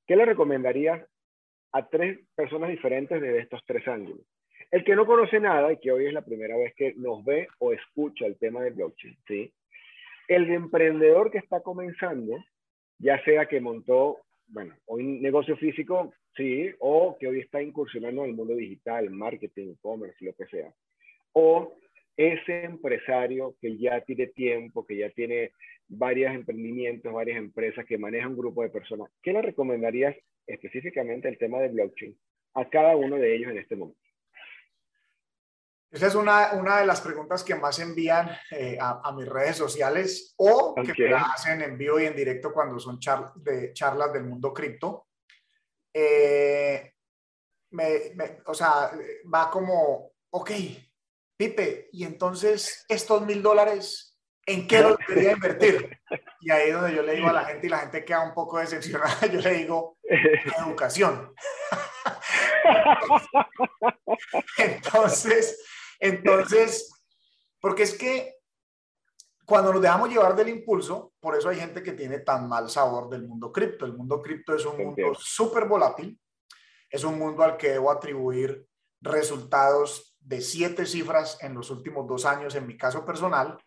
¿Qué 0.06 0.14
le 0.14 0.26
recomendarías 0.26 1.04
a 1.72 1.88
tres 1.88 2.18
personas 2.34 2.70
diferentes 2.70 3.20
desde 3.20 3.40
estos 3.40 3.62
tres 3.66 3.86
ángulos? 3.88 4.26
El 4.70 4.84
que 4.84 4.94
no 4.94 5.04
conoce 5.04 5.40
nada 5.40 5.72
y 5.72 5.78
que 5.78 5.90
hoy 5.90 6.06
es 6.06 6.12
la 6.12 6.24
primera 6.24 6.56
vez 6.56 6.74
que 6.74 6.94
nos 6.94 7.24
ve 7.24 7.48
o 7.58 7.72
escucha 7.72 8.26
el 8.26 8.38
tema 8.38 8.62
de 8.62 8.70
blockchain, 8.70 9.16
¿sí? 9.26 9.52
El 10.28 10.48
emprendedor 10.50 11.30
que 11.30 11.38
está 11.38 11.60
comenzando, 11.60 12.36
ya 12.98 13.22
sea 13.24 13.46
que 13.46 13.60
montó, 13.60 14.18
bueno, 14.46 14.74
un 14.86 15.20
negocio 15.20 15.56
físico, 15.56 16.12
sí, 16.36 16.70
o 16.78 17.16
que 17.18 17.26
hoy 17.26 17.40
está 17.40 17.60
incursionando 17.60 18.22
en 18.22 18.30
el 18.30 18.36
mundo 18.36 18.54
digital, 18.54 19.10
marketing, 19.10 19.72
e-commerce, 19.72 20.24
lo 20.24 20.34
que 20.34 20.46
sea. 20.46 20.72
O 21.32 21.76
ese 22.16 22.64
empresario 22.64 23.56
que 23.60 23.76
ya 23.76 24.00
tiene 24.02 24.28
tiempo, 24.28 24.86
que 24.86 24.98
ya 24.98 25.10
tiene 25.10 25.52
varios 25.88 26.32
emprendimientos, 26.32 27.12
varias 27.12 27.38
empresas, 27.38 27.84
que 27.86 27.98
maneja 27.98 28.28
un 28.28 28.36
grupo 28.36 28.62
de 28.62 28.70
personas, 28.70 29.10
¿qué 29.22 29.32
le 29.32 29.42
recomendarías 29.42 30.16
específicamente 30.46 31.28
el 31.28 31.38
tema 31.38 31.58
de 31.60 31.68
blockchain 31.68 32.18
a 32.54 32.68
cada 32.68 32.96
uno 32.96 33.16
de 33.16 33.34
ellos 33.34 33.50
en 33.50 33.58
este 33.58 33.76
momento? 33.76 34.00
Esa 35.90 36.06
es 36.06 36.14
una, 36.14 36.52
una 36.52 36.78
de 36.78 36.86
las 36.86 37.00
preguntas 37.00 37.42
que 37.42 37.56
más 37.56 37.80
envían 37.80 38.30
eh, 38.52 38.78
a, 38.80 39.10
mis 39.12 39.28
redes 39.28 39.56
sociales 39.56 40.34
o 40.36 40.74
que 40.76 41.08
me 41.08 41.14
hacen 41.14 41.62
en 41.62 41.76
vivo 41.76 41.98
y 41.98 42.06
en 42.06 42.14
directo 42.14 42.52
cuando 42.52 42.78
son 42.78 43.00
de 43.36 43.72
charlas 43.72 44.12
del 44.12 44.22
mundo 44.22 44.54
cripto. 44.54 45.08
Eh, 45.92 46.92
o 48.46 48.54
sea, 48.54 48.92
va 49.32 49.50
como, 49.50 50.12
ok, 50.30 50.50
Pipe, 51.36 51.88
y 51.92 52.04
entonces 52.04 52.84
estos 52.88 53.22
mil 53.26 53.42
dólares, 53.42 54.16
¿en 54.46 54.68
qué 54.68 54.80
los 54.80 54.96
debería 55.08 55.32
invertir? 55.32 55.98
Y 56.42 56.50
ahí 56.50 56.70
es 56.70 56.74
donde 56.74 56.96
yo 56.96 57.02
le 57.02 57.16
digo 57.16 57.28
a 57.28 57.34
la 57.34 57.44
gente 57.44 57.66
y 57.66 57.68
la 57.68 57.80
gente 57.80 58.02
queda 58.02 58.26
un 58.26 58.32
poco 58.32 58.58
decepcionada, 58.58 59.26
yo 59.30 59.40
le 59.40 59.54
digo, 59.58 59.98
educación. 60.66 61.34
Entonces, 64.58 65.62
entonces, 66.00 66.92
porque 67.60 67.84
es 67.84 67.96
que 67.96 68.34
cuando 69.44 69.72
nos 69.72 69.82
dejamos 69.82 70.08
llevar 70.08 70.34
del 70.34 70.48
impulso, 70.48 71.12
por 71.20 71.36
eso 71.36 71.48
hay 71.48 71.58
gente 71.58 71.82
que 71.82 71.92
tiene 71.92 72.20
tan 72.20 72.48
mal 72.48 72.70
sabor 72.70 73.08
del 73.10 73.26
mundo 73.26 73.52
cripto. 73.52 73.84
El 73.84 73.94
mundo 73.94 74.22
cripto 74.22 74.54
es 74.54 74.64
un 74.64 74.78
mundo 74.78 75.14
súper 75.14 75.66
volátil, 75.66 76.18
es 76.88 77.04
un 77.04 77.18
mundo 77.18 77.42
al 77.42 77.56
que 77.56 77.70
debo 77.70 77.90
atribuir 77.90 78.66
resultados 79.00 80.16
de 80.20 80.40
siete 80.40 80.86
cifras 80.86 81.42
en 81.42 81.54
los 81.54 81.70
últimos 81.70 82.06
dos 82.06 82.24
años 82.24 82.54
en 82.54 82.66
mi 82.66 82.76
caso 82.76 83.04
personal. 83.04 83.58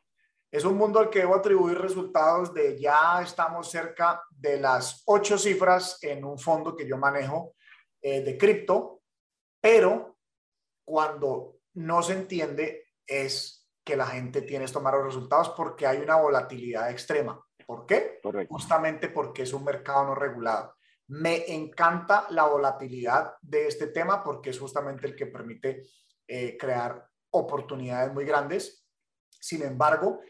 Es 0.53 0.65
un 0.65 0.77
mundo 0.77 0.99
al 0.99 1.09
que 1.09 1.17
debo 1.17 1.33
atribuir 1.33 1.79
resultados 1.79 2.53
de 2.53 2.79
ya 2.79 3.23
estamos 3.23 3.71
cerca 3.71 4.21
de 4.29 4.59
las 4.59 5.01
ocho 5.07 5.35
cifras 5.35 5.97
en 6.03 6.23
un 6.23 6.37
fondo 6.37 6.75
que 6.75 6.87
yo 6.87 6.95
manejo 6.95 7.55
eh, 7.99 8.21
de 8.21 8.37
cripto, 8.37 9.01
pero 9.59 10.19
cuando 10.85 11.55
no 11.73 12.03
se 12.03 12.13
entiende 12.13 12.85
es 13.07 13.67
que 13.83 13.95
la 13.95 14.05
gente 14.05 14.43
tiene 14.43 14.65
estos 14.65 14.83
malos 14.83 15.03
resultados 15.03 15.49
porque 15.57 15.87
hay 15.87 15.97
una 15.97 16.17
volatilidad 16.17 16.91
extrema. 16.91 17.43
¿Por 17.65 17.87
qué? 17.87 18.19
Justamente 18.47 19.09
porque 19.09 19.41
es 19.41 19.53
un 19.53 19.63
mercado 19.63 20.05
no 20.05 20.13
regulado. 20.13 20.75
Me 21.07 21.51
encanta 21.51 22.27
la 22.29 22.45
volatilidad 22.45 23.37
de 23.41 23.65
este 23.65 23.87
tema 23.87 24.23
porque 24.23 24.51
es 24.51 24.59
justamente 24.59 25.07
el 25.07 25.15
que 25.15 25.25
permite 25.25 25.81
eh, 26.27 26.55
crear 26.59 27.09
oportunidades 27.31 28.13
muy 28.13 28.23
grandes. 28.23 28.85
Sin 29.31 29.63
embargo, 29.63 30.21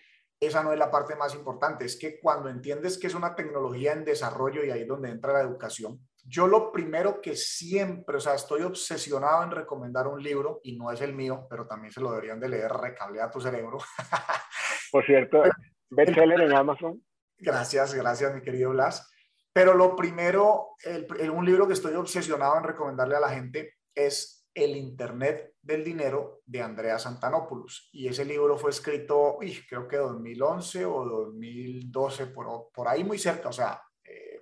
esa 0.46 0.64
no 0.64 0.74
es 0.74 0.80
la 0.80 0.92
parte 0.92 1.16
más 1.16 1.36
importante. 1.36 1.86
Es 1.86 1.98
que 1.98 2.20
cuando 2.20 2.50
entiendes 2.50 2.98
que 2.98 3.08
es 3.08 3.16
una 3.16 3.36
tecnología 3.36 3.94
en 3.94 4.06
desarrollo 4.06 4.64
y 4.64 4.72
ahí 4.72 4.82
es 4.82 4.88
donde 4.88 5.10
entra 5.10 5.34
la 5.34 5.42
educación, 5.42 6.00
yo 6.26 6.48
lo 6.48 6.72
primero 6.72 7.22
que 7.22 7.36
siempre, 7.36 8.18
o 8.18 8.20
sea, 8.20 8.36
estoy 8.36 8.62
obsesionado 8.62 9.44
en 9.44 9.52
recomendar 9.52 10.08
un 10.08 10.24
libro 10.24 10.62
y 10.64 10.78
no 10.78 10.92
es 10.92 11.02
el 11.02 11.14
mío, 11.14 11.48
pero 11.50 11.68
también 11.68 11.92
se 11.92 12.00
lo 12.00 12.12
deberían 12.12 12.40
de 12.40 12.50
leer, 12.50 12.72
Recablea 12.72 13.30
tu 13.30 13.42
cerebro. 13.42 13.78
Por 14.92 15.06
cierto, 15.06 15.44
bestseller 15.90 16.42
en 16.42 16.54
Amazon. 16.54 17.04
Gracias, 17.38 17.94
gracias, 17.94 18.34
mi 18.34 18.42
querido 18.42 18.72
Blas. 18.72 19.10
Pero 19.52 19.74
lo 19.74 19.96
primero, 19.96 20.70
el, 20.84 21.30
un 21.30 21.46
libro 21.46 21.68
que 21.68 21.74
estoy 21.74 21.94
obsesionado 21.96 22.58
en 22.58 22.64
recomendarle 22.64 23.16
a 23.18 23.20
la 23.20 23.30
gente 23.30 23.76
es 23.94 24.43
El 24.54 24.76
Internet 24.76 25.54
del 25.62 25.84
Dinero 25.84 26.42
de 26.46 26.62
Andrea 26.62 27.00
Santanopoulos. 27.00 27.90
Y 27.92 28.08
ese 28.08 28.26
libro 28.26 28.58
fue 28.58 28.72
escrito, 28.72 29.38
creo 29.68 29.88
que 29.88 29.98
2011 29.98 30.86
o 30.86 31.06
2012, 31.06 32.28
por, 32.28 32.70
por 32.74 32.88
ahí 32.88 33.04
muy 33.04 33.18
cerca, 33.18 33.50
o 33.50 33.54
sea, 33.54 33.82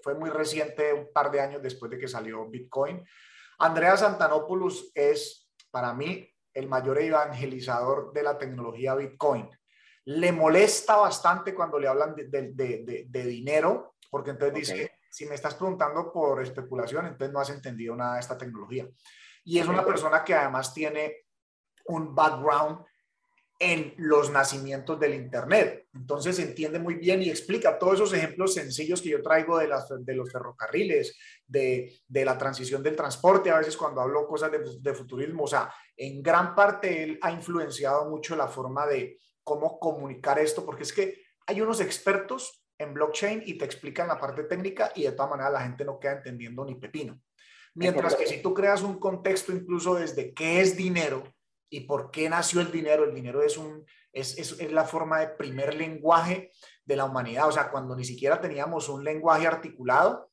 fue 0.01 0.16
muy 0.16 0.30
reciente, 0.30 0.93
un 0.93 1.12
par 1.14 1.32
de 1.32 1.41
años 1.41 1.62
después 1.62 1.91
de 1.91 1.97
que 1.97 2.07
salió 2.07 2.47
Bitcoin. 2.49 3.03
Andrea 3.59 3.95
Santanopoulos 3.95 4.91
es, 4.95 5.51
para 5.70 5.93
mí, 5.93 6.28
el 6.53 6.68
mayor 6.68 6.99
evangelizador 6.99 8.12
de 8.14 8.24
la 8.24 8.38
tecnología 8.38 8.95
Bitcoin. 8.95 9.49
Le 10.05 10.32
molesta 10.32 10.97
bastante 10.97 11.53
cuando 11.53 11.80
le 11.80 11.88
hablan 11.88 12.16
de, 12.16 13.24
dinero, 13.24 13.95
porque 14.09 14.32
entonces 14.32 14.55
dice, 14.55 14.91
si 15.09 15.26
me 15.26 15.36
estás 15.36 15.55
preguntando 15.55 16.12
por 16.12 16.41
especulación, 16.41 17.05
entonces 17.05 17.32
no 17.32 17.39
has 17.39 17.51
entendido 17.51 17.95
nada 17.95 18.16
de 18.16 18.22
esta 18.22 18.38
tecnología. 18.38 18.88
Y 19.43 19.59
es 19.59 19.67
una 19.67 19.85
persona 19.85 20.23
que 20.23 20.33
además 20.33 20.73
tiene 20.73 21.25
un 21.85 22.13
background 22.13 22.85
en 23.61 23.93
los 23.97 24.31
nacimientos 24.31 24.99
del 24.99 25.13
Internet. 25.13 25.87
Entonces 25.93 26.39
entiende 26.39 26.79
muy 26.79 26.95
bien 26.95 27.21
y 27.21 27.29
explica 27.29 27.77
todos 27.77 27.93
esos 27.93 28.13
ejemplos 28.13 28.55
sencillos 28.55 29.03
que 29.03 29.09
yo 29.09 29.21
traigo 29.21 29.59
de, 29.59 29.67
las, 29.67 29.87
de 29.87 30.15
los 30.15 30.31
ferrocarriles, 30.31 31.15
de, 31.45 31.93
de, 32.07 32.25
la 32.25 32.39
transición 32.39 32.81
del 32.81 32.95
transporte, 32.95 33.51
a 33.51 33.59
veces 33.59 33.77
cuando 33.77 34.01
hablo 34.01 34.25
cosas 34.25 34.51
de, 34.51 34.61
de, 34.79 34.93
futurismo, 34.95 35.43
o 35.43 35.47
sea, 35.47 35.71
en 35.95 36.23
gran 36.23 36.55
parte 36.55 37.03
él 37.03 37.19
ha 37.21 37.31
influenciado 37.31 38.09
mucho 38.09 38.35
la 38.35 38.47
forma 38.47 38.87
de 38.87 39.19
cómo 39.43 39.79
comunicar 39.79 40.39
esto, 40.39 40.65
porque 40.65 40.81
es 40.81 40.91
que 40.91 41.21
hay 41.45 41.61
unos 41.61 41.81
expertos 41.81 42.65
en 42.79 42.95
blockchain 42.95 43.43
y 43.45 43.59
te 43.59 43.65
explican 43.65 44.07
la 44.07 44.19
parte 44.19 44.45
técnica 44.45 44.91
y 44.95 45.03
de 45.03 45.11
todas 45.11 45.29
maneras 45.29 45.53
la 45.53 45.61
gente 45.61 45.85
no 45.85 45.99
queda 45.99 46.13
entendiendo 46.13 46.65
ni 46.65 46.73
pepino. 46.75 47.21
Mientras 47.74 48.15
que 48.15 48.28
si 48.28 48.41
tú 48.41 48.53
creas 48.53 48.82
un 48.82 48.99
contexto 48.99 49.51
incluso 49.51 49.95
desde 49.95 50.34
qué 50.34 50.61
es 50.61 50.76
dinero, 50.76 51.24
y 51.72 51.82
por 51.82 52.11
qué 52.11 52.30
nació 52.30 52.61
el 52.61 52.72
dinero. 52.72 53.05
El 53.05 53.15
dinero 53.15 53.41
es, 53.41 53.57
un, 53.57 53.86
es, 54.11 54.38
es, 54.38 54.59
es, 54.59 54.72
la 54.72 54.84
forma 54.84 55.19
de 55.19 55.30
primer 55.30 55.74
lenguaje 55.74 56.51
de 56.86 56.95
la 56.95 57.05
humanidad. 57.05 57.47
O 57.47 57.51
sea, 57.51 57.72
cuando 57.72 57.95
ni 57.95 58.03
siquiera 58.03 58.39
teníamos 58.39 58.89
un 58.89 59.03
lenguaje 59.03 59.47
articulado, 59.47 60.30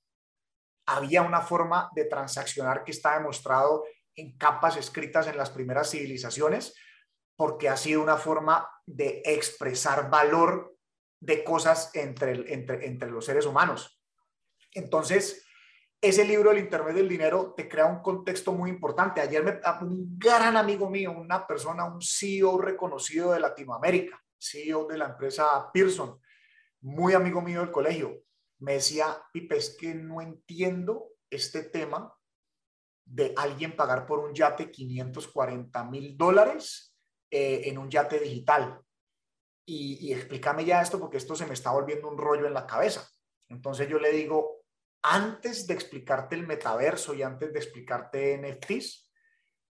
había 0.86 1.22
una 1.22 1.40
forma 1.40 1.90
de 1.94 2.06
transaccionar 2.06 2.82
que 2.82 2.90
está 2.90 3.16
demostrado 3.16 3.84
en 4.16 4.36
capas 4.36 4.76
escritas 4.76 5.28
en 5.28 5.36
las 5.38 5.50
primeras 5.50 5.90
civilizaciones. 5.90 6.74
porque 7.36 7.68
ha 7.68 7.76
sido 7.76 8.02
una 8.02 8.16
forma 8.16 8.68
de 8.84 9.22
expresar 9.24 10.10
valor 10.10 10.76
de 11.20 11.44
cosas 11.44 11.94
entre, 11.94 12.52
entre, 12.52 12.84
entre 12.84 13.12
los 13.12 13.26
seres 13.26 13.46
humanos. 13.46 14.02
Entonces, 14.74 15.47
ese 16.00 16.24
libro, 16.24 16.52
El 16.52 16.58
Internet 16.58 16.94
del 16.94 17.08
Dinero, 17.08 17.54
te 17.56 17.68
crea 17.68 17.86
un 17.86 18.00
contexto 18.00 18.52
muy 18.52 18.70
importante. 18.70 19.20
Ayer 19.20 19.42
me, 19.42 19.60
un 19.82 20.18
gran 20.18 20.56
amigo 20.56 20.88
mío, 20.88 21.12
una 21.12 21.46
persona, 21.46 21.84
un 21.84 22.00
CEO 22.00 22.58
reconocido 22.58 23.32
de 23.32 23.40
Latinoamérica, 23.40 24.22
CEO 24.38 24.86
de 24.86 24.98
la 24.98 25.06
empresa 25.06 25.70
Pearson, 25.72 26.20
muy 26.82 27.14
amigo 27.14 27.42
mío 27.42 27.60
del 27.60 27.72
colegio, 27.72 28.22
me 28.60 28.74
decía, 28.74 29.20
Pipe, 29.32 29.56
es 29.56 29.76
que 29.76 29.94
no 29.94 30.20
entiendo 30.20 31.10
este 31.30 31.64
tema 31.64 32.14
de 33.04 33.32
alguien 33.36 33.74
pagar 33.74 34.06
por 34.06 34.20
un 34.20 34.34
yate 34.34 34.70
540 34.70 35.84
mil 35.84 36.16
dólares 36.16 36.94
eh, 37.30 37.62
en 37.64 37.78
un 37.78 37.90
yate 37.90 38.20
digital. 38.20 38.80
Y, 39.66 39.98
y 40.06 40.12
explícame 40.12 40.64
ya 40.64 40.80
esto 40.80 40.98
porque 40.98 41.16
esto 41.16 41.34
se 41.34 41.46
me 41.46 41.54
está 41.54 41.72
volviendo 41.72 42.08
un 42.08 42.18
rollo 42.18 42.46
en 42.46 42.54
la 42.54 42.66
cabeza. 42.66 43.08
Entonces 43.48 43.88
yo 43.88 43.98
le 43.98 44.12
digo, 44.12 44.57
antes 45.02 45.66
de 45.66 45.74
explicarte 45.74 46.34
el 46.34 46.46
metaverso 46.46 47.14
y 47.14 47.22
antes 47.22 47.52
de 47.52 47.58
explicarte 47.58 48.36
NFTs, 48.36 49.10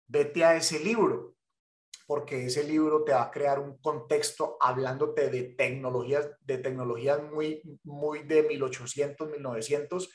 vete 0.07 0.43
a 0.43 0.55
ese 0.55 0.79
libro, 0.79 1.35
porque 2.07 2.45
ese 2.45 2.63
libro 2.63 3.03
te 3.03 3.13
va 3.13 3.23
a 3.23 3.31
crear 3.31 3.59
un 3.59 3.77
contexto 3.79 4.57
hablándote 4.59 5.29
de 5.29 5.43
tecnologías, 5.43 6.29
de 6.41 6.59
tecnologías 6.59 7.21
muy, 7.23 7.61
muy 7.83 8.23
de 8.23 8.43
1800, 8.43 9.29
1900, 9.31 10.09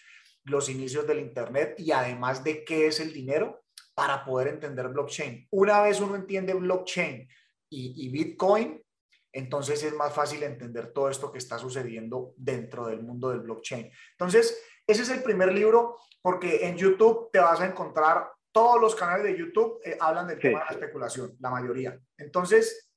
los 0.44 0.68
inicios 0.68 1.06
del 1.06 1.20
Internet 1.20 1.74
y 1.78 1.92
además 1.92 2.44
de 2.44 2.64
qué 2.64 2.86
es 2.86 3.00
el 3.00 3.12
dinero 3.12 3.62
para 3.94 4.24
poder 4.24 4.48
entender 4.48 4.88
blockchain. 4.88 5.48
Una 5.50 5.82
vez 5.82 6.00
uno 6.00 6.14
entiende 6.14 6.54
blockchain 6.54 7.28
y, 7.68 8.06
y 8.06 8.08
Bitcoin, 8.10 8.82
entonces 9.32 9.82
es 9.82 9.92
más 9.94 10.12
fácil 10.12 10.42
entender 10.42 10.92
todo 10.92 11.08
esto 11.08 11.30
que 11.30 11.38
está 11.38 11.58
sucediendo 11.58 12.34
dentro 12.36 12.86
del 12.86 13.02
mundo 13.02 13.30
del 13.30 13.40
blockchain. 13.40 13.90
Entonces, 14.12 14.60
ese 14.86 15.02
es 15.02 15.08
el 15.10 15.22
primer 15.22 15.52
libro 15.52 15.96
porque 16.20 16.66
en 16.66 16.76
YouTube 16.76 17.30
te 17.32 17.38
vas 17.38 17.60
a 17.60 17.66
encontrar 17.66 18.30
todos 18.52 18.80
los 18.80 18.94
canales 18.94 19.24
de 19.24 19.38
YouTube 19.38 19.80
eh, 19.84 19.96
hablan 20.00 20.26
del 20.26 20.38
tema 20.38 20.60
de 20.60 20.64
la 20.64 20.72
especulación, 20.72 21.36
la 21.38 21.50
mayoría. 21.50 21.98
Entonces, 22.18 22.90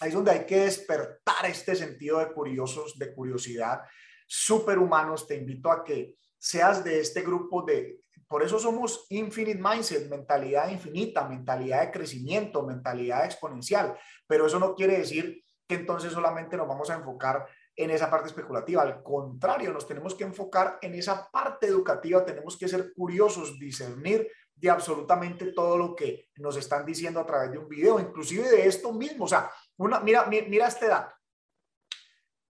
ahí 0.00 0.08
es 0.08 0.14
donde 0.14 0.32
hay 0.32 0.44
que 0.44 0.60
despertar 0.60 1.46
este 1.46 1.76
sentido 1.76 2.18
de 2.18 2.32
curiosos, 2.32 2.98
de 2.98 3.14
curiosidad, 3.14 3.82
superhumanos. 4.26 5.26
Te 5.26 5.36
invito 5.36 5.70
a 5.70 5.84
que 5.84 6.16
seas 6.38 6.82
de 6.82 7.00
este 7.00 7.22
grupo 7.22 7.62
de, 7.62 8.00
por 8.26 8.42
eso 8.42 8.58
somos 8.58 9.06
Infinite 9.10 9.60
Mindset, 9.60 10.08
mentalidad 10.10 10.68
infinita, 10.70 11.28
mentalidad 11.28 11.82
de 11.82 11.92
crecimiento, 11.92 12.64
mentalidad 12.64 13.24
exponencial. 13.24 13.96
Pero 14.26 14.46
eso 14.46 14.58
no 14.58 14.74
quiere 14.74 14.98
decir 14.98 15.44
que 15.66 15.74
entonces 15.74 16.12
solamente 16.12 16.56
nos 16.56 16.68
vamos 16.68 16.90
a 16.90 16.94
enfocar 16.94 17.46
en 17.74 17.90
esa 17.90 18.10
parte 18.10 18.28
especulativa. 18.28 18.82
Al 18.82 19.02
contrario, 19.02 19.72
nos 19.72 19.86
tenemos 19.86 20.14
que 20.14 20.24
enfocar 20.24 20.78
en 20.80 20.94
esa 20.94 21.30
parte 21.30 21.66
educativa, 21.66 22.24
tenemos 22.24 22.56
que 22.56 22.68
ser 22.68 22.92
curiosos, 22.94 23.58
discernir 23.58 24.30
de 24.54 24.70
absolutamente 24.70 25.52
todo 25.52 25.76
lo 25.76 25.94
que 25.94 26.30
nos 26.36 26.56
están 26.56 26.86
diciendo 26.86 27.20
a 27.20 27.26
través 27.26 27.50
de 27.50 27.58
un 27.58 27.68
video, 27.68 28.00
inclusive 28.00 28.48
de 28.48 28.66
esto 28.66 28.92
mismo. 28.92 29.24
O 29.24 29.28
sea, 29.28 29.50
una, 29.76 30.00
mira, 30.00 30.26
mira 30.26 30.68
este 30.68 30.86
dato. 30.86 31.14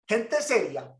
Gente 0.06 0.40
seria 0.40 0.94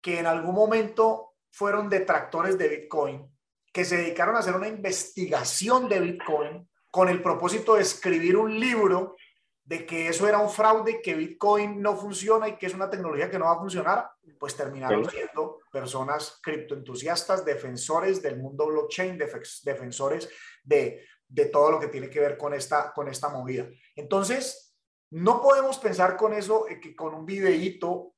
que 0.00 0.18
en 0.18 0.26
algún 0.26 0.54
momento 0.54 1.34
fueron 1.50 1.90
detractores 1.90 2.56
de 2.56 2.68
Bitcoin, 2.68 3.30
que 3.72 3.84
se 3.84 3.98
dedicaron 3.98 4.36
a 4.36 4.38
hacer 4.38 4.54
una 4.54 4.68
investigación 4.68 5.88
de 5.88 6.00
Bitcoin 6.00 6.68
con 6.90 7.08
el 7.08 7.22
propósito 7.22 7.74
de 7.74 7.82
escribir 7.82 8.36
un 8.36 8.58
libro 8.58 9.16
de 9.64 9.86
que 9.86 10.08
eso 10.08 10.28
era 10.28 10.38
un 10.38 10.50
fraude, 10.50 11.00
que 11.00 11.14
Bitcoin 11.14 11.80
no 11.80 11.96
funciona 11.96 12.48
y 12.48 12.56
que 12.56 12.66
es 12.66 12.74
una 12.74 12.90
tecnología 12.90 13.30
que 13.30 13.38
no 13.38 13.46
va 13.46 13.52
a 13.52 13.58
funcionar, 13.58 14.10
pues 14.38 14.54
terminaron 14.56 15.08
siendo 15.08 15.60
personas 15.72 16.38
criptoentusiastas, 16.42 17.44
defensores 17.44 18.20
del 18.20 18.38
mundo 18.38 18.66
blockchain, 18.66 19.16
defensores 19.18 20.28
de, 20.62 21.06
de, 21.26 21.46
todo 21.46 21.70
lo 21.70 21.80
que 21.80 21.88
tiene 21.88 22.10
que 22.10 22.20
ver 22.20 22.36
con 22.36 22.52
esta, 22.52 22.92
con 22.92 23.08
esta 23.08 23.30
movida. 23.30 23.66
Entonces, 23.96 24.76
no 25.10 25.40
podemos 25.40 25.78
pensar 25.78 26.16
con 26.16 26.34
eso, 26.34 26.68
eh, 26.68 26.78
que 26.78 26.94
con 26.94 27.14
un 27.14 27.24
videíto 27.24 28.14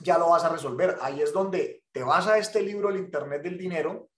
ya 0.00 0.18
lo 0.18 0.30
vas 0.30 0.42
a 0.44 0.48
resolver. 0.48 0.98
Ahí 1.00 1.22
es 1.22 1.32
donde 1.32 1.84
te 1.92 2.02
vas 2.02 2.26
a 2.26 2.38
este 2.38 2.60
libro, 2.60 2.88
El 2.88 2.96
Internet 2.96 3.42
del 3.42 3.56
Dinero, 3.56 4.10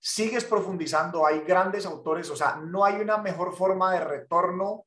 sigues 0.00 0.44
profundizando, 0.44 1.24
hay 1.24 1.40
grandes 1.40 1.86
autores, 1.86 2.30
o 2.30 2.36
sea, 2.36 2.56
no 2.56 2.84
hay 2.84 2.96
una 2.96 3.18
mejor 3.18 3.54
forma 3.54 3.92
de 3.92 4.00
retorno 4.00 4.86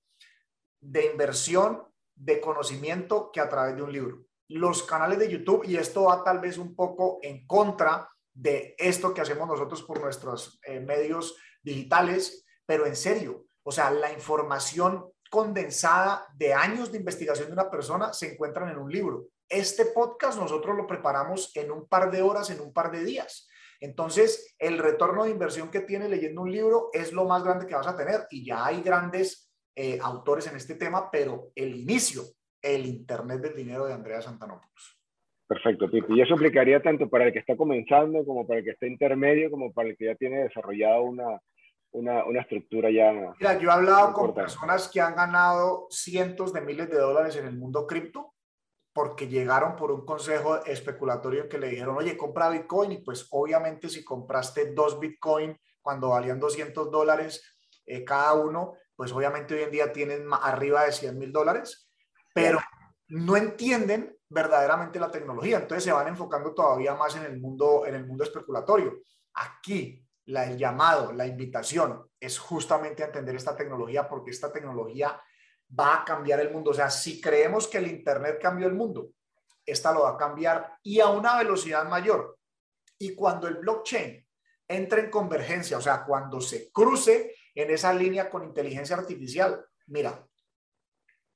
de 0.81 1.05
inversión 1.05 1.83
de 2.15 2.41
conocimiento 2.41 3.31
que 3.31 3.39
a 3.39 3.49
través 3.49 3.75
de 3.75 3.83
un 3.83 3.91
libro. 3.91 4.25
Los 4.47 4.83
canales 4.83 5.19
de 5.19 5.29
YouTube, 5.29 5.63
y 5.65 5.77
esto 5.77 6.05
va 6.05 6.23
tal 6.23 6.39
vez 6.39 6.57
un 6.57 6.75
poco 6.75 7.19
en 7.21 7.45
contra 7.45 8.09
de 8.33 8.75
esto 8.77 9.13
que 9.13 9.21
hacemos 9.21 9.47
nosotros 9.47 9.83
por 9.83 10.01
nuestros 10.01 10.59
eh, 10.63 10.79
medios 10.79 11.35
digitales, 11.61 12.45
pero 12.65 12.85
en 12.85 12.95
serio, 12.95 13.45
o 13.63 13.71
sea, 13.71 13.91
la 13.91 14.11
información 14.11 15.11
condensada 15.29 16.27
de 16.35 16.53
años 16.53 16.91
de 16.91 16.97
investigación 16.97 17.47
de 17.47 17.53
una 17.53 17.69
persona 17.69 18.13
se 18.13 18.33
encuentran 18.33 18.69
en 18.69 18.79
un 18.79 18.91
libro. 18.91 19.27
Este 19.47 19.85
podcast 19.85 20.39
nosotros 20.39 20.75
lo 20.75 20.87
preparamos 20.87 21.55
en 21.55 21.71
un 21.71 21.87
par 21.87 22.11
de 22.11 22.21
horas, 22.21 22.49
en 22.49 22.61
un 22.61 22.73
par 22.73 22.91
de 22.91 23.03
días. 23.03 23.47
Entonces, 23.79 24.55
el 24.57 24.77
retorno 24.77 25.23
de 25.23 25.31
inversión 25.31 25.69
que 25.69 25.81
tiene 25.81 26.09
leyendo 26.09 26.41
un 26.41 26.51
libro 26.51 26.89
es 26.91 27.13
lo 27.13 27.25
más 27.25 27.43
grande 27.43 27.65
que 27.65 27.75
vas 27.75 27.87
a 27.87 27.95
tener 27.95 28.27
y 28.29 28.45
ya 28.45 28.65
hay 28.65 28.81
grandes 28.81 29.48
eh, 29.81 29.97
autores 30.01 30.45
en 30.47 30.57
este 30.57 30.75
tema, 30.75 31.09
pero 31.09 31.53
el 31.55 31.73
inicio, 31.73 32.23
el 32.61 32.85
Internet 32.85 33.39
del 33.39 33.55
dinero 33.55 33.85
de 33.85 33.93
Andrea 33.93 34.21
Santanopoulos. 34.21 34.99
Perfecto, 35.47 35.89
Pipi. 35.89 36.15
Y 36.17 36.21
eso 36.21 36.33
aplicaría 36.33 36.81
tanto 36.81 37.09
para 37.09 37.27
el 37.27 37.31
que 37.31 37.39
está 37.39 37.55
comenzando, 37.55 38.25
como 38.25 38.45
para 38.45 38.59
el 38.59 38.65
que 38.65 38.71
está 38.71 38.87
intermedio, 38.87 39.49
como 39.49 39.71
para 39.71 39.87
el 39.87 39.95
que 39.95 40.07
ya 40.07 40.15
tiene 40.15 40.43
desarrollado 40.43 41.03
una, 41.03 41.39
una, 41.91 42.25
una 42.25 42.41
estructura 42.41 42.91
ya. 42.91 43.33
Mira, 43.39 43.57
yo 43.57 43.69
he 43.69 43.71
hablado 43.71 44.11
con 44.11 44.33
personas 44.33 44.89
que 44.89 44.99
han 44.99 45.15
ganado 45.15 45.87
cientos 45.89 46.51
de 46.51 46.59
miles 46.59 46.89
de 46.89 46.97
dólares 46.97 47.37
en 47.37 47.47
el 47.47 47.57
mundo 47.57 47.87
cripto 47.87 48.33
porque 48.91 49.29
llegaron 49.29 49.77
por 49.77 49.93
un 49.93 50.05
consejo 50.05 50.65
especulatorio 50.65 51.47
que 51.47 51.57
le 51.57 51.69
dijeron, 51.69 51.95
oye, 51.95 52.17
compra 52.17 52.49
Bitcoin. 52.49 52.91
Y 52.91 52.97
pues 52.97 53.29
obviamente 53.31 53.87
si 53.87 54.03
compraste 54.03 54.73
dos 54.73 54.99
Bitcoin 54.99 55.57
cuando 55.81 56.09
valían 56.09 56.37
200 56.37 56.91
dólares 56.91 57.55
eh, 57.85 58.03
cada 58.03 58.33
uno, 58.33 58.73
pues 58.99 59.13
obviamente 59.13 59.55
hoy 59.55 59.61
en 59.61 59.71
día 59.71 59.93
tienen 59.93 60.27
arriba 60.29 60.83
de 60.83 60.91
100 60.91 61.17
mil 61.17 61.31
dólares, 61.31 61.89
pero 62.33 62.59
no 63.07 63.37
entienden 63.37 64.13
verdaderamente 64.27 64.99
la 64.99 65.09
tecnología, 65.09 65.59
entonces 65.59 65.85
se 65.85 65.93
van 65.93 66.09
enfocando 66.09 66.53
todavía 66.53 66.93
más 66.95 67.15
en 67.15 67.23
el 67.23 67.39
mundo, 67.39 67.85
en 67.85 67.95
el 67.95 68.05
mundo 68.05 68.25
especulatorio. 68.25 68.99
Aquí 69.35 70.05
la, 70.25 70.43
el 70.43 70.57
llamado, 70.57 71.13
la 71.13 71.25
invitación 71.25 72.09
es 72.19 72.37
justamente 72.37 73.01
a 73.01 73.05
entender 73.05 73.37
esta 73.37 73.55
tecnología 73.55 74.05
porque 74.05 74.31
esta 74.31 74.51
tecnología 74.51 75.17
va 75.79 76.01
a 76.01 76.03
cambiar 76.03 76.41
el 76.41 76.51
mundo. 76.51 76.71
O 76.71 76.73
sea, 76.73 76.89
si 76.89 77.21
creemos 77.21 77.69
que 77.69 77.77
el 77.77 77.87
Internet 77.87 78.37
cambió 78.41 78.67
el 78.67 78.75
mundo, 78.75 79.11
esta 79.65 79.93
lo 79.93 80.01
va 80.01 80.09
a 80.09 80.17
cambiar 80.17 80.73
y 80.83 80.99
a 80.99 81.07
una 81.07 81.37
velocidad 81.37 81.87
mayor. 81.87 82.37
Y 82.97 83.15
cuando 83.15 83.47
el 83.47 83.59
blockchain 83.59 84.27
entre 84.67 85.03
en 85.03 85.09
convergencia, 85.09 85.77
o 85.77 85.81
sea, 85.81 86.03
cuando 86.03 86.41
se 86.41 86.69
cruce 86.69 87.33
en 87.55 87.71
esa 87.71 87.93
línea 87.93 88.29
con 88.29 88.43
inteligencia 88.43 88.95
artificial, 88.95 89.65
mira, 89.87 90.25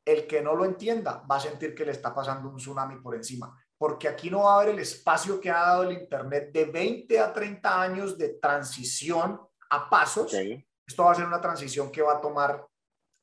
el 0.06 0.28
que 0.28 0.42
no 0.42 0.56
lo 0.56 0.66
entienda 0.66 1.24
va 1.30 1.38
a 1.38 1.42
sentir 1.42 1.74
que 1.74 1.86
le 1.86 1.92
está 1.92 2.14
pasando 2.14 2.50
un 2.50 2.58
tsunami 2.58 3.00
por 3.00 3.16
encima, 3.16 3.58
porque 3.78 4.08
aquí 4.08 4.30
no 4.30 4.44
va 4.44 4.54
a 4.54 4.62
haber 4.62 4.74
el 4.74 4.80
espacio 4.80 5.40
que 5.40 5.50
ha 5.50 5.60
dado 5.60 5.84
el 5.84 5.94
Internet 5.94 6.52
de 6.52 6.66
20 6.66 7.20
a 7.20 7.34
30 7.34 7.82
años 7.82 8.18
de 8.18 8.30
transición 8.30 9.40
a 9.70 9.90
pasos. 9.90 10.34
Esto 10.34 11.04
va 11.04 11.12
a 11.12 11.16
ser 11.16 11.26
una 11.26 11.42
transición 11.42 11.92
que 11.92 12.02
va 12.02 12.14
a 12.14 12.22
tomar 12.22 12.66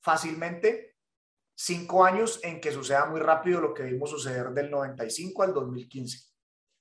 fácilmente 0.02 0.96
cinco 1.54 2.04
años 2.04 2.40
en 2.42 2.60
que 2.60 2.72
suceda 2.72 3.04
muy 3.04 3.20
rápido 3.20 3.60
lo 3.60 3.74
que 3.74 3.82
vimos 3.82 4.08
suceder 4.08 4.48
del 4.50 4.70
95 4.70 5.42
al 5.42 5.52
2015, 5.52 6.18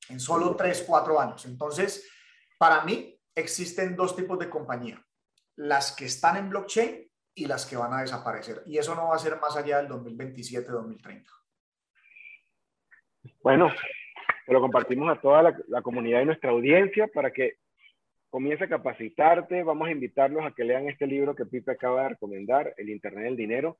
en 0.10 0.20
solo 0.20 0.56
tres, 0.56 0.84
cuatro 0.88 1.20
años. 1.20 1.46
Entonces, 1.46 2.10
para 2.58 2.84
mí 2.86 3.20
existen 3.36 3.96
dos 3.96 4.16
tipos 4.16 4.40
de 4.40 4.50
compañía 4.50 5.06
las 5.60 5.94
que 5.94 6.06
están 6.06 6.38
en 6.38 6.50
blockchain 6.50 7.06
y 7.36 7.46
las 7.46 7.66
que 7.66 7.76
van 7.76 7.92
a 7.92 8.02
desaparecer. 8.02 8.64
Y 8.66 8.78
eso 8.78 8.96
no 8.96 9.10
va 9.10 9.16
a 9.16 9.20
ser 9.20 9.38
más 9.42 9.58
allá 9.58 9.82
del 9.82 9.90
2027-2030. 9.90 11.26
Bueno, 13.44 13.70
lo 14.48 14.62
compartimos 14.62 15.10
a 15.10 15.20
toda 15.20 15.54
la, 15.68 15.82
comunidad 15.82 16.22
y 16.22 16.26
nuestra 16.26 16.52
audiencia 16.52 17.08
para 17.08 17.32
que 17.32 17.56
comience 18.30 18.64
a 18.64 18.70
capacitarte. 18.70 19.64
Vamos 19.64 19.90
a 19.90 19.92
invitarlos 19.92 20.46
a 20.46 20.52
que 20.52 20.64
lean 20.64 20.88
este 20.88 21.06
libro 21.06 21.36
que 21.36 21.46
Pipe 21.46 21.74
acaba 21.74 22.04
de 22.04 22.10
recomendar, 22.10 22.74
El 22.78 22.90
Internet 22.90 23.26
del 23.26 23.36
Dinero. 23.36 23.80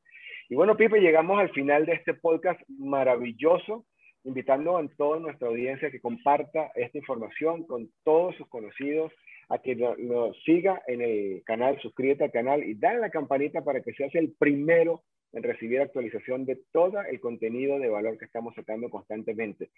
Y 0.50 0.56
bueno, 0.56 0.76
Pipe, 0.76 1.00
llegamos 1.00 1.40
al 1.40 1.52
final 1.52 1.86
de 1.86 1.94
este 1.94 2.14
podcast 2.14 2.60
maravilloso, 2.68 3.86
invitando 4.26 4.78
a 4.78 4.86
toda 4.98 5.22
nuestra 5.22 5.48
audiencia 5.48 5.92
que 5.92 6.02
comparta 6.02 6.74
esta 6.76 6.98
información 6.98 7.66
con 7.66 7.90
todos 8.04 8.36
sus 8.36 8.50
conocidos, 8.50 9.14
a 9.50 9.58
que 9.58 9.76
nos 9.76 10.42
siga 10.44 10.82
en 10.88 11.02
el 11.02 11.44
canal, 11.44 11.80
suscríbete 11.82 12.26
al 12.26 12.32
canal 12.32 12.64
y 12.64 12.76
dale 12.76 13.00
la 13.00 13.10
campanita 13.10 13.64
para 13.64 13.82
que 13.82 13.94
seas 13.94 14.14
el 14.16 14.34
primero 14.38 15.04
en 15.34 15.44
recibir 15.44 15.82
actualización 15.82 16.46
de 16.46 16.60
todo 16.72 17.02
el 17.02 17.20
contenido 17.20 17.80
de 17.80 17.90
valor 17.90 18.18
que 18.18 18.26
estamos 18.26 18.54
sacando 18.56 18.90
constantemente. 18.90 19.70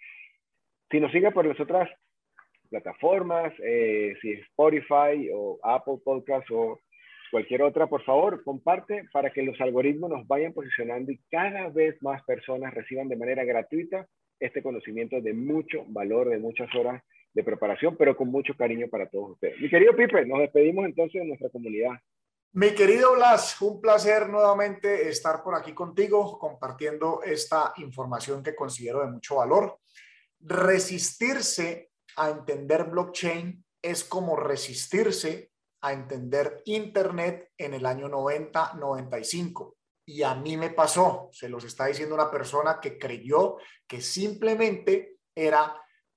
Si 0.90 1.00
nos 1.00 1.10
sigue 1.10 1.30
por 1.30 1.46
las 1.46 1.58
otras 1.58 1.88
plataformas, 2.68 3.52
eh, 3.62 4.14
si 4.20 4.32
es 4.32 4.40
Spotify 4.40 5.30
o 5.34 5.58
Apple 5.62 5.98
Podcast 6.04 6.50
o 6.50 6.80
cualquier 7.30 7.62
otra, 7.62 7.86
por 7.86 8.02
favor, 8.04 8.44
comparte 8.44 9.04
para 9.10 9.30
que 9.30 9.42
los 9.42 9.58
algoritmos 9.60 10.10
nos 10.10 10.26
vayan 10.26 10.52
posicionando 10.52 11.12
y 11.12 11.20
cada 11.30 11.70
vez 11.70 11.96
más 12.02 12.22
personas 12.24 12.74
reciban 12.74 13.08
de 13.08 13.16
manera 13.16 13.44
gratuita 13.44 14.06
este 14.38 14.62
conocimiento 14.62 15.20
de 15.20 15.32
mucho 15.32 15.84
valor, 15.88 16.28
de 16.28 16.38
muchas 16.38 16.74
horas 16.74 17.02
de 17.34 17.44
preparación, 17.44 17.96
pero 17.96 18.16
con 18.16 18.28
mucho 18.28 18.54
cariño 18.56 18.88
para 18.88 19.08
todos 19.08 19.32
ustedes. 19.32 19.60
Mi 19.60 19.70
querido 19.70 19.96
Pipe, 19.96 20.26
nos 20.26 20.40
despedimos 20.40 20.84
entonces 20.84 21.22
de 21.22 21.26
nuestra 21.26 21.48
comunidad. 21.50 21.92
Mi 22.54 22.74
querido 22.74 23.14
Blas, 23.14 23.60
un 23.62 23.80
placer 23.80 24.28
nuevamente 24.28 25.08
estar 25.08 25.42
por 25.42 25.54
aquí 25.54 25.72
contigo 25.72 26.38
compartiendo 26.38 27.22
esta 27.22 27.72
información 27.78 28.42
que 28.42 28.54
considero 28.54 29.00
de 29.00 29.10
mucho 29.10 29.36
valor. 29.36 29.78
Resistirse 30.38 31.90
a 32.16 32.28
entender 32.28 32.84
blockchain 32.84 33.64
es 33.80 34.04
como 34.04 34.36
resistirse 34.36 35.50
a 35.80 35.94
entender 35.94 36.62
Internet 36.66 37.50
en 37.56 37.72
el 37.72 37.86
año 37.86 38.08
90-95. 38.08 39.74
Y 40.04 40.22
a 40.22 40.34
mí 40.34 40.58
me 40.58 40.70
pasó, 40.70 41.30
se 41.32 41.48
los 41.48 41.64
está 41.64 41.86
diciendo 41.86 42.14
una 42.14 42.30
persona 42.30 42.80
que 42.80 42.98
creyó 42.98 43.56
que 43.86 44.02
simplemente 44.02 45.16
era 45.34 45.74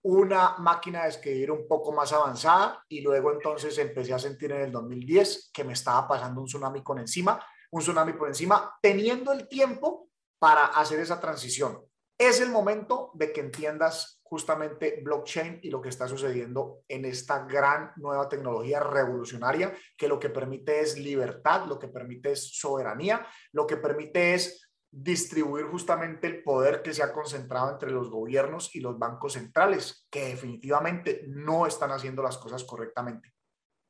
una 0.07 0.55
máquina 0.59 1.03
de 1.03 1.09
escribir 1.09 1.49
un 1.49 1.67
poco 1.67 1.91
más 1.91 2.13
avanzada 2.13 2.85
y 2.87 3.01
luego 3.01 3.31
entonces 3.31 3.75
empecé 3.79 4.13
a 4.13 4.19
sentir 4.19 4.51
en 4.51 4.61
el 4.61 4.71
2010 4.71 5.49
que 5.51 5.63
me 5.63 5.73
estaba 5.73 6.07
pasando 6.07 6.41
un 6.41 6.45
tsunami 6.45 6.83
con 6.83 6.99
encima, 6.99 7.43
un 7.71 7.81
tsunami 7.81 8.13
por 8.13 8.27
encima, 8.27 8.77
teniendo 8.79 9.31
el 9.31 9.47
tiempo 9.47 10.09
para 10.37 10.67
hacer 10.67 10.99
esa 10.99 11.19
transición. 11.19 11.81
Es 12.19 12.39
el 12.39 12.51
momento 12.51 13.09
de 13.15 13.33
que 13.33 13.41
entiendas 13.41 14.21
justamente 14.21 15.01
blockchain 15.03 15.59
y 15.63 15.71
lo 15.71 15.81
que 15.81 15.89
está 15.89 16.07
sucediendo 16.07 16.83
en 16.87 17.05
esta 17.05 17.43
gran 17.45 17.91
nueva 17.95 18.29
tecnología 18.29 18.79
revolucionaria 18.79 19.73
que 19.97 20.07
lo 20.07 20.19
que 20.19 20.29
permite 20.29 20.81
es 20.81 20.99
libertad, 20.99 21.65
lo 21.65 21.79
que 21.79 21.87
permite 21.87 22.33
es 22.33 22.55
soberanía, 22.55 23.25
lo 23.53 23.65
que 23.65 23.77
permite 23.77 24.35
es 24.35 24.64
distribuir 24.97 25.65
justamente 25.65 26.25
el 26.25 26.41
poder 26.41 26.81
que 26.81 26.93
se 26.93 27.03
ha 27.03 27.11
concentrado 27.11 27.69
entre 27.69 27.91
los 27.91 28.09
gobiernos 28.09 28.73
y 28.73 28.79
los 28.79 28.97
bancos 28.97 29.33
centrales, 29.33 30.07
que 30.09 30.29
definitivamente 30.29 31.25
no 31.27 31.67
están 31.67 31.91
haciendo 31.91 32.23
las 32.23 32.37
cosas 32.37 32.63
correctamente. 32.63 33.33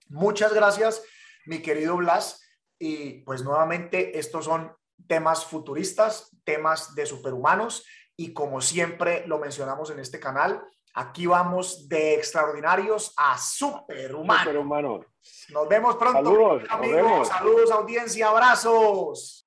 Muchas 0.08 0.52
gracias, 0.52 1.04
mi 1.46 1.60
querido 1.62 1.96
Blas. 1.98 2.42
Y 2.80 3.22
pues 3.24 3.44
nuevamente, 3.44 4.18
estos 4.18 4.46
son 4.46 4.76
temas 5.08 5.46
futuristas, 5.46 6.36
temas 6.44 6.96
de 6.96 7.06
superhumanos. 7.06 7.86
Y 8.18 8.34
como 8.34 8.60
siempre 8.60 9.28
lo 9.28 9.38
mencionamos 9.38 9.92
en 9.92 10.00
este 10.00 10.20
canal, 10.20 10.64
aquí 10.96 11.28
vamos 11.28 11.88
de 11.88 12.16
extraordinarios 12.16 13.14
a 13.16 13.38
superhumanos. 13.38 15.06
Nos 15.50 15.70
vemos 15.70 15.98
pronto, 15.98 16.18
Saludos, 16.18 16.64
amigos. 16.70 17.28
Saludos, 17.28 17.72
audiencia, 17.72 18.30
abrazos. 18.30 19.45